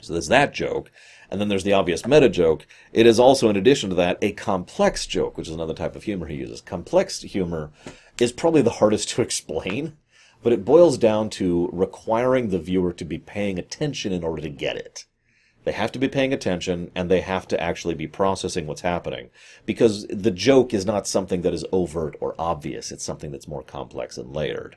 So 0.00 0.12
there's 0.12 0.28
that 0.28 0.52
joke, 0.52 0.90
and 1.30 1.40
then 1.40 1.48
there's 1.48 1.64
the 1.64 1.72
obvious 1.72 2.06
meta 2.06 2.28
joke. 2.28 2.66
It 2.92 3.06
is 3.06 3.18
also, 3.18 3.48
in 3.48 3.56
addition 3.56 3.88
to 3.90 3.96
that, 3.96 4.18
a 4.20 4.32
complex 4.32 5.06
joke, 5.06 5.36
which 5.36 5.48
is 5.48 5.54
another 5.54 5.74
type 5.74 5.96
of 5.96 6.02
humor 6.02 6.26
he 6.26 6.36
uses. 6.36 6.60
Complex 6.60 7.22
humor 7.22 7.70
is 8.20 8.32
probably 8.32 8.62
the 8.62 8.70
hardest 8.70 9.08
to 9.10 9.22
explain, 9.22 9.96
but 10.42 10.52
it 10.52 10.64
boils 10.64 10.98
down 10.98 11.30
to 11.30 11.70
requiring 11.72 12.50
the 12.50 12.58
viewer 12.58 12.92
to 12.92 13.04
be 13.04 13.18
paying 13.18 13.58
attention 13.58 14.12
in 14.12 14.22
order 14.22 14.42
to 14.42 14.50
get 14.50 14.76
it. 14.76 15.06
They 15.66 15.72
have 15.72 15.90
to 15.92 15.98
be 15.98 16.06
paying 16.06 16.32
attention 16.32 16.92
and 16.94 17.10
they 17.10 17.22
have 17.22 17.48
to 17.48 17.60
actually 17.60 17.94
be 17.94 18.06
processing 18.06 18.68
what's 18.68 18.82
happening. 18.82 19.30
Because 19.66 20.06
the 20.06 20.30
joke 20.30 20.72
is 20.72 20.86
not 20.86 21.08
something 21.08 21.42
that 21.42 21.52
is 21.52 21.64
overt 21.72 22.14
or 22.20 22.36
obvious, 22.38 22.92
it's 22.92 23.02
something 23.02 23.32
that's 23.32 23.48
more 23.48 23.64
complex 23.64 24.16
and 24.16 24.32
layered. 24.32 24.76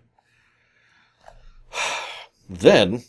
then, 2.49 3.03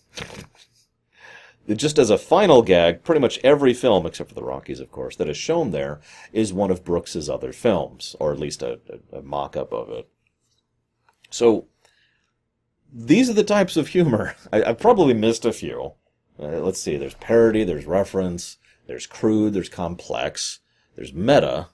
just 1.74 1.98
as 1.98 2.10
a 2.10 2.18
final 2.18 2.60
gag, 2.60 3.02
pretty 3.02 3.20
much 3.22 3.40
every 3.42 3.72
film, 3.72 4.04
except 4.04 4.28
for 4.28 4.34
the 4.34 4.44
Rockies, 4.44 4.80
of 4.80 4.92
course, 4.92 5.16
that 5.16 5.30
is 5.30 5.38
shown 5.38 5.70
there 5.70 6.02
is 6.34 6.52
one 6.52 6.70
of 6.70 6.84
Brooks's 6.84 7.30
other 7.30 7.50
films, 7.50 8.14
or 8.20 8.30
at 8.30 8.38
least 8.38 8.62
a, 8.62 8.78
a, 9.10 9.22
mock 9.22 9.56
up 9.56 9.72
of 9.72 9.88
it. 9.88 10.06
So, 11.30 11.66
these 12.92 13.30
are 13.30 13.34
the 13.34 13.42
types 13.42 13.78
of 13.78 13.88
humor. 13.88 14.36
I, 14.52 14.58
have 14.66 14.80
probably 14.80 15.14
missed 15.14 15.46
a 15.46 15.52
few. 15.54 15.94
Uh, 16.40 16.60
let's 16.60 16.80
see, 16.80 16.96
there's 16.96 17.14
parody, 17.14 17.64
there's 17.64 17.84
reference, 17.86 18.56
there's 18.86 19.06
crude, 19.06 19.52
there's 19.52 19.68
complex, 19.68 20.60
there's 20.96 21.12
meta. 21.12 21.68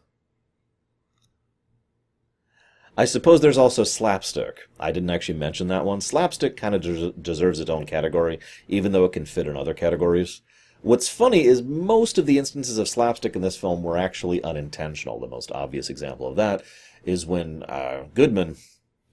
I 2.98 3.04
suppose 3.04 3.40
there's 3.40 3.58
also 3.58 3.84
slapstick. 3.84 4.68
I 4.80 4.90
didn't 4.90 5.10
actually 5.10 5.38
mention 5.38 5.68
that 5.68 5.84
one. 5.84 6.00
Slapstick 6.00 6.56
kind 6.56 6.74
of 6.74 6.80
des- 6.80 7.12
deserves 7.12 7.60
its 7.60 7.70
own 7.70 7.84
category, 7.84 8.40
even 8.68 8.92
though 8.92 9.04
it 9.04 9.12
can 9.12 9.26
fit 9.26 9.46
in 9.46 9.56
other 9.56 9.74
categories. 9.74 10.40
What's 10.82 11.08
funny 11.08 11.44
is 11.44 11.62
most 11.62 12.16
of 12.16 12.26
the 12.26 12.38
instances 12.38 12.78
of 12.78 12.88
slapstick 12.88 13.36
in 13.36 13.42
this 13.42 13.56
film 13.56 13.82
were 13.82 13.98
actually 13.98 14.42
unintentional. 14.42 15.20
The 15.20 15.26
most 15.26 15.52
obvious 15.52 15.90
example 15.90 16.26
of 16.26 16.36
that 16.36 16.62
is 17.04 17.26
when 17.26 17.62
uh, 17.64 18.04
Goodman, 18.14 18.56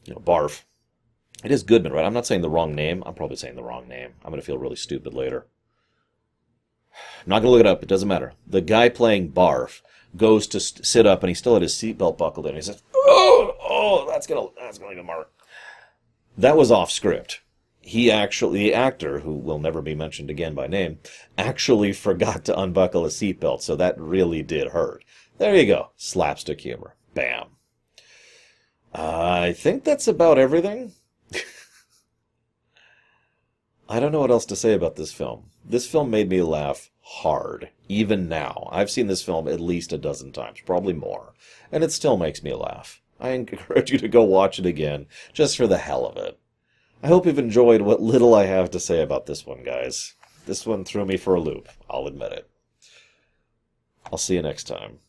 you 0.06 0.14
know, 0.14 0.20
Barf, 0.20 0.64
it 1.44 1.52
is 1.52 1.64
Goodman, 1.64 1.92
right? 1.92 2.06
I'm 2.06 2.14
not 2.14 2.26
saying 2.26 2.42
the 2.42 2.50
wrong 2.50 2.74
name. 2.74 3.04
I'm 3.06 3.14
probably 3.14 3.36
saying 3.36 3.56
the 3.56 3.64
wrong 3.64 3.88
name. 3.88 4.14
I'm 4.24 4.32
going 4.32 4.42
to 4.42 4.46
feel 4.46 4.58
really 4.58 4.76
stupid 4.76 5.14
later. 5.14 5.48
I'm 6.94 7.30
not 7.30 7.42
going 7.42 7.48
to 7.48 7.52
look 7.52 7.60
it 7.60 7.68
up. 7.68 7.84
It 7.84 7.90
doesn't 7.90 8.08
matter. 8.08 8.34
The 8.48 8.62
guy 8.62 8.90
playing 8.90 9.32
Barf 9.32 9.82
goes 10.16 10.48
to 10.48 10.60
st- 10.60 10.86
sit 10.86 11.06
up 11.06 11.24
and 11.24 11.30
he 11.30 11.34
still 11.34 11.54
had 11.54 11.62
his 11.62 11.74
seatbelt 11.74 12.18
buckled 12.18 12.46
in. 12.46 12.56
He 12.56 12.62
says, 12.62 12.84
"Oh, 12.96 13.56
oh, 13.62 14.08
that's 14.10 14.28
gonna, 14.28 14.48
that's 14.60 14.78
gonna 14.78 14.92
leave 14.92 15.00
a 15.00 15.04
mark." 15.04 15.32
That 16.38 16.58
was 16.58 16.72
off 16.72 16.92
script. 16.92 17.42
He 17.82 18.10
actually, 18.10 18.60
the 18.60 18.74
actor, 18.74 19.20
who 19.20 19.34
will 19.34 19.60
never 19.60 19.82
be 19.82 19.96
mentioned 19.96 20.30
again 20.30 20.54
by 20.54 20.68
name, 20.68 21.00
actually 21.38 21.94
forgot 21.94 22.46
to 22.46 22.60
unbuckle 22.60 23.04
his 23.04 23.16
seatbelt, 23.16 23.62
so 23.62 23.76
that 23.76 24.00
really 24.00 24.42
did 24.42 24.70
hurt. 24.70 25.04
There 25.38 25.56
you 25.56 25.66
go, 25.66 25.90
slapstick 25.96 26.62
humor. 26.62 26.96
Bam. 27.14 27.48
I 28.94 29.54
think 29.54 29.84
that's 29.84 30.08
about 30.08 30.38
everything. 30.38 30.94
I 33.90 34.00
don't 34.00 34.12
know 34.12 34.22
what 34.22 34.32
else 34.32 34.46
to 34.48 34.56
say 34.56 34.74
about 34.74 34.96
this 34.96 35.12
film. 35.12 35.50
This 35.66 35.88
film 35.88 36.10
made 36.10 36.30
me 36.30 36.42
laugh 36.42 36.90
hard, 37.02 37.70
even 37.90 38.30
now. 38.30 38.70
I've 38.72 38.90
seen 38.90 39.08
this 39.08 39.24
film 39.24 39.48
at 39.48 39.60
least 39.60 39.92
a 39.94 39.98
dozen 39.98 40.32
times, 40.32 40.60
probably 40.66 40.94
more, 40.94 41.34
and 41.72 41.84
it 41.84 41.92
still 41.92 42.18
makes 42.18 42.44
me 42.44 42.54
laugh. 42.54 43.02
I 43.20 43.30
encourage 43.32 43.92
you 43.92 43.98
to 44.00 44.08
go 44.08 44.24
watch 44.24 44.60
it 44.60 44.66
again, 44.66 45.08
just 45.34 45.58
for 45.58 45.68
the 45.68 45.78
hell 45.78 46.06
of 46.06 46.18
it. 46.18 46.40
I 47.02 47.08
hope 47.08 47.26
you've 47.26 47.40
enjoyed 47.40 47.82
what 47.82 48.02
little 48.02 48.34
I 48.34 48.46
have 48.46 48.72
to 48.72 48.80
say 48.80 49.02
about 49.02 49.26
this 49.26 49.46
one, 49.46 49.64
guys. 49.64 50.16
This 50.46 50.66
one 50.66 50.86
threw 50.86 51.06
me 51.06 51.18
for 51.18 51.36
a 51.36 51.42
loop, 51.42 51.70
I'll 51.90 52.08
admit 52.08 52.32
it. 52.32 52.50
I'll 54.12 54.18
see 54.18 54.36
you 54.36 54.42
next 54.42 54.66
time. 54.66 55.00